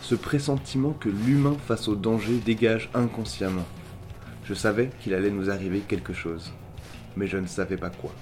Ce 0.00 0.14
pressentiment 0.14 0.92
que 0.92 1.08
l'humain 1.08 1.56
face 1.66 1.88
au 1.88 1.96
danger 1.96 2.38
dégage 2.38 2.90
inconsciemment. 2.94 3.66
Je 4.44 4.54
savais 4.54 4.90
qu'il 5.00 5.14
allait 5.14 5.32
nous 5.32 5.50
arriver 5.50 5.80
quelque 5.80 6.12
chose, 6.12 6.52
mais 7.16 7.26
je 7.26 7.38
ne 7.38 7.48
savais 7.48 7.76
pas 7.76 7.90
quoi. 7.90 8.12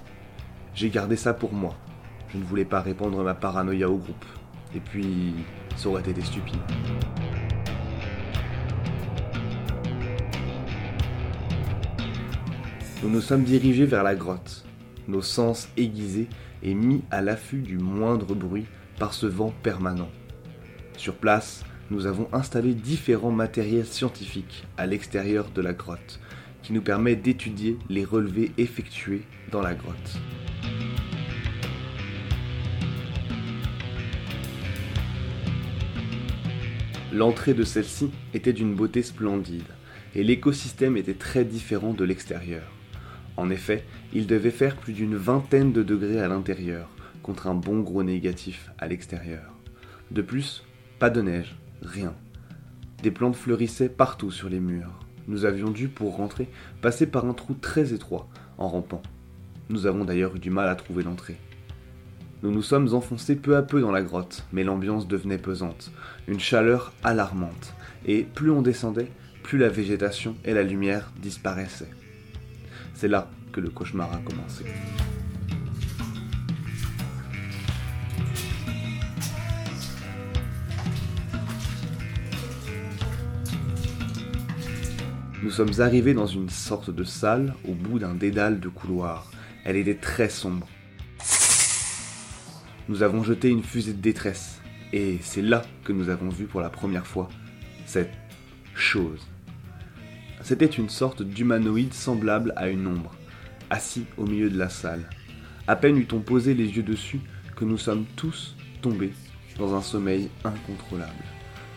J'ai 0.74 0.88
gardé 0.88 1.16
ça 1.16 1.34
pour 1.34 1.52
moi, 1.52 1.74
je 2.32 2.38
ne 2.38 2.44
voulais 2.44 2.64
pas 2.64 2.80
répandre 2.80 3.22
ma 3.22 3.34
paranoïa 3.34 3.88
au 3.88 3.96
groupe. 3.96 4.24
Et 4.74 4.80
puis, 4.80 5.34
ça 5.76 5.88
aurait 5.88 6.08
été 6.08 6.20
stupide. 6.20 6.60
Nous 13.02 13.10
nous 13.10 13.20
sommes 13.20 13.44
dirigés 13.44 13.86
vers 13.86 14.02
la 14.02 14.16
grotte, 14.16 14.64
nos 15.06 15.22
sens 15.22 15.68
aiguisés 15.76 16.28
et 16.62 16.74
mis 16.74 17.02
à 17.10 17.22
l'affût 17.22 17.62
du 17.62 17.78
moindre 17.78 18.34
bruit 18.34 18.66
par 18.98 19.14
ce 19.14 19.26
vent 19.26 19.54
permanent. 19.62 20.10
Sur 20.96 21.14
place, 21.14 21.64
nous 21.90 22.06
avons 22.06 22.28
installé 22.32 22.74
différents 22.74 23.30
matériels 23.30 23.86
scientifiques 23.86 24.66
à 24.76 24.86
l'extérieur 24.86 25.48
de 25.54 25.62
la 25.62 25.72
grotte, 25.72 26.18
qui 26.62 26.72
nous 26.72 26.82
permet 26.82 27.14
d'étudier 27.14 27.78
les 27.88 28.04
relevés 28.04 28.50
effectués 28.58 29.22
dans 29.52 29.62
la 29.62 29.74
grotte. 29.74 30.18
L'entrée 37.12 37.54
de 37.54 37.64
celle-ci 37.64 38.10
était 38.34 38.52
d'une 38.52 38.74
beauté 38.74 39.02
splendide, 39.02 39.62
et 40.14 40.22
l'écosystème 40.22 40.98
était 40.98 41.14
très 41.14 41.46
différent 41.46 41.94
de 41.94 42.04
l'extérieur. 42.04 42.70
En 43.38 43.48
effet, 43.48 43.84
il 44.12 44.26
devait 44.26 44.50
faire 44.50 44.76
plus 44.76 44.92
d'une 44.92 45.16
vingtaine 45.16 45.72
de 45.72 45.82
degrés 45.82 46.20
à 46.20 46.28
l'intérieur, 46.28 46.90
contre 47.22 47.46
un 47.46 47.54
bon 47.54 47.80
gros 47.80 48.02
négatif 48.02 48.70
à 48.76 48.88
l'extérieur. 48.88 49.54
De 50.10 50.20
plus, 50.20 50.64
pas 50.98 51.08
de 51.08 51.22
neige, 51.22 51.56
rien. 51.80 52.14
Des 53.02 53.10
plantes 53.10 53.36
fleurissaient 53.36 53.88
partout 53.88 54.30
sur 54.30 54.50
les 54.50 54.60
murs. 54.60 54.92
Nous 55.28 55.46
avions 55.46 55.70
dû, 55.70 55.88
pour 55.88 56.16
rentrer, 56.16 56.50
passer 56.82 57.06
par 57.06 57.24
un 57.24 57.32
trou 57.32 57.54
très 57.54 57.94
étroit, 57.94 58.28
en 58.58 58.68
rampant. 58.68 59.02
Nous 59.70 59.86
avons 59.86 60.04
d'ailleurs 60.04 60.36
eu 60.36 60.40
du 60.40 60.50
mal 60.50 60.68
à 60.68 60.74
trouver 60.74 61.04
l'entrée. 61.04 61.38
Nous 62.40 62.52
nous 62.52 62.62
sommes 62.62 62.94
enfoncés 62.94 63.34
peu 63.34 63.56
à 63.56 63.62
peu 63.62 63.80
dans 63.80 63.90
la 63.90 64.02
grotte, 64.02 64.44
mais 64.52 64.62
l'ambiance 64.62 65.08
devenait 65.08 65.38
pesante, 65.38 65.90
une 66.28 66.38
chaleur 66.38 66.92
alarmante, 67.02 67.74
et 68.06 68.22
plus 68.22 68.52
on 68.52 68.62
descendait, 68.62 69.10
plus 69.42 69.58
la 69.58 69.68
végétation 69.68 70.36
et 70.44 70.54
la 70.54 70.62
lumière 70.62 71.10
disparaissaient. 71.20 71.90
C'est 72.94 73.08
là 73.08 73.28
que 73.50 73.60
le 73.60 73.70
cauchemar 73.70 74.12
a 74.12 74.18
commencé. 74.18 74.64
Nous 85.42 85.50
sommes 85.50 85.80
arrivés 85.80 86.14
dans 86.14 86.26
une 86.26 86.50
sorte 86.50 86.90
de 86.90 87.02
salle 87.02 87.54
au 87.66 87.74
bout 87.74 87.98
d'un 87.98 88.14
dédale 88.14 88.60
de 88.60 88.68
couloirs. 88.68 89.28
Elle 89.64 89.76
était 89.76 89.96
très 89.96 90.28
sombre 90.28 90.68
nous 92.88 93.02
avons 93.02 93.22
jeté 93.22 93.50
une 93.50 93.62
fusée 93.62 93.92
de 93.92 94.00
détresse. 94.00 94.60
Et 94.92 95.18
c'est 95.20 95.42
là 95.42 95.62
que 95.84 95.92
nous 95.92 96.08
avons 96.08 96.30
vu 96.30 96.46
pour 96.46 96.60
la 96.60 96.70
première 96.70 97.06
fois 97.06 97.28
cette 97.84 98.12
chose. 98.74 99.26
C'était 100.42 100.66
une 100.66 100.88
sorte 100.88 101.22
d'humanoïde 101.22 101.92
semblable 101.92 102.54
à 102.56 102.68
une 102.68 102.86
ombre, 102.86 103.14
assis 103.70 104.06
au 104.16 104.24
milieu 104.24 104.48
de 104.48 104.58
la 104.58 104.70
salle. 104.70 105.08
À 105.66 105.76
peine 105.76 105.98
eut-on 105.98 106.20
posé 106.20 106.54
les 106.54 106.76
yeux 106.76 106.82
dessus 106.82 107.20
que 107.56 107.64
nous 107.64 107.76
sommes 107.76 108.06
tous 108.16 108.56
tombés 108.80 109.12
dans 109.58 109.74
un 109.74 109.82
sommeil 109.82 110.30
incontrôlable, 110.44 111.24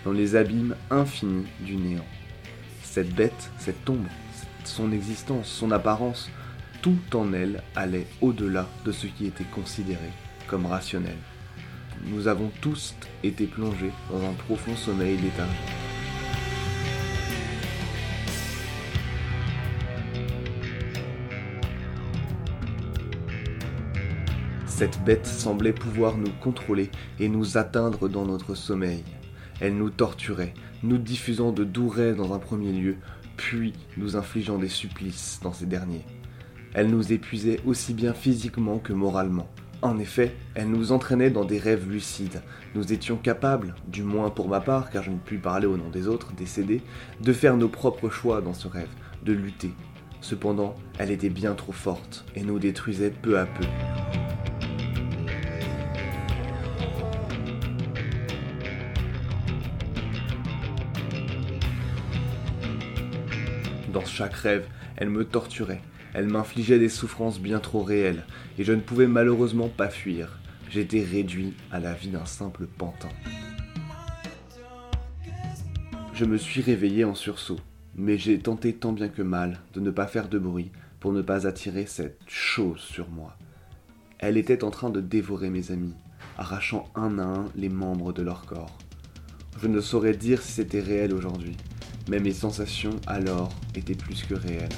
dans 0.05 0.11
les 0.11 0.35
abîmes 0.35 0.75
infinis 0.89 1.47
du 1.59 1.75
néant. 1.75 2.05
Cette 2.83 3.13
bête, 3.13 3.51
cette 3.57 3.89
ombre, 3.89 4.09
son 4.63 4.91
existence, 4.91 5.47
son 5.47 5.71
apparence, 5.71 6.29
tout 6.81 6.99
en 7.13 7.33
elle 7.33 7.63
allait 7.75 8.07
au-delà 8.21 8.67
de 8.85 8.91
ce 8.91 9.07
qui 9.07 9.25
était 9.25 9.43
considéré 9.45 10.09
comme 10.51 10.65
rationnel. 10.65 11.15
Nous 12.03 12.27
avons 12.27 12.51
tous 12.59 12.93
été 13.23 13.45
plongés 13.45 13.93
dans 14.11 14.21
un 14.21 14.33
profond 14.33 14.75
sommeil 14.75 15.15
léthargique. 15.15 15.57
Cette 24.65 25.01
bête 25.05 25.25
semblait 25.25 25.71
pouvoir 25.71 26.17
nous 26.17 26.33
contrôler 26.41 26.91
et 27.19 27.29
nous 27.29 27.57
atteindre 27.57 28.09
dans 28.09 28.25
notre 28.25 28.53
sommeil. 28.53 29.05
Elle 29.61 29.77
nous 29.77 29.89
torturait, 29.89 30.53
nous 30.83 30.97
diffusant 30.97 31.53
de 31.53 31.63
doux 31.63 31.87
rêves 31.87 32.17
dans 32.17 32.33
un 32.33 32.39
premier 32.39 32.73
lieu, 32.73 32.97
puis 33.37 33.73
nous 33.95 34.17
infligeant 34.17 34.57
des 34.57 34.67
supplices 34.67 35.39
dans 35.43 35.53
ces 35.53 35.65
derniers. 35.65 36.05
Elle 36.73 36.87
nous 36.87 37.13
épuisait 37.13 37.61
aussi 37.65 37.93
bien 37.93 38.13
physiquement 38.13 38.79
que 38.79 38.91
moralement. 38.91 39.47
En 39.83 39.97
effet, 39.97 40.35
elle 40.53 40.69
nous 40.69 40.91
entraînait 40.91 41.31
dans 41.31 41.43
des 41.43 41.57
rêves 41.57 41.89
lucides. 41.89 42.43
Nous 42.75 42.93
étions 42.93 43.15
capables, 43.15 43.73
du 43.87 44.03
moins 44.03 44.29
pour 44.29 44.47
ma 44.47 44.61
part, 44.61 44.91
car 44.91 45.01
je 45.01 45.09
ne 45.09 45.17
puis 45.17 45.39
parler 45.39 45.65
au 45.65 45.75
nom 45.75 45.89
des 45.89 46.07
autres, 46.07 46.33
décédés, 46.33 46.83
de 47.19 47.33
faire 47.33 47.57
nos 47.57 47.67
propres 47.67 48.09
choix 48.09 48.41
dans 48.41 48.53
ce 48.53 48.67
rêve, 48.67 48.89
de 49.23 49.33
lutter. 49.33 49.71
Cependant, 50.21 50.75
elle 50.99 51.09
était 51.09 51.29
bien 51.29 51.55
trop 51.55 51.71
forte 51.71 52.25
et 52.35 52.43
nous 52.43 52.59
détruisait 52.59 53.09
peu 53.09 53.39
à 53.39 53.47
peu. 53.47 53.65
Dans 63.91 64.05
chaque 64.05 64.35
rêve, 64.35 64.67
elle 64.95 65.09
me 65.09 65.25
torturait, 65.25 65.81
elle 66.13 66.27
m'infligeait 66.27 66.79
des 66.79 66.89
souffrances 66.89 67.39
bien 67.39 67.59
trop 67.59 67.83
réelles, 67.83 68.25
et 68.57 68.63
je 68.63 68.73
ne 68.73 68.81
pouvais 68.81 69.07
malheureusement 69.07 69.69
pas 69.69 69.89
fuir. 69.89 70.39
J'étais 70.69 71.03
réduit 71.03 71.53
à 71.71 71.79
la 71.79 71.93
vie 71.93 72.09
d'un 72.09 72.25
simple 72.25 72.65
pantin. 72.65 73.09
Je 76.13 76.25
me 76.25 76.37
suis 76.37 76.61
réveillé 76.61 77.03
en 77.03 77.15
sursaut, 77.15 77.59
mais 77.95 78.17
j'ai 78.17 78.39
tenté 78.39 78.73
tant 78.73 78.91
bien 78.91 79.09
que 79.09 79.21
mal 79.21 79.59
de 79.73 79.79
ne 79.79 79.91
pas 79.91 80.07
faire 80.07 80.29
de 80.29 80.39
bruit 80.39 80.71
pour 80.99 81.13
ne 81.13 81.21
pas 81.21 81.47
attirer 81.47 81.85
cette 81.85 82.19
chose 82.27 82.79
sur 82.79 83.09
moi. 83.09 83.37
Elle 84.19 84.37
était 84.37 84.63
en 84.63 84.69
train 84.69 84.91
de 84.91 85.01
dévorer 85.01 85.49
mes 85.49 85.71
amis, 85.71 85.95
arrachant 86.37 86.89
un 86.95 87.17
à 87.17 87.23
un 87.23 87.45
les 87.55 87.69
membres 87.69 88.13
de 88.13 88.21
leur 88.21 88.45
corps. 88.45 88.77
Je 89.61 89.67
ne 89.67 89.81
saurais 89.81 90.13
dire 90.13 90.41
si 90.41 90.51
c'était 90.51 90.79
réel 90.79 91.13
aujourd'hui, 91.13 91.57
mais 92.09 92.19
mes 92.19 92.33
sensations 92.33 92.95
alors 93.07 93.51
étaient 93.75 93.95
plus 93.95 94.23
que 94.23 94.35
réelles. 94.35 94.69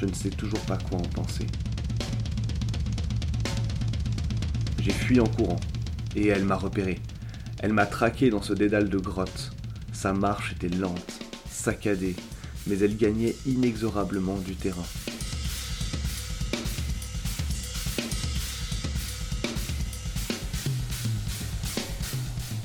Je 0.00 0.06
ne 0.06 0.14
sais 0.14 0.30
toujours 0.30 0.60
pas 0.60 0.78
quoi 0.78 0.98
en 0.98 1.02
penser. 1.02 1.46
J'ai 4.80 4.92
fui 4.92 5.18
en 5.18 5.26
courant, 5.26 5.58
et 6.14 6.28
elle 6.28 6.44
m'a 6.44 6.54
repéré. 6.54 7.00
Elle 7.58 7.72
m'a 7.72 7.84
traqué 7.84 8.30
dans 8.30 8.40
ce 8.40 8.52
dédale 8.52 8.90
de 8.90 8.98
grotte. 8.98 9.50
Sa 9.92 10.12
marche 10.12 10.52
était 10.52 10.68
lente, 10.68 11.18
saccadée, 11.50 12.14
mais 12.68 12.78
elle 12.78 12.96
gagnait 12.96 13.34
inexorablement 13.44 14.38
du 14.38 14.54
terrain. 14.54 14.86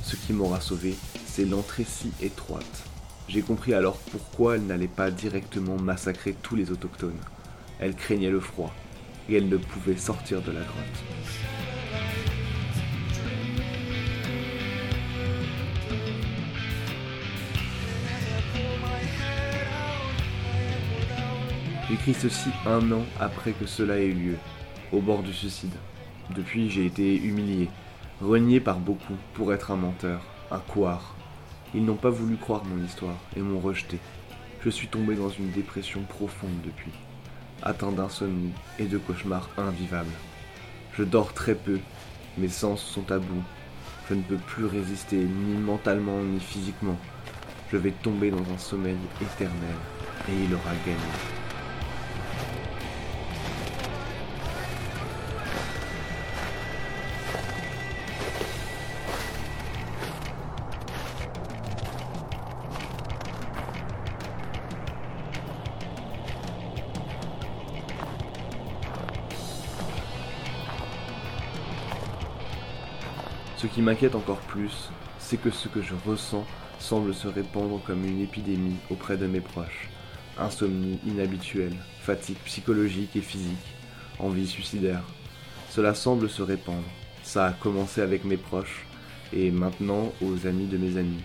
Ce 0.04 0.16
qui 0.16 0.34
m'aura 0.34 0.62
sauvé, 0.62 0.94
c'est 1.26 1.46
l'entrée 1.46 1.86
si 1.90 2.12
étroite. 2.22 2.93
J'ai 3.34 3.42
compris 3.42 3.74
alors 3.74 3.98
pourquoi 4.12 4.58
elle 4.58 4.68
n'allait 4.68 4.88
pas 4.88 5.10
directement 5.10 5.76
massacrer 5.76 6.36
tous 6.44 6.56
les 6.56 6.70
autochtones. 6.70 7.18
Elle 7.80 7.96
craignait 7.96 8.30
le 8.30 8.40
froid, 8.40 8.72
et 9.28 9.38
elle 9.38 9.50
ne 9.50 9.58
pouvait 9.58 9.98
sortir 9.98 10.44
de 10.44 10.52
la 10.52 10.60
grotte. 10.60 11.04
J'écris 21.90 22.14
ceci 22.14 22.50
un 22.68 22.92
an 22.92 23.02
après 23.20 23.54
que 23.54 23.66
cela 23.66 23.98
ait 23.98 24.06
eu 24.06 24.14
lieu, 24.14 24.38
au 24.92 25.02
bord 25.02 25.24
du 25.24 25.34
suicide. 25.34 25.74
Depuis, 26.36 26.70
j'ai 26.70 26.86
été 26.86 27.16
humilié, 27.16 27.72
renié 28.22 28.60
par 28.60 28.78
beaucoup 28.78 29.18
pour 29.34 29.52
être 29.56 29.72
un 29.72 29.78
menteur, 29.78 30.22
un 30.52 30.60
couard. 30.60 31.16
Ils 31.76 31.84
n'ont 31.84 31.96
pas 31.96 32.10
voulu 32.10 32.38
croire 32.38 32.64
mon 32.66 32.84
histoire 32.84 33.18
et 33.36 33.42
m'ont 33.42 33.60
rejeté. 33.60 34.00
Je 34.64 34.70
suis 34.70 34.88
tombé 34.88 35.16
dans 35.16 35.30
une 35.30 35.52
dépression 35.52 36.02
profonde 36.04 36.62
depuis, 36.64 36.92
atteint 37.64 37.92
d'insomnie 37.92 38.54
et 38.80 38.86
de 38.86 38.98
cauchemars 38.98 39.50
invivables. 39.58 40.14
Je 40.94 41.04
dors 41.04 41.34
très 41.34 41.56
peu, 41.56 41.80
mes 42.38 42.50
sens 42.50 42.82
sont 42.82 43.12
à 43.12 43.18
bout. 43.18 43.44
Je 44.10 44.14
ne 44.14 44.22
peux 44.22 44.38
plus 44.38 44.66
résister 44.66 45.18
ni 45.18 45.58
mentalement 45.58 46.22
ni 46.22 46.40
physiquement. 46.40 46.98
Je 47.72 47.78
vais 47.78 47.92
tomber 47.92 48.30
dans 48.30 48.54
un 48.54 48.58
sommeil 48.58 48.98
éternel 49.22 49.76
et 50.30 50.44
il 50.44 50.54
aura 50.54 50.76
gagné. 50.86 51.43
Qui 73.74 73.82
m'inquiète 73.82 74.14
encore 74.14 74.40
plus, 74.40 74.90
c'est 75.18 75.42
que 75.42 75.50
ce 75.50 75.68
que 75.68 75.82
je 75.82 75.96
ressens 76.06 76.46
semble 76.80 77.14
se 77.14 77.28
répandre 77.28 77.82
comme 77.86 78.06
une 78.06 78.22
épidémie 78.22 78.76
auprès 78.92 79.18
de 79.18 79.26
mes 79.26 79.42
proches. 79.42 79.90
Insomnie 80.38 81.00
inhabituelle, 81.08 81.76
fatigue 82.02 82.38
psychologique 82.46 83.16
et 83.16 83.22
physique, 83.22 83.74
envie 84.20 84.48
suicidaire. 84.48 85.04
Cela 85.72 85.96
semble 85.96 86.30
se 86.30 86.44
répandre. 86.44 86.84
Ça 87.24 87.48
a 87.48 87.52
commencé 87.52 88.02
avec 88.02 88.26
mes 88.26 88.38
proches 88.38 88.86
et 89.32 89.50
maintenant 89.50 90.14
aux 90.22 90.46
amis 90.46 90.68
de 90.68 90.78
mes 90.78 90.98
amis. 90.98 91.24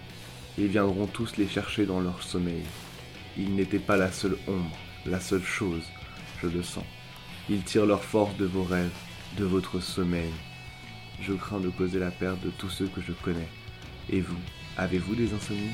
Ils 0.57 0.68
viendront 0.68 1.07
tous 1.07 1.36
les 1.36 1.49
chercher 1.49 1.84
dans 1.84 2.01
leur 2.01 2.22
sommeil. 2.22 2.62
Ils 3.36 3.55
n'étaient 3.55 3.78
pas 3.78 3.99
la 3.99 4.11
seule 4.11 4.38
ombre, 4.46 4.76
la 5.05 5.20
seule 5.20 5.44
chose, 5.44 5.84
je 6.42 6.49
le 6.49 6.62
sens. 6.62 6.84
Ils 7.51 7.62
tirent 7.62 7.86
leur 7.86 8.03
force 8.03 8.36
de 8.36 8.46
vos 8.46 8.64
rêves, 8.64 8.88
de 9.36 9.44
votre 9.44 9.80
sommeil. 9.80 10.30
Je 11.20 11.32
crains 11.32 11.60
de 11.60 11.68
causer 11.68 11.98
la 11.98 12.10
perte 12.10 12.40
de 12.40 12.50
tous 12.50 12.70
ceux 12.70 12.86
que 12.86 13.00
je 13.00 13.12
connais. 13.12 13.48
Et 14.10 14.20
vous, 14.20 14.36
avez-vous 14.76 15.14
des 15.14 15.32
insomnies? 15.34 15.72